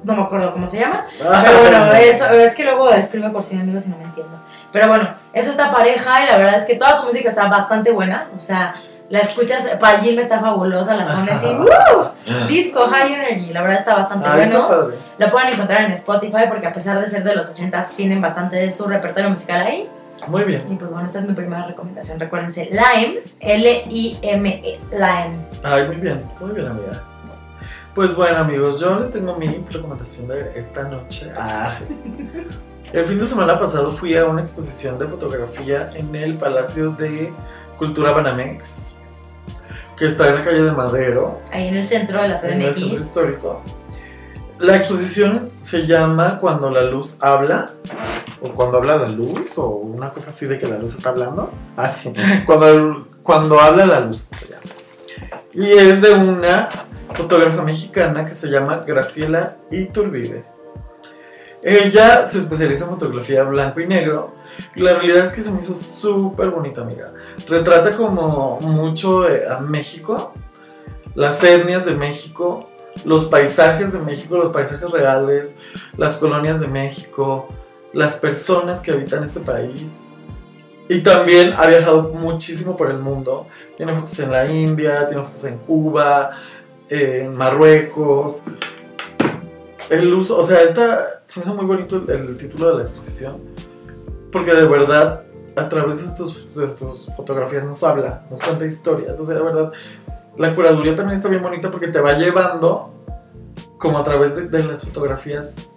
No 0.03 0.15
me 0.15 0.21
acuerdo 0.23 0.53
cómo 0.53 0.65
se 0.67 0.79
llama. 0.79 1.05
Pero 1.19 1.59
bueno, 1.61 1.93
eso, 1.93 2.29
es 2.31 2.55
que 2.55 2.63
luego 2.63 2.89
escribo 2.91 3.31
por 3.31 3.43
sin 3.43 3.61
amigos 3.61 3.85
y 3.87 3.89
no 3.89 3.97
me 3.97 4.05
entiendo. 4.05 4.39
Pero 4.71 4.87
bueno, 4.87 5.13
es 5.33 5.47
esta 5.47 5.71
pareja 5.71 6.23
y 6.23 6.27
la 6.27 6.37
verdad 6.37 6.55
es 6.55 6.63
que 6.65 6.75
toda 6.75 6.99
su 6.99 7.07
música 7.07 7.29
está 7.29 7.47
bastante 7.47 7.91
buena. 7.91 8.29
O 8.37 8.39
sea, 8.39 8.75
la 9.09 9.19
escuchas, 9.19 9.67
para 9.79 9.97
el 9.97 10.03
gym 10.03 10.19
está 10.19 10.39
fabulosa, 10.39 10.95
la 10.95 11.15
pones 11.15 11.43
y 11.43 11.47
¡uh! 11.47 12.47
Disco 12.47 12.87
High 12.87 13.13
Energy, 13.13 13.53
la 13.53 13.61
verdad 13.61 13.79
está 13.79 13.95
bastante 13.95 14.25
está 14.25 14.37
bueno. 14.37 14.67
padre. 14.67 14.95
Lo 15.17 15.31
pueden 15.31 15.53
encontrar 15.53 15.83
en 15.85 15.91
Spotify 15.93 16.43
porque 16.47 16.67
a 16.67 16.73
pesar 16.73 17.01
de 17.01 17.07
ser 17.07 17.23
de 17.23 17.35
los 17.35 17.49
80s 17.51 17.95
tienen 17.95 18.21
bastante 18.21 18.57
de 18.57 18.71
su 18.71 18.87
repertorio 18.87 19.29
musical 19.29 19.61
ahí. 19.61 19.89
Muy 20.27 20.43
bien. 20.43 20.61
Y 20.69 20.75
pues 20.75 20.91
bueno, 20.91 21.05
esta 21.05 21.19
es 21.19 21.27
mi 21.27 21.33
primera 21.33 21.65
recomendación. 21.65 22.19
Recuérdense, 22.19 22.69
Lime, 22.71 23.19
L-I-M-E, 23.39 24.79
Lime. 24.91 25.45
Ay, 25.63 25.87
muy 25.87 25.95
bien, 25.95 26.23
muy 26.39 26.51
bien, 26.51 26.67
amiga. 26.67 27.03
Pues 27.95 28.15
bueno, 28.15 28.37
amigos, 28.37 28.79
yo 28.79 28.99
les 28.99 29.11
tengo 29.11 29.35
mi 29.35 29.65
recomendación 29.71 30.27
de 30.27 30.51
esta 30.55 30.83
noche. 30.83 31.31
Ah. 31.37 31.79
El 32.93 33.05
fin 33.05 33.19
de 33.19 33.27
semana 33.27 33.57
pasado 33.57 33.91
fui 33.91 34.15
a 34.15 34.25
una 34.25 34.41
exposición 34.41 34.99
de 34.99 35.07
fotografía 35.07 35.91
en 35.95 36.13
el 36.15 36.37
Palacio 36.37 36.91
de 36.91 37.33
Cultura 37.77 38.11
Banamex, 38.11 38.98
que 39.99 40.05
está 40.05 40.29
en 40.29 40.35
la 40.35 40.43
calle 40.43 40.63
de 40.63 40.71
Madero, 40.71 41.41
Ahí 41.51 41.67
en 41.67 41.75
el 41.75 41.85
centro 41.85 42.21
de 42.21 42.29
la 42.29 42.39
en 42.39 42.61
el 42.61 42.73
centro 42.73 42.87
CDMX. 42.87 43.01
histórico. 43.01 43.61
La 44.57 44.75
exposición 44.75 45.51
se 45.61 45.85
llama 45.85 46.39
Cuando 46.39 46.69
la 46.69 46.83
luz 46.83 47.17
habla, 47.21 47.71
o 48.41 48.49
cuando 48.49 48.77
habla 48.77 48.97
la 48.97 49.07
luz, 49.09 49.57
o 49.57 49.67
una 49.69 50.11
cosa 50.11 50.29
así 50.31 50.45
de 50.47 50.57
que 50.57 50.67
la 50.67 50.77
luz 50.77 50.95
está 50.95 51.09
hablando. 51.09 51.51
Ah, 51.77 51.89
sí. 51.89 52.13
Cuando, 52.45 53.07
cuando 53.23 53.59
habla 53.59 53.85
la 53.85 53.99
luz 54.01 54.29
se 54.37 54.45
llama. 54.47 54.61
Y 55.53 55.71
es 55.71 56.01
de 56.01 56.11
una 56.13 56.69
fotógrafa 57.13 57.61
mexicana 57.63 58.25
que 58.25 58.33
se 58.33 58.47
llama 58.47 58.81
Graciela 58.85 59.57
Iturbide. 59.71 60.43
Ella 61.61 62.25
se 62.27 62.37
especializa 62.37 62.85
en 62.85 62.91
fotografía 62.91 63.43
blanco 63.43 63.81
y 63.81 63.87
negro. 63.87 64.33
Y 64.75 64.81
la 64.81 64.93
realidad 64.93 65.23
es 65.23 65.31
que 65.31 65.41
se 65.41 65.51
me 65.51 65.59
hizo 65.59 65.75
súper 65.75 66.49
bonita, 66.49 66.81
amiga. 66.81 67.13
Retrata 67.47 67.91
como 67.91 68.59
mucho 68.61 69.27
eh, 69.27 69.43
a 69.49 69.59
México, 69.59 70.33
las 71.15 71.43
etnias 71.43 71.85
de 71.85 71.95
México, 71.95 72.59
los 73.03 73.25
paisajes 73.25 73.91
de 73.91 73.99
México, 73.99 74.37
los 74.37 74.51
paisajes 74.51 74.89
reales, 74.89 75.57
las 75.97 76.15
colonias 76.15 76.59
de 76.59 76.67
México, 76.67 77.47
las 77.93 78.13
personas 78.13 78.81
que 78.81 78.91
habitan 78.91 79.23
este 79.23 79.39
país. 79.39 80.05
Y 80.87 81.01
también 81.01 81.53
ha 81.55 81.67
viajado 81.67 82.03
muchísimo 82.13 82.75
por 82.75 82.89
el 82.89 82.97
mundo. 82.97 83.45
Tiene 83.77 83.93
fotos 83.93 84.17
en 84.19 84.31
la 84.31 84.49
India, 84.51 85.07
tiene 85.07 85.23
fotos 85.23 85.43
en 85.45 85.57
Cuba, 85.59 86.31
en 86.89 87.35
Marruecos. 87.35 88.43
El 89.89 90.13
uso, 90.13 90.37
o 90.37 90.43
sea, 90.43 90.61
esta, 90.61 91.23
se 91.25 91.39
me 91.39 91.45
hizo 91.45 91.55
muy 91.55 91.65
bonito 91.65 92.03
el, 92.07 92.37
título 92.37 92.69
de 92.69 92.75
la 92.75 92.81
exposición. 92.83 93.37
Porque 94.31 94.53
de 94.53 94.67
verdad, 94.67 95.23
a 95.55 95.67
través 95.67 95.97
de 95.97 96.05
estos, 96.05 96.55
de 96.55 96.65
estos 96.65 97.09
fotografías 97.17 97.63
nos 97.63 97.83
habla, 97.83 98.25
nos 98.29 98.39
cuenta 98.39 98.65
historias. 98.65 99.19
O 99.19 99.25
sea, 99.25 99.35
de 99.35 99.43
verdad, 99.43 99.71
la 100.37 100.55
curaduría 100.55 100.95
también 100.95 101.17
está 101.17 101.27
bien 101.27 101.41
bonita 101.41 101.71
porque 101.71 101.87
te 101.87 101.99
va 101.99 102.13
llevando 102.13 102.91
como 103.79 103.97
a 103.97 104.03
través 104.03 104.35
de, 104.35 104.47
de 104.47 104.63
las 104.63 104.85
fotografías 104.85 105.69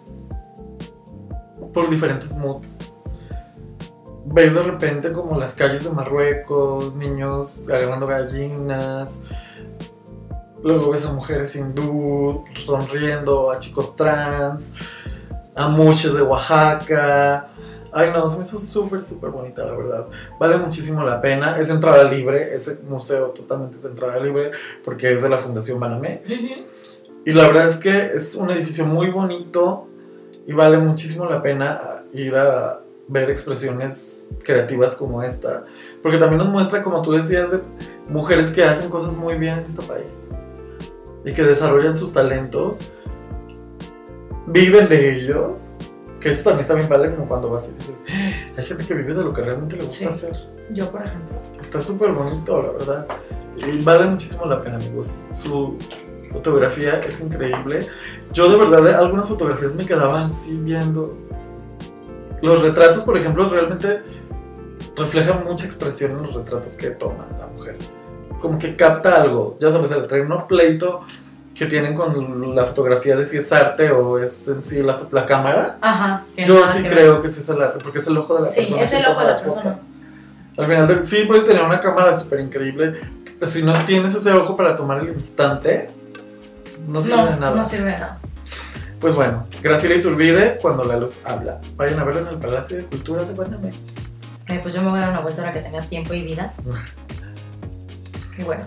por 1.73 1.89
diferentes 1.89 2.37
moods. 2.37 2.93
Ves 4.27 4.55
de 4.55 4.63
repente 4.63 5.13
como 5.13 5.39
las 5.39 5.55
calles 5.55 5.85
de 5.85 5.91
Marruecos, 5.91 6.95
niños 6.95 7.69
agarrando 7.71 8.07
gallinas. 8.07 9.21
Luego 10.63 10.93
ves 10.93 11.05
a 11.07 11.13
mujeres 11.13 11.57
hindú 11.57 12.45
sonriendo, 12.55 13.51
a 13.51 13.59
chicos 13.59 13.97
trans, 13.97 14.75
a 15.57 15.69
muchos 15.69 16.15
de 16.15 16.23
Oaxaca. 16.23 17.49
Ay, 17.93 18.11
no, 18.13 18.27
se 18.29 18.39
me 18.39 18.45
hizo 18.45 18.59
súper, 18.59 19.03
súper 19.03 19.31
bonita, 19.31 19.65
la 19.67 19.73
verdad. 19.73 20.07
Vale 20.39 20.57
muchísimo 20.59 21.03
la 21.03 21.21
pena. 21.21 21.59
Es 21.59 21.69
entrada 21.69 22.05
libre, 22.05 22.55
ese 22.55 22.81
museo 22.89 23.27
totalmente 23.31 23.77
es 23.77 23.85
entrada 23.85 24.19
libre 24.21 24.53
porque 24.85 25.13
es 25.13 25.23
de 25.23 25.29
la 25.29 25.39
Fundación 25.39 25.81
Banamex. 25.81 26.31
Y 27.25 27.33
la 27.33 27.47
verdad 27.49 27.67
es 27.67 27.77
que 27.77 28.13
es 28.15 28.35
un 28.35 28.51
edificio 28.51 28.87
muy 28.87 29.11
bonito 29.11 29.89
y 30.47 30.53
vale 30.53 30.79
muchísimo 30.79 31.27
la 31.27 31.43
pena 31.43 32.05
ir 32.13 32.37
a 32.37 32.81
ver 33.09 33.31
expresiones 33.31 34.31
creativas 34.45 34.95
como 34.95 35.23
esta. 35.23 35.65
Porque 36.03 36.19
también 36.19 36.39
nos 36.39 36.49
muestra, 36.49 36.83
como 36.85 37.03
tú 37.03 37.13
decías, 37.13 37.51
de 37.51 37.61
mujeres 38.09 38.51
que 38.51 38.65
hacen 38.65 38.89
cosas 38.89 39.17
muy 39.17 39.35
bien 39.35 39.59
en 39.59 39.65
este 39.67 39.83
país 39.83 40.29
y 41.25 41.33
que 41.33 41.43
desarrollan 41.43 41.97
sus 41.97 42.13
talentos, 42.13 42.93
viven 44.47 44.89
de 44.89 45.17
ellos. 45.17 45.71
Que 46.21 46.31
eso 46.31 46.45
también 46.45 46.61
está 46.61 46.75
bien 46.75 46.89
padre, 46.89 47.15
como 47.15 47.27
cuando 47.27 47.51
vas 47.51 47.71
y 47.71 47.75
dices, 47.75 48.05
hay 48.57 48.65
gente 48.65 48.85
que 48.87 48.95
vive 48.95 49.13
de 49.15 49.25
lo 49.25 49.33
que 49.33 49.43
realmente 49.43 49.77
le 49.77 49.83
gusta 49.83 49.99
Sí. 49.99 50.05
hacer. 50.05 50.33
Yo, 50.71 50.91
por 50.91 51.05
ejemplo. 51.05 51.37
Está 51.61 51.81
súper 51.81 52.13
bonito, 52.13 52.63
la 52.63 52.71
verdad. 52.73 53.07
Y 53.57 53.83
vale 53.83 54.07
muchísimo 54.07 54.47
la 54.47 54.63
pena, 54.63 54.77
amigos. 54.77 55.27
Su 55.33 55.77
fotografía 56.33 57.01
es 57.05 57.21
increíble. 57.21 57.87
Yo 58.33 58.49
de 58.51 58.57
verdad, 58.57 58.95
algunas 59.01 59.29
fotografías 59.29 59.75
me 59.75 59.85
quedaban 59.85 60.25
así 60.25 60.57
viendo. 60.57 61.17
Los 62.41 62.63
retratos, 62.63 63.03
por 63.03 63.17
ejemplo, 63.17 63.49
realmente 63.49 64.03
reflejan 64.97 65.45
mucha 65.45 65.67
expresión 65.67 66.13
en 66.13 66.23
los 66.23 66.35
retratos 66.35 66.77
que 66.77 66.91
toma 66.91 67.29
la 67.39 67.47
mujer. 67.49 67.77
Como 68.43 68.59
que 68.59 68.77
capta 68.77 69.23
algo. 69.23 69.57
Ya 69.61 69.71
sabes, 69.71 69.91
el 69.93 70.07
tren 70.09 70.29
pleito 70.49 71.03
que 71.55 71.67
tienen 71.67 71.95
con 71.95 72.55
la 72.57 72.65
fotografía 72.67 73.17
de 73.17 73.25
si 73.25 73.37
es 73.37 73.53
arte 73.53 73.91
o 73.93 74.19
es 74.19 74.49
en 74.49 74.65
sí 74.65 74.83
la, 74.83 74.99
la 75.13 75.25
cámara. 75.27 75.79
Ajá. 75.81 76.25
Yo 76.45 76.67
sí 76.67 76.83
que 76.83 76.89
ver. 76.89 76.99
creo 76.99 77.23
que 77.23 77.29
sí 77.29 77.41
es 77.41 77.49
el 77.49 77.63
arte, 77.63 77.79
porque 77.83 78.01
es 78.01 78.07
el 78.09 78.19
ojo 78.19 78.35
de 78.35 78.43
la 78.43 78.49
Sí, 78.49 78.61
persona. 78.63 78.83
es 78.83 78.91
que 78.91 78.97
el 78.97 79.07
ojo 79.07 79.21
de 79.21 79.25
la 79.27 79.31
la 79.31 79.37
foto. 79.37 79.55
persona. 79.55 79.79
Al 80.59 80.67
final, 80.67 80.89
de- 80.89 81.05
sí, 81.05 81.25
puedes 81.29 81.47
tener 81.47 81.63
una 81.63 81.79
cámara 81.81 82.17
súper 82.19 82.41
increíble, 82.41 83.01
pero 83.39 83.51
si 83.51 83.63
no 83.63 83.73
tienes 83.85 84.15
ese 84.15 84.33
ojo 84.33 84.57
para 84.57 84.75
tomar 84.77 84.99
el 85.01 85.11
instante, 85.11 85.89
no 86.89 87.01
sirve 87.01 87.17
No, 87.19 87.27
de 87.27 87.37
nada. 87.39 87.55
no 87.57 87.65
sirve 87.65 87.91
de 87.93 87.99
nada. 87.99 88.19
Pues 89.01 89.15
bueno, 89.15 89.47
Graciela 89.63 89.95
Iturbide, 89.97 90.59
cuando 90.61 90.85
la 90.85 90.97
luz 90.97 91.23
habla. 91.25 91.61
Vayan 91.77 91.99
a 92.01 92.05
verlo 92.05 92.23
en 92.23 92.29
el 92.29 92.39
Palacio 92.39 92.77
de 92.79 92.85
Cultura 92.87 93.23
de 93.25 93.35
Banamex. 93.35 93.77
Eh, 94.49 94.59
pues 94.63 94.75
yo 94.75 94.83
me 94.83 94.91
voy 94.91 94.99
a 94.99 95.03
dar 95.03 95.11
una 95.11 95.21
vuelta 95.21 95.43
ahora 95.43 95.53
que 95.53 95.61
tenga 95.61 95.81
tiempo 95.81 96.13
y 96.15 96.23
vida. 96.23 96.53
Y 98.43 98.45
bueno, 98.45 98.65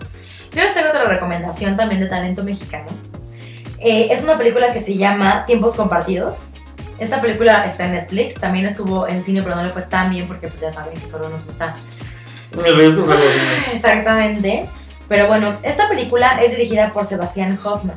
yo 0.52 0.62
les 0.62 0.72
tengo 0.74 0.88
otra 0.88 1.04
recomendación 1.04 1.76
también 1.76 2.00
de 2.00 2.06
talento 2.06 2.42
mexicano. 2.42 2.86
Eh, 3.78 4.08
es 4.10 4.22
una 4.22 4.38
película 4.38 4.72
que 4.72 4.80
se 4.80 4.96
llama 4.96 5.44
Tiempos 5.44 5.76
Compartidos. 5.76 6.52
Esta 6.98 7.20
película 7.20 7.66
está 7.66 7.84
en 7.84 7.92
Netflix, 7.92 8.34
también 8.36 8.64
estuvo 8.64 9.06
en 9.06 9.22
cine, 9.22 9.42
pero 9.42 9.54
no 9.54 9.62
le 9.62 9.68
fue 9.68 9.82
tan 9.82 10.08
bien 10.10 10.26
porque 10.26 10.48
pues 10.48 10.62
ya 10.62 10.70
saben 10.70 10.98
que 10.98 11.04
solo 11.06 11.28
nos 11.28 11.44
gusta. 11.44 11.74
Exactamente. 13.72 14.66
Pero 15.08 15.26
bueno, 15.28 15.56
esta 15.62 15.88
película 15.88 16.40
es 16.42 16.52
dirigida 16.56 16.92
por 16.92 17.04
Sebastián 17.04 17.58
Hoffman. 17.62 17.96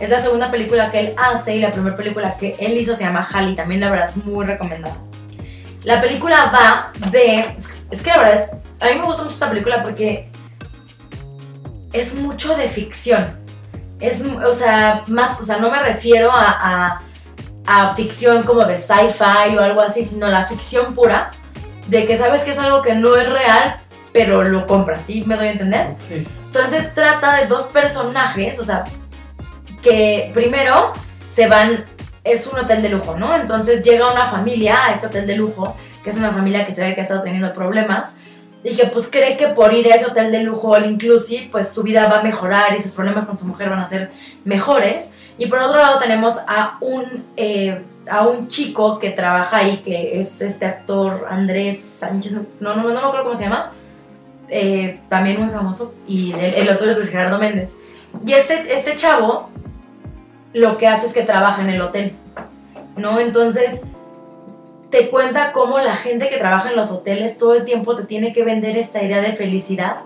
Es 0.00 0.10
la 0.10 0.18
segunda 0.18 0.50
película 0.50 0.90
que 0.90 0.98
él 1.00 1.14
hace 1.16 1.54
y 1.56 1.60
la 1.60 1.70
primera 1.70 1.96
película 1.96 2.36
que 2.36 2.56
él 2.58 2.76
hizo 2.76 2.96
se 2.96 3.04
llama 3.04 3.26
Halley. 3.32 3.54
También 3.54 3.80
la 3.80 3.90
verdad 3.90 4.08
es 4.08 4.16
muy 4.16 4.44
recomendada. 4.44 4.96
La 5.84 6.00
película 6.00 6.50
va 6.52 6.92
de... 7.10 7.38
es- 7.56 7.86
Es 7.90 8.02
que 8.02 8.10
la 8.10 8.18
verdad 8.18 8.34
es... 8.34 8.50
A 8.80 8.90
mí 8.92 8.98
me 8.98 9.04
gusta 9.06 9.22
mucho 9.22 9.34
esta 9.34 9.48
película 9.48 9.80
porque 9.82 10.28
es 11.94 12.14
mucho 12.14 12.54
de 12.56 12.68
ficción. 12.68 13.38
Es, 14.00 14.22
o 14.22 14.52
sea, 14.52 15.04
más, 15.06 15.40
o 15.40 15.44
sea, 15.44 15.58
no 15.58 15.70
me 15.70 15.78
refiero 15.78 16.30
a, 16.30 16.50
a, 16.50 17.02
a 17.66 17.96
ficción 17.96 18.42
como 18.42 18.64
de 18.66 18.76
sci-fi 18.76 19.56
o 19.56 19.62
algo 19.62 19.80
así, 19.80 20.04
sino 20.04 20.26
la 20.26 20.46
ficción 20.46 20.94
pura 20.94 21.30
de 21.86 22.04
que 22.04 22.18
sabes 22.18 22.42
que 22.42 22.50
es 22.50 22.58
algo 22.58 22.82
que 22.82 22.94
no 22.94 23.16
es 23.16 23.30
real, 23.30 23.80
pero 24.12 24.42
lo 24.42 24.66
compras, 24.66 25.04
¿sí? 25.04 25.24
¿Me 25.24 25.36
doy 25.36 25.48
a 25.48 25.52
entender? 25.52 25.94
Sí. 26.00 26.26
Entonces 26.46 26.92
trata 26.94 27.36
de 27.36 27.46
dos 27.46 27.64
personajes, 27.66 28.58
o 28.58 28.64
sea, 28.64 28.84
que 29.82 30.30
primero 30.34 30.92
se 31.28 31.46
van 31.46 31.84
es 32.24 32.46
un 32.46 32.58
hotel 32.58 32.80
de 32.80 32.88
lujo, 32.88 33.16
¿no? 33.16 33.36
Entonces 33.36 33.84
llega 33.84 34.10
una 34.10 34.28
familia 34.28 34.86
a 34.86 34.92
este 34.92 35.06
hotel 35.06 35.26
de 35.26 35.36
lujo, 35.36 35.76
que 36.02 36.10
es 36.10 36.16
una 36.16 36.32
familia 36.32 36.64
que 36.64 36.72
se 36.72 36.82
ve 36.82 36.94
que 36.94 37.02
ha 37.02 37.04
estado 37.04 37.22
teniendo 37.22 37.52
problemas, 37.52 38.16
que 38.72 38.86
pues 38.86 39.08
cree 39.08 39.36
que 39.36 39.48
por 39.48 39.74
ir 39.74 39.92
a 39.92 39.96
ese 39.96 40.06
hotel 40.06 40.32
de 40.32 40.40
lujo 40.40 40.72
all 40.72 40.86
inclusive, 40.86 41.48
pues 41.52 41.68
su 41.72 41.82
vida 41.82 42.08
va 42.08 42.20
a 42.20 42.22
mejorar 42.22 42.74
y 42.74 42.80
sus 42.80 42.92
problemas 42.92 43.26
con 43.26 43.36
su 43.36 43.46
mujer 43.46 43.68
van 43.68 43.80
a 43.80 43.84
ser 43.84 44.10
mejores. 44.44 45.12
Y 45.36 45.46
por 45.46 45.58
otro 45.58 45.78
lado 45.78 45.98
tenemos 45.98 46.38
a 46.48 46.78
un, 46.80 47.26
eh, 47.36 47.82
a 48.08 48.26
un 48.26 48.48
chico 48.48 48.98
que 48.98 49.10
trabaja 49.10 49.58
ahí, 49.58 49.82
que 49.84 50.18
es 50.18 50.40
este 50.40 50.64
actor 50.64 51.26
Andrés 51.28 51.80
Sánchez, 51.80 52.32
no, 52.32 52.74
no, 52.74 52.82
no 52.82 52.88
me 52.88 52.98
acuerdo 52.98 53.24
cómo 53.24 53.36
se 53.36 53.44
llama, 53.44 53.72
eh, 54.48 55.00
también 55.10 55.40
muy 55.40 55.50
famoso, 55.50 55.94
y 56.06 56.32
el, 56.32 56.54
el 56.54 56.68
otro 56.70 56.88
es 56.88 56.96
Luis 56.96 57.10
Gerardo 57.10 57.38
Méndez. 57.38 57.78
Y 58.26 58.32
este, 58.32 58.74
este 58.74 58.96
chavo 58.96 59.50
lo 60.54 60.78
que 60.78 60.86
hace 60.86 61.06
es 61.06 61.12
que 61.12 61.22
trabaja 61.22 61.60
en 61.60 61.70
el 61.70 61.82
hotel, 61.82 62.14
¿no? 62.96 63.20
Entonces 63.20 63.82
te 64.94 65.10
cuenta 65.10 65.50
cómo 65.50 65.80
la 65.80 65.96
gente 65.96 66.28
que 66.28 66.36
trabaja 66.36 66.70
en 66.70 66.76
los 66.76 66.92
hoteles 66.92 67.36
todo 67.36 67.56
el 67.56 67.64
tiempo 67.64 67.96
te 67.96 68.04
tiene 68.04 68.32
que 68.32 68.44
vender 68.44 68.76
esta 68.76 69.02
idea 69.02 69.20
de 69.20 69.32
felicidad. 69.32 70.02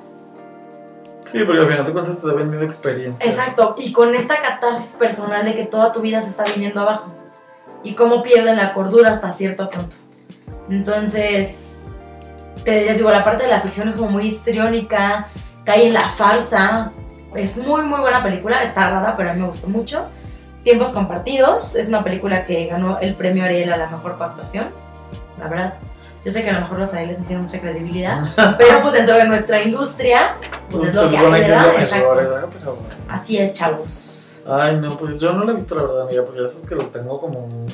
Sí, 1.31 1.41
porque 1.45 1.61
al 1.61 1.69
final 1.69 1.85
de 1.85 1.93
cuentas 1.93 2.23
te 2.23 2.27
vendiendo 2.29 2.65
experiencia. 2.65 3.29
Exacto, 3.29 3.75
y 3.77 3.93
con 3.93 4.15
esta 4.15 4.41
catarsis 4.41 4.95
personal 4.95 5.45
de 5.45 5.55
que 5.55 5.67
toda 5.67 5.93
tu 5.93 6.01
vida 6.01 6.23
se 6.23 6.31
está 6.31 6.45
viniendo 6.45 6.81
abajo 6.81 7.13
y 7.85 7.93
cómo 7.93 8.23
pierden 8.23 8.57
la 8.57 8.73
cordura 8.73 9.11
hasta 9.11 9.31
cierto 9.31 9.69
punto. 9.69 9.95
Entonces, 10.71 11.83
te 12.65 12.87
les 12.87 12.97
digo, 12.97 13.11
la 13.11 13.27
parte 13.27 13.45
de 13.45 13.51
la 13.51 13.61
ficción 13.61 13.89
es 13.89 13.97
como 13.97 14.11
muy 14.11 14.25
histriónica, 14.25 15.29
cae 15.67 15.89
en 15.89 15.93
la 15.93 16.09
farsa. 16.09 16.93
Es 17.35 17.59
muy, 17.59 17.83
muy 17.83 18.01
buena 18.01 18.23
película, 18.23 18.63
está 18.63 18.91
rara, 18.91 19.19
pero 19.19 19.33
a 19.33 19.35
mí 19.35 19.41
me 19.43 19.49
gustó 19.49 19.69
mucho. 19.69 20.09
Tiempos 20.65 20.91
compartidos, 20.91 21.75
es 21.77 21.89
una 21.89 22.03
película 22.05 22.45
que 22.45 22.67
ganó 22.67 22.99
el 23.01 23.15
premio 23.15 23.45
Ariel 23.45 23.73
a 23.73 23.77
la 23.77 23.89
mejor 23.89 24.17
actuación, 24.21 24.69
la 25.39 25.49
verdad. 25.49 25.75
Yo 26.25 26.33
sé 26.33 26.43
que 26.43 26.51
a 26.51 26.55
lo 26.55 26.61
mejor 26.63 26.79
los 26.81 26.93
Arieles 26.95 27.19
no 27.21 27.25
tienen 27.25 27.45
mucha 27.45 27.61
credibilidad, 27.61 28.25
pero 28.59 28.83
pues 28.83 28.95
dentro 28.95 29.17
de 29.17 29.25
nuestra 29.25 29.63
industria, 29.63 30.35
pues 30.71 30.85
es 30.85 30.95
lo 30.95 31.09
que 31.09 31.17
hay, 31.17 31.43
que 31.45 31.53
es 31.53 31.57
lo 32.03 32.11
¿verdad? 32.15 32.43
mejor. 32.43 32.49
Pero. 32.59 32.77
Así 33.09 33.39
es, 33.39 33.53
chavos. 33.55 34.43
Ay, 34.51 34.77
no, 34.81 34.97
pues 34.97 35.21
yo 35.21 35.33
no 35.33 35.45
la 35.45 35.53
he 35.53 35.55
visto, 35.55 35.75
la 35.75 35.83
verdad, 35.83 36.03
amiga, 36.03 36.25
porque 36.25 36.43
ya 36.43 36.49
sabes 36.49 36.67
que 36.69 36.75
lo 36.75 36.87
tengo 36.87 37.21
como 37.21 37.39
un, 37.41 37.67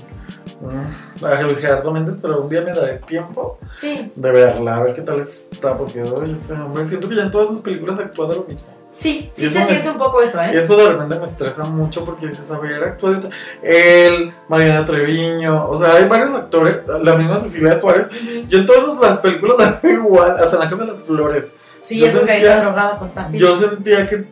un- 0.61 1.25
a 1.25 1.41
Luis 1.43 1.59
Gerardo 1.61 1.93
Méndez, 1.93 2.19
pero 2.21 2.41
un 2.43 2.49
día 2.49 2.61
me 2.63 2.73
daré 2.73 2.99
tiempo 2.99 3.59
Sí, 3.73 4.11
de 4.15 4.31
verla, 4.33 4.77
a 4.77 4.83
ver 4.83 4.95
qué 4.95 5.03
tal 5.03 5.21
está, 5.21 5.77
porque 5.79 6.03
oye, 6.03 6.33
este 6.33 6.53
hombre, 6.55 6.85
siento 6.85 7.09
que 7.09 7.15
ya 7.17 7.23
en 7.23 7.31
todas 7.31 7.49
sus 7.49 7.61
películas 7.61 7.99
actúa 8.01 8.27
de 8.29 8.35
lo 8.37 8.43
mismo. 8.45 8.69
Sí, 8.95 9.31
sí 9.35 9.51
se 9.51 9.65
siente 9.65 9.91
un 9.91 9.99
poco 9.99 10.23
eso, 10.23 10.39
Y 10.43 10.47
¿eh? 10.57 10.59
eso 10.59 10.77
de 10.77 10.89
repente 10.89 11.17
me 11.19 11.25
estresa 11.25 11.65
mucho 11.65 12.05
porque 12.05 12.29
dices, 12.29 12.51
a 12.51 12.59
ver, 12.59 12.83
actúa 12.83 13.11
de 13.11 13.17
otra. 13.19 13.31
Él, 13.63 14.33
Mariana 14.49 14.87
Treviño, 14.87 15.69
o 15.69 15.77
sea, 15.77 15.95
hay 15.95 16.09
varios 16.09 16.33
actores, 16.33 16.81
la 17.03 17.15
misma 17.15 17.37
Cecilia 17.37 17.79
Suárez. 17.79 18.09
Yo 18.49 18.59
en 18.59 18.67
todas 18.67 18.99
las 19.01 19.19
películas 19.19 19.57
veo 19.83 19.93
igual, 19.93 20.37
hasta 20.39 20.55
en 20.57 20.61
la 20.61 20.69
Casa 20.69 20.83
de 20.85 20.89
las 20.91 21.01
Flores. 21.03 21.57
Sí, 21.79 21.99
Yo 21.99 22.05
que 22.07 22.11
ahí 22.11 22.17
sentía- 22.17 22.37
está 22.57 22.61
drogado 22.63 22.99
con. 22.99 23.33
Yo 23.35 23.57
sentía 23.57 24.07
que 24.07 24.25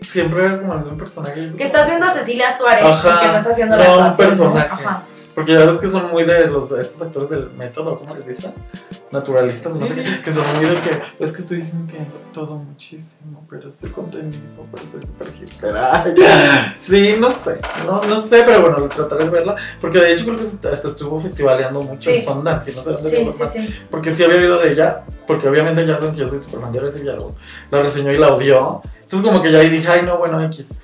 siempre 0.00 0.44
era 0.44 0.58
como 0.60 0.72
el 0.74 0.80
mismo 0.80 0.96
personaje. 0.96 1.48
Que 1.58 1.64
estás 1.64 1.86
viendo 1.88 2.06
a 2.06 2.10
Cecilia 2.10 2.50
Suárez 2.50 2.84
Ajá. 2.86 3.16
y 3.16 3.26
que 3.26 3.32
no 3.32 3.38
estás 3.38 3.56
viendo 3.56 3.76
la 3.76 3.84
No, 3.84 3.92
un 3.94 4.00
actuación, 4.04 4.28
personaje. 4.28 4.68
Ajá. 4.72 5.02
Porque 5.34 5.52
ya 5.52 5.64
ves 5.64 5.78
que 5.78 5.88
son 5.88 6.10
muy 6.10 6.24
de 6.24 6.46
los 6.48 6.72
estos 6.72 7.00
actores 7.02 7.30
del 7.30 7.50
método, 7.52 7.98
¿cómo 8.00 8.14
les 8.14 8.26
dicen? 8.26 8.52
Naturalistas, 9.12 9.76
no 9.76 9.86
sé 9.86 9.94
qué, 9.94 10.22
que 10.22 10.30
son 10.30 10.44
muy 10.56 10.66
de 10.66 10.74
que 10.74 10.90
es 11.20 11.32
que 11.32 11.42
estoy 11.42 11.60
sintiendo 11.60 12.16
todo 12.32 12.56
muchísimo, 12.56 13.44
pero 13.48 13.68
estoy 13.68 13.90
contenido, 13.90 14.38
pero 14.72 14.90
soy 14.90 15.00
súper 15.02 15.32
hipster. 15.32 15.74
Sí, 16.80 17.16
no 17.18 17.30
sé, 17.30 17.58
no, 17.86 18.00
no 18.02 18.20
sé, 18.20 18.42
pero 18.44 18.62
bueno, 18.62 18.88
trataré 18.88 19.24
de 19.24 19.30
verla, 19.30 19.56
porque 19.80 19.98
de 19.98 20.12
hecho 20.12 20.24
creo 20.24 20.36
que 20.36 20.42
hasta 20.68 20.88
estuvo 20.88 21.20
festivaleando 21.20 21.80
mucho 21.82 22.10
Sí. 22.10 22.16
en 22.18 22.24
Sundance, 22.24 22.72
y 22.72 22.74
no 22.76 22.82
sé 22.82 22.90
dónde 22.92 23.10
Sí, 23.10 23.28
sí, 23.30 23.44
sí. 23.46 23.74
Porque 23.90 24.10
sí 24.12 24.24
había 24.24 24.36
oído 24.38 24.58
de 24.58 24.72
ella, 24.72 25.04
porque 25.26 25.48
obviamente 25.48 25.86
ya 25.86 25.98
saben 25.98 26.12
que 26.14 26.20
yo 26.20 26.28
soy 26.28 26.40
súper 26.40 26.60
fan 26.60 26.72
de 26.72 26.80
Villalobos, 26.80 27.36
la 27.70 27.82
reseñó 27.82 28.12
y 28.12 28.18
la 28.18 28.32
odió, 28.34 28.82
entonces 29.02 29.28
como 29.28 29.42
que 29.42 29.52
ya 29.52 29.58
ahí 29.58 29.70
dije, 29.70 29.88
ay 29.88 30.02
no, 30.02 30.18
bueno, 30.18 30.40
X. 30.44 30.74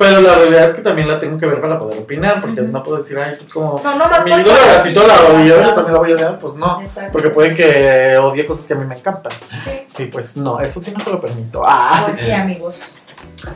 Pero 0.00 0.22
la 0.22 0.34
realidad 0.36 0.64
es 0.64 0.72
que 0.76 0.80
también 0.80 1.06
la 1.08 1.18
tengo 1.18 1.36
que 1.36 1.44
ver 1.44 1.60
para 1.60 1.78
poder 1.78 1.98
opinar, 1.98 2.40
porque 2.40 2.62
no 2.62 2.82
puedo 2.82 3.02
decir, 3.02 3.18
ay, 3.18 3.34
pues 3.38 3.52
como 3.52 3.78
No, 3.84 3.96
no 3.96 4.08
más 4.08 4.24
mi 4.24 4.30
ídolo 4.30 4.46
sí, 4.56 4.66
Gacito 4.66 5.06
la 5.06 5.14
odio, 5.14 5.62
yo 5.62 5.74
también 5.74 5.92
la 5.92 5.98
voy 5.98 6.12
a 6.12 6.14
odiar, 6.14 6.38
pues 6.38 6.54
no. 6.54 6.80
Exacto. 6.80 7.12
Porque 7.12 7.28
puede 7.28 7.54
que 7.54 8.16
odie 8.16 8.46
cosas 8.46 8.66
que 8.66 8.72
a 8.72 8.76
mí 8.76 8.86
me 8.86 8.94
encantan. 8.96 9.34
Sí, 9.54 9.86
Y 9.98 10.06
pues 10.06 10.38
no, 10.38 10.58
eso 10.58 10.80
sí 10.80 10.90
no 10.90 11.04
te 11.04 11.10
lo 11.10 11.20
permito. 11.20 11.60
Ah, 11.66 12.04
pues 12.06 12.16
sí, 12.16 12.30
amigos. 12.32 12.98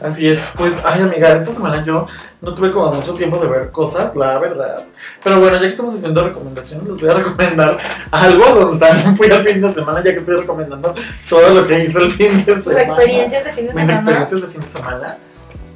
Así 0.02 0.28
es, 0.28 0.38
pues, 0.54 0.74
ay 0.84 1.00
amiga, 1.00 1.30
esta 1.34 1.50
semana 1.50 1.82
yo 1.82 2.06
no 2.42 2.52
tuve 2.52 2.70
como 2.70 2.92
mucho 2.92 3.14
tiempo 3.14 3.38
de 3.38 3.48
ver 3.48 3.70
cosas, 3.70 4.14
la 4.14 4.38
verdad. 4.38 4.84
Pero 5.22 5.40
bueno, 5.40 5.56
ya 5.56 5.62
que 5.62 5.68
estamos 5.68 5.94
haciendo 5.94 6.22
recomendaciones, 6.24 6.86
les 6.86 7.00
voy 7.00 7.08
a 7.08 7.14
recomendar 7.14 7.78
algo 8.10 8.44
donde 8.54 8.86
también 8.86 9.16
fui 9.16 9.30
al 9.30 9.42
fin 9.42 9.62
de 9.62 9.72
semana, 9.72 10.04
ya 10.04 10.12
que 10.12 10.18
estoy 10.18 10.42
recomendando 10.42 10.94
todo 11.26 11.54
lo 11.54 11.66
que 11.66 11.84
hice 11.84 11.98
el 12.00 12.10
fin 12.10 12.44
de 12.44 12.60
semana. 12.60 12.82
experiencias 12.82 13.44
de 13.44 13.52
fin 13.52 13.66
de 13.66 13.70
Mis 13.70 13.76
semana. 13.78 13.94
experiencias 13.94 14.40
de 14.42 14.46
fin 14.48 14.60
de 14.60 14.66
semana. 14.66 15.18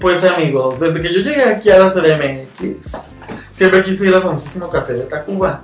Pues 0.00 0.24
amigos, 0.24 0.78
desde 0.78 1.00
que 1.00 1.12
yo 1.12 1.20
llegué 1.20 1.42
aquí 1.42 1.70
a 1.70 1.78
la 1.78 1.90
CDMX, 1.90 2.92
siempre 3.50 3.82
quise 3.82 4.06
ir 4.06 4.14
al 4.14 4.22
famosísimo 4.22 4.70
café 4.70 4.92
de 4.92 5.00
Tacuba. 5.02 5.62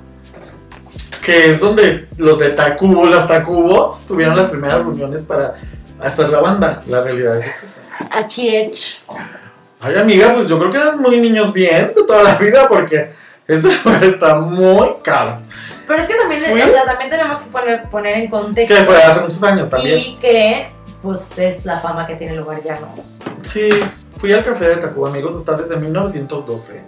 Que 1.24 1.50
es 1.52 1.60
donde 1.60 2.08
los 2.16 2.38
de 2.38 2.50
Tacubo, 2.50 3.06
los 3.06 3.26
Tacubos, 3.26 4.04
tuvieron 4.06 4.36
las 4.36 4.50
primeras 4.50 4.84
reuniones 4.84 5.22
para 5.22 5.54
hacer 6.00 6.28
la 6.30 6.40
banda. 6.40 6.82
La 6.86 7.02
realidad 7.02 7.38
es 7.38 7.62
esa. 7.62 7.80
HH. 8.10 9.02
Ay, 9.80 9.96
amiga, 9.96 10.34
pues 10.34 10.48
yo 10.48 10.58
creo 10.58 10.70
que 10.70 10.78
eran 10.78 11.00
muy 11.00 11.20
niños 11.20 11.52
bien 11.52 11.92
de 11.94 12.06
toda 12.06 12.22
la 12.22 12.34
vida 12.36 12.66
porque 12.68 13.12
lugar 13.46 14.04
está 14.04 14.38
muy 14.40 14.88
caro. 15.02 15.38
Pero 15.86 16.00
es 16.00 16.08
que 16.08 16.14
también, 16.14 16.42
o 16.42 16.70
sea, 16.70 16.84
también 16.86 17.10
tenemos 17.10 17.38
que 17.38 17.50
poner, 17.50 17.82
poner 17.84 18.16
en 18.16 18.28
contexto. 18.28 18.74
Que 18.74 18.82
fue 18.82 18.96
hace 18.96 19.20
muchos 19.20 19.42
años 19.42 19.68
también. 19.68 19.98
Y 19.98 20.16
que, 20.16 20.68
pues, 21.04 21.38
es 21.38 21.64
la 21.66 21.78
fama 21.78 22.06
que 22.06 22.16
tiene 22.16 22.32
el 22.32 22.40
lugar 22.40 22.60
ya, 22.62 22.80
¿no? 22.80 22.88
Sí, 23.42 23.68
fui 24.16 24.32
al 24.32 24.44
café 24.44 24.68
de 24.68 24.76
Tacuba, 24.76 25.10
amigos, 25.10 25.36
está 25.36 25.56
desde 25.56 25.76
1912. 25.76 26.82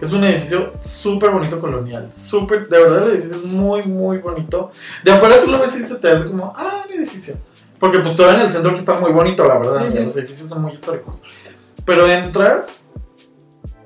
Es 0.00 0.12
un 0.12 0.24
edificio 0.24 0.72
súper 0.82 1.30
bonito 1.30 1.60
colonial, 1.60 2.10
súper, 2.14 2.68
de 2.68 2.78
verdad 2.78 3.02
el 3.08 3.14
edificio 3.14 3.36
es 3.36 3.44
muy, 3.44 3.82
muy 3.82 4.18
bonito. 4.18 4.70
De 5.04 5.12
afuera 5.12 5.40
tú 5.40 5.50
lo 5.50 5.58
ves 5.58 5.76
y 5.76 5.82
se 5.82 5.96
te 5.96 6.08
hace 6.10 6.26
como, 6.26 6.52
ah, 6.56 6.84
el 6.88 7.00
edificio. 7.00 7.34
Porque 7.78 7.98
pues 7.98 8.16
todo 8.16 8.30
en 8.32 8.40
el 8.40 8.50
centro 8.50 8.72
que 8.72 8.78
está 8.78 8.98
muy 8.98 9.12
bonito, 9.12 9.46
la 9.46 9.58
verdad, 9.58 9.88
Ujú. 9.88 9.98
los 10.02 10.16
edificios 10.16 10.48
son 10.48 10.62
muy 10.62 10.72
históricos. 10.72 11.22
Pero 11.84 12.06
entras 12.10 12.80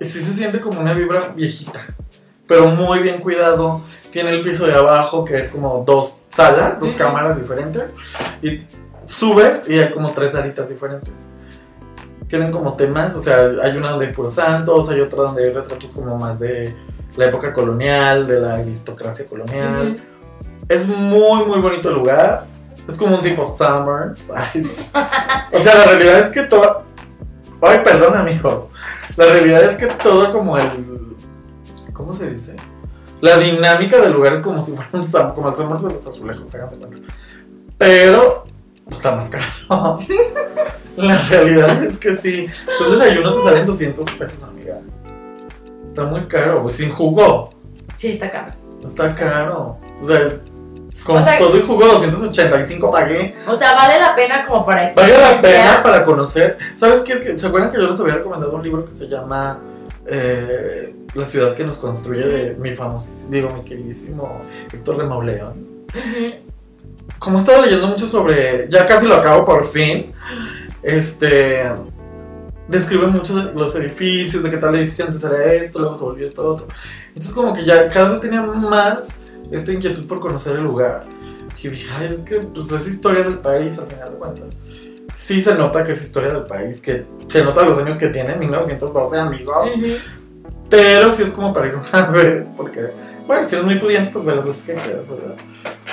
y 0.01 0.05
sí 0.05 0.21
se 0.21 0.33
siente 0.33 0.61
como 0.61 0.81
una 0.81 0.95
vibra 0.95 1.33
viejita, 1.35 1.81
pero 2.47 2.69
muy 2.69 3.01
bien 3.01 3.21
cuidado. 3.21 3.81
Tiene 4.11 4.31
el 4.31 4.41
piso 4.41 4.67
de 4.67 4.75
abajo 4.75 5.25
que 5.25 5.39
es 5.39 5.51
como 5.53 5.85
dos 5.87 6.19
salas, 6.33 6.81
dos 6.81 6.91
Ujú. 6.91 6.99
cámaras 6.99 7.41
diferentes. 7.41 7.95
Y 8.43 8.61
subes 9.11 9.69
y 9.69 9.79
hay 9.79 9.91
como 9.91 10.13
tres 10.13 10.33
salitas 10.33 10.69
diferentes 10.69 11.31
tienen 12.31 12.53
como 12.53 12.75
temas, 12.75 13.17
o 13.17 13.21
sea, 13.21 13.39
hay 13.61 13.77
una 13.77 13.91
donde 13.91 14.07
hay 14.07 14.13
puros 14.13 14.35
santos, 14.35 14.89
hay 14.89 15.01
otra 15.01 15.25
donde 15.25 15.47
hay 15.47 15.53
retratos 15.53 15.93
como 15.93 16.17
más 16.17 16.39
de 16.39 16.73
la 17.17 17.27
época 17.27 17.53
colonial, 17.53 18.29
de 18.29 18.39
la 18.41 18.55
aristocracia 18.55 19.27
colonial. 19.29 19.95
Ujú. 19.97 20.03
Es 20.69 20.87
muy, 20.87 21.45
muy 21.45 21.59
bonito 21.61 21.89
el 21.89 21.97
lugar. 21.97 22.47
Es 22.89 22.97
como 22.97 23.17
un 23.17 23.23
tipo 23.23 23.45
Summers. 23.45 24.31
O 25.53 25.59
sea, 25.59 25.75
la 25.75 25.85
realidad 25.87 26.21
es 26.21 26.31
que 26.31 26.45
todo... 26.45 26.85
Ay, 27.61 27.81
perdón, 27.83 28.17
amigo. 28.17 28.71
La 29.17 29.25
realidad 29.27 29.65
es 29.65 29.77
que 29.77 29.87
todo 29.87 30.31
como 30.33 30.57
el... 30.57 31.17
¿Cómo 31.93 32.13
se 32.13 32.31
dice? 32.31 32.55
La 33.21 33.39
dinámica 33.39 34.01
del 34.01 34.13
lugar 34.13 34.35
es 34.35 34.41
como 34.41 34.63
si 34.63 34.77
fuera 34.77 34.89
un 34.93 35.11
Sum- 35.11 35.35
como 35.35 35.49
el 35.49 35.57
Summers 35.57 35.83
de 35.83 35.95
los 35.95 36.07
azulejos, 36.07 36.53
de 36.53 36.59
cuenta. 36.61 36.89
Pero 37.77 38.45
está 38.91 39.13
más 39.13 39.29
caro. 39.31 40.01
La 40.97 41.23
realidad 41.29 41.83
es 41.85 41.99
que 41.99 42.13
sí. 42.15 42.47
Si 42.79 42.85
un 42.85 42.91
desayuno 42.93 43.35
te 43.37 43.43
salen 43.43 43.67
200 43.67 44.11
pesos, 44.13 44.45
amiga. 44.45 44.81
Está 45.87 46.05
muy 46.05 46.27
caro, 46.27 46.63
pues 46.63 46.75
sin 46.75 46.91
jugo. 46.93 47.51
Sí, 47.97 48.11
está 48.13 48.31
caro. 48.31 48.53
Está 48.85 49.15
caro. 49.15 49.79
O 50.03 50.05
sea, 50.05 50.39
con 51.05 51.17
O 51.19 51.23
sea- 51.23 51.39
todo 51.39 51.57
y 51.57 51.63
jugo 51.63 51.87
285 51.87 52.91
pagué. 52.91 53.35
O 53.47 53.55
sea, 53.55 53.75
vale 53.75 53.99
la 53.99 54.15
pena 54.15 54.47
como 54.47 54.67
para 54.67 54.91
Vale 54.95 55.19
la 55.19 55.41
pena 55.41 55.83
para 55.83 56.05
conocer. 56.05 56.59
¿Sabes 56.75 57.01
qué? 57.03 57.15
Es 57.15 57.21
que, 57.21 57.39
¿Se 57.39 57.47
acuerdan 57.47 57.71
que 57.71 57.79
yo 57.79 57.89
les 57.89 58.01
había 58.01 58.15
recomendado 58.17 58.55
un 58.55 58.63
libro 58.63 58.85
que 58.85 58.93
se 58.93 59.09
llama 59.09 59.61
eh, 60.07 60.95
La 61.15 61.25
ciudad 61.25 61.55
que 61.55 61.65
nos 61.65 61.79
construye 61.79 62.27
de 62.27 62.55
mi 62.55 62.75
famosísimo, 62.75 63.31
digo, 63.33 63.49
mi 63.51 63.63
queridísimo 63.65 64.43
Héctor 64.73 64.99
de 64.99 65.05
Mauleón? 65.05 65.85
Ujú. 65.89 66.50
Como 67.21 67.39
estaba 67.39 67.65
leyendo 67.65 67.87
mucho 67.87 68.07
sobre, 68.07 68.67
ya 68.71 68.87
casi 68.87 69.07
lo 69.07 69.15
acabo 69.15 69.45
por 69.45 69.69
fin, 69.69 70.13
este, 70.83 71.71
describe 72.67 73.07
mucho 73.09 73.35
los 73.55 73.77
edificios, 73.77 74.43
de 74.43 74.51
qué 74.51 74.57
tal 74.57 74.75
edificio 74.75 75.05
antes 75.05 75.23
era 75.23 75.53
esto, 75.53 75.79
luego 75.79 75.95
se 75.95 76.03
volvió 76.03 76.27
esto 76.27 76.49
otro. 76.49 76.67
Entonces 77.09 77.33
como 77.35 77.53
que 77.53 77.65
ya 77.65 77.91
cada 77.91 78.09
vez 78.09 78.23
tenía 78.23 78.43
más 78.43 79.23
esta 79.53 79.71
inquietud 79.71 80.07
por 80.09 80.19
conocer 80.19 80.57
el 80.57 80.65
lugar. 80.65 81.05
Y 81.63 81.69
dije, 81.69 81.91
ay, 81.99 82.09
es 82.11 82.21
que 82.21 82.37
pues, 82.37 82.73
es 82.73 82.89
historia 82.89 83.23
del 83.23 83.39
país 83.39 83.79
al 83.79 83.87
final 83.87 84.13
de 84.13 84.17
cuentas. 84.17 84.63
Sí 85.13 85.43
se 85.43 85.55
nota 85.57 85.85
que 85.85 85.93
es 85.93 86.03
historia 86.03 86.33
del 86.33 86.47
país, 86.47 86.81
que 86.81 87.05
se 87.29 87.45
nota 87.45 87.67
los 87.67 87.79
años 87.79 87.99
que 87.99 88.09
tiene, 88.09 88.35
1912, 88.37 89.19
amigos. 89.19 89.69
Pero 90.71 91.11
sí 91.11 91.23
es 91.23 91.33
como 91.33 91.53
para 91.53 91.67
ir 91.67 91.75
una 91.75 92.07
vez, 92.13 92.47
porque, 92.57 92.93
bueno, 93.27 93.47
si 93.47 93.57
eres 93.57 93.67
muy 93.67 93.79
pudiente, 93.79 94.11
pues 94.11 94.25
ve 94.25 94.37
las 94.37 94.45
veces 94.47 94.65
que 94.65 94.75
quieras, 94.75 95.11
¿verdad? 95.11 95.35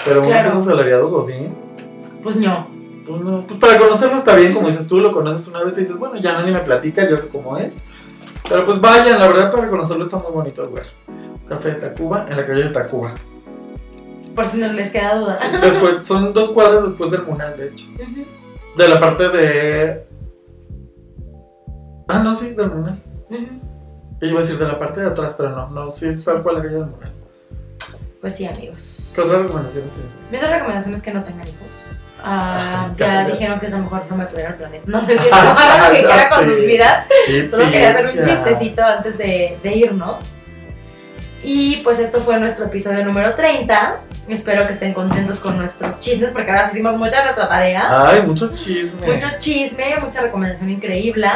Pero 0.08 0.22
uno 0.22 0.30
que 0.32 0.48
es 0.48 0.56
asalariado 0.56 1.10
Godín, 1.10 1.54
Pues 2.24 2.36
no. 2.38 2.68
pues, 3.06 3.22
no, 3.22 3.42
pues 3.48 3.60
para 3.60 3.78
conocerlo 3.80 4.18
está 4.18 4.36
bien, 4.36 4.54
como 4.54 4.68
dices 4.68 4.88
tú, 4.88 5.00
lo 5.00 5.12
conoces 5.12 5.48
una 5.48 5.64
vez 5.64 5.78
y 5.78 5.82
dices, 5.82 5.98
bueno, 5.98 6.18
ya 6.20 6.34
nadie 6.34 6.54
me 6.54 6.60
platica, 6.60 7.10
ya 7.10 7.20
sé 7.22 7.30
cómo 7.30 7.58
es. 7.58 7.74
Pero 8.50 8.66
pues 8.66 8.80
vayan, 8.80 9.20
la 9.20 9.28
verdad, 9.28 9.52
para 9.52 9.70
conocerlo 9.70 10.04
está 10.04 10.18
muy 10.18 10.32
bonito 10.32 10.64
el 10.64 10.70
lugar. 10.70 10.86
Café 11.48 11.70
de 11.70 11.76
Tacuba, 11.76 12.28
en 12.30 12.38
la 12.38 12.46
calle 12.46 12.64
de 12.64 12.70
Tacuba. 12.70 13.14
Por 14.36 14.46
si 14.46 14.58
no 14.60 14.72
les 14.72 14.92
queda 14.92 15.16
duda. 15.18 15.36
Después, 15.62 16.08
son 16.08 16.32
dos 16.34 16.50
cuadras 16.50 16.84
después 16.84 17.10
del 17.12 17.24
Munal, 17.24 17.58
de 17.58 17.70
hecho. 17.70 17.88
De 18.78 18.88
la 18.88 19.00
parte 19.00 19.30
de. 19.30 20.06
Ah, 22.08 22.22
no, 22.24 22.36
sí, 22.36 22.54
del 22.54 22.70
Munal. 22.70 23.02
Yo 24.22 24.28
iba 24.28 24.40
a 24.40 24.42
decir 24.42 24.58
de 24.58 24.68
la 24.68 24.78
parte 24.80 25.02
de 25.02 25.08
atrás, 25.08 25.36
pero 25.38 25.50
no, 25.50 25.70
no, 25.70 25.92
sí 25.92 26.08
es 26.08 26.24
tal 26.24 26.44
cual 26.44 26.56
la 26.56 26.62
calle 26.64 26.76
del 26.76 26.86
Munal. 26.86 27.14
Pues 28.22 28.36
sí, 28.36 28.46
amigos. 28.46 29.12
¿Qué 29.16 29.22
otras 29.22 29.42
recomendaciones 29.44 29.92
tienes? 29.92 30.14
Mi 30.32 30.38
otra 30.38 30.54
recomendación 30.56 30.96
es 30.96 31.02
que 31.02 31.14
no 31.14 31.24
tengan 31.24 31.48
hijos. 31.48 31.90
Ah, 32.24 32.90
Ya, 32.98 33.28
dijeron 33.28 33.60
que 33.60 33.68
es 33.68 33.72
la 33.72 33.78
mejor 33.78 34.08
forma 34.08 34.26
de 34.26 34.34
cuidar 34.34 34.52
el 34.52 34.58
planeta. 34.58 34.84
No, 34.88 35.02
no 35.04 35.08
es 35.08 35.20
cierto. 35.20 35.38
Hagan 35.58 35.84
lo 35.88 35.96
que 36.00 36.06
quieran 36.06 36.30
con 36.30 36.46
sus 36.46 36.62
vidas. 36.62 37.06
Solo 37.52 37.64
quería 37.72 37.92
hacer 37.92 38.06
un 38.18 38.26
chistecito 38.26 38.84
antes 38.84 39.18
de, 39.20 39.58
de 39.62 39.76
irnos. 39.76 40.40
Y 41.44 41.78
pues 41.78 42.00
esto 42.00 42.20
fue 42.20 42.40
nuestro 42.40 42.66
episodio 42.66 43.06
número 43.06 43.36
30. 43.36 44.02
Espero 44.28 44.66
que 44.66 44.74
estén 44.74 44.94
contentos 44.94 45.40
con 45.40 45.56
nuestros 45.58 46.00
chismes 46.00 46.32
porque 46.32 46.50
ahora 46.52 46.66
sí 46.68 46.74
hicimos 46.78 46.98
mucha 46.98 47.24
nuestra 47.24 47.48
tarea. 47.48 48.08
Ay, 48.10 48.24
mucho 48.24 48.52
chisme. 48.52 49.06
Mucho 49.08 49.28
chisme, 49.38 49.96
mucha 50.02 50.22
recomendación 50.22 50.70
increíble, 50.72 51.30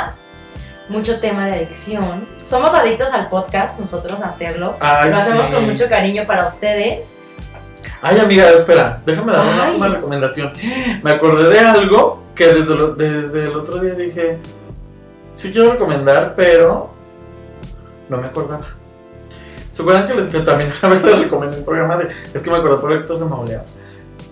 mucho 0.92 1.20
tema 1.20 1.46
de 1.48 1.54
adicción. 1.54 2.26
Somos 2.46 2.74
adictos 2.74 3.12
al 3.14 3.30
podcast, 3.30 3.80
nosotros 3.80 4.20
a 4.22 4.28
hacerlo. 4.28 4.76
Ay, 4.80 5.10
Lo 5.12 5.18
hacemos 5.18 5.48
sí. 5.48 5.54
con 5.54 5.66
mucho 5.66 5.88
cariño 5.90 6.24
para 6.28 6.46
ustedes. 6.48 7.18
Ay, 8.02 8.20
amiga, 8.20 8.50
espera, 8.50 9.02
déjame 9.06 9.32
dar 9.32 9.46
una, 9.46 9.72
una 9.76 9.88
recomendación. 9.96 10.52
Me 11.04 11.12
acordé 11.12 11.50
de 11.50 11.60
algo 11.60 12.22
que 12.36 12.48
desde, 12.48 12.76
lo- 12.76 12.94
desde 12.96 13.44
el 13.46 13.56
otro 13.56 13.80
día 13.80 13.94
dije, 13.94 14.40
sí 15.36 15.52
quiero 15.52 15.74
recomendar, 15.74 16.34
pero 16.36 16.94
no 18.10 18.18
me 18.18 18.28
acordaba. 18.28 18.66
¿Se 19.70 19.84
acuerdan 19.84 20.08
que 20.08 20.16
les 20.16 20.28
que 20.28 20.40
también 20.40 20.72
vez 20.84 21.04
les 21.04 21.20
recomendé 21.20 21.58
un 21.58 21.64
programa 21.66 21.98
de, 21.98 22.10
es 22.34 22.42
que 22.44 22.50
me 22.52 22.58
acordé 22.58 22.78
por 22.78 22.92
Héctor 22.92 23.20
de 23.20 23.26
Mauleón, 23.26 23.64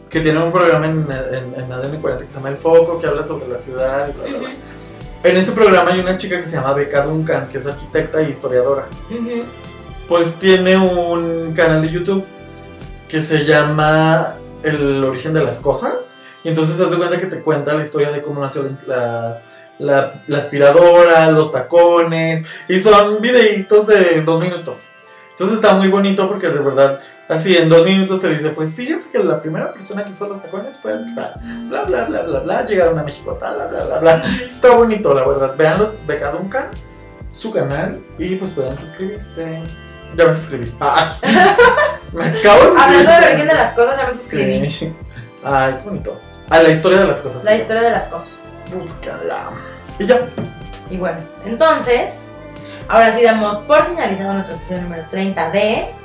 que 0.10 0.20
tiene 0.22 0.44
un 0.44 0.52
programa 0.52 0.88
en, 0.88 1.08
en, 1.32 1.62
en 1.64 1.72
ADN 1.72 2.02
40 2.02 2.24
que 2.26 2.30
se 2.30 2.38
llama 2.38 2.50
El 2.50 2.58
Foco, 2.58 3.00
que 3.00 3.08
habla 3.08 3.24
sobre 3.26 3.48
la 3.48 3.56
ciudad 3.58 4.10
y 4.10 4.14
bla, 4.14 4.24
bla, 4.30 4.38
bla. 4.40 4.50
En 5.24 5.38
ese 5.38 5.52
programa 5.52 5.92
hay 5.92 6.00
una 6.00 6.18
chica 6.18 6.40
que 6.40 6.46
se 6.46 6.56
llama 6.56 6.74
Becca 6.74 7.04
Duncan, 7.04 7.50
que 7.50 7.58
es 7.58 7.68
arquitecta 7.68 8.22
y 8.22 8.32
historiadora 8.32 8.88
pues 10.10 10.34
tiene 10.40 10.76
un 10.76 11.54
canal 11.54 11.84
de 11.84 11.90
YouTube 11.90 12.26
que 13.08 13.22
se 13.22 13.46
llama 13.46 14.36
El 14.64 15.04
origen 15.04 15.34
de 15.34 15.44
las 15.44 15.60
cosas. 15.60 16.08
Y 16.44 16.50
entonces 16.50 16.82
haz 16.82 16.90
de 16.90 16.98
cuenta 16.98 17.20
que 17.20 17.28
te 17.28 17.42
cuenta 17.42 17.76
la 17.76 17.84
historia 17.84 18.12
de 18.12 18.24
cómo 18.24 18.42
nació 18.42 18.68
la, 18.88 19.42
la, 19.78 20.24
la 20.26 20.38
aspiradora, 20.40 21.30
los 21.32 21.52
tacones. 21.52 22.44
Y 22.68 22.80
son 22.80 23.22
videitos 23.22 23.86
de 23.86 24.22
dos 24.22 24.44
minutos. 24.44 24.90
Entonces 25.32 25.58
está 25.58 25.76
muy 25.76 25.90
bonito 25.90 26.28
porque 26.28 26.48
de 26.50 26.60
verdad, 26.60 27.00
así 27.30 27.56
en 27.56 27.70
dos 27.70 27.86
minutos 27.86 28.22
te 28.22 28.30
dice, 28.30 28.50
pues 28.50 28.76
fíjense 28.76 29.10
que 29.12 29.20
la 29.20 29.42
primera 29.42 29.72
persona 29.72 30.04
que 30.04 30.10
hizo 30.10 30.28
los 30.28 30.42
tacones 30.42 30.80
fue 30.80 30.94
tal, 31.16 31.40
bla, 31.70 31.84
bla, 31.84 32.06
bla, 32.06 32.22
bla, 32.24 32.40
bla, 32.40 32.66
llegaron 32.66 32.98
a 32.98 33.04
México, 33.04 33.38
tal, 33.40 33.56
bla, 33.56 33.68
bla, 33.68 33.86
bla, 33.86 34.00
bla. 34.00 34.24
Está 34.46 34.76
bonito, 34.76 35.14
la 35.14 35.28
verdad. 35.28 35.56
Vean 35.56 35.80
los 35.80 36.06
Beca 36.06 36.32
Duncan, 36.32 36.70
su 37.32 37.52
canal, 37.52 38.02
y 38.18 38.36
pues 38.36 38.52
puedan 38.52 38.78
suscribirse. 38.78 39.62
Ya 40.18 40.26
me 40.26 40.34
suscribí. 40.34 40.74
Ay, 40.80 41.08
me 42.14 42.26
acabo 42.26 42.64
de 42.64 42.72
suscribir. 42.72 42.80
Hablando 42.80 43.12
del 43.12 43.24
origen 43.24 43.48
de 43.48 43.54
las 43.54 43.74
cosas, 43.74 43.98
ya 43.98 44.08
me 44.08 44.14
suscribí. 44.14 44.70
Sí. 44.70 44.94
Ay, 45.44 45.76
qué 45.76 45.90
bonito. 45.90 46.20
A 46.50 46.64
la 46.64 46.70
historia 46.70 47.02
de 47.02 47.08
las 47.08 47.22
cosas. 47.22 47.44
La 47.46 47.56
historia 47.56 47.84
de 47.84 47.92
las 47.92 48.08
cosas. 48.08 48.56
Búscala. 48.74 49.52
Y 50.00 50.08
ya. 50.08 50.28
Y 50.90 50.98
bueno, 50.98 51.20
entonces, 51.46 52.30
ahora 52.88 53.12
sí 53.12 53.22
damos 53.22 53.58
por 53.58 53.86
finalizado 53.86 54.34
nuestro 54.34 54.56
episodio 54.56 54.82
número 54.82 55.06
30 55.12 55.52
de 55.52 55.99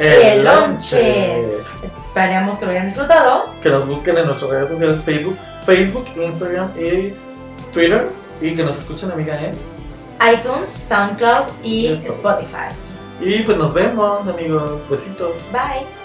El 0.00 0.44
lonche. 0.44 1.44
Esperamos 1.82 2.56
que 2.56 2.64
lo 2.64 2.70
hayan 2.72 2.86
disfrutado. 2.86 3.50
Que 3.62 3.68
nos 3.68 3.86
busquen 3.86 4.16
en 4.16 4.26
nuestras 4.26 4.50
redes 4.50 4.68
sociales 4.70 5.02
Facebook, 5.02 5.36
Facebook, 5.66 6.06
Instagram 6.16 6.70
y 6.78 7.14
Twitter. 7.72 8.08
Y 8.40 8.56
que 8.56 8.64
nos 8.64 8.78
escuchen, 8.78 9.10
amiga, 9.12 9.38
¿eh? 9.40 9.52
iTunes, 10.32 10.70
SoundCloud 10.70 11.44
y 11.62 11.86
Y 11.86 11.92
esto. 11.92 12.12
Spotify. 12.12 12.68
Y 13.20 13.42
pues 13.42 13.58
nos 13.58 13.74
vemos, 13.74 14.26
amigos. 14.26 14.88
Besitos. 14.88 15.36
Bye. 15.52 15.99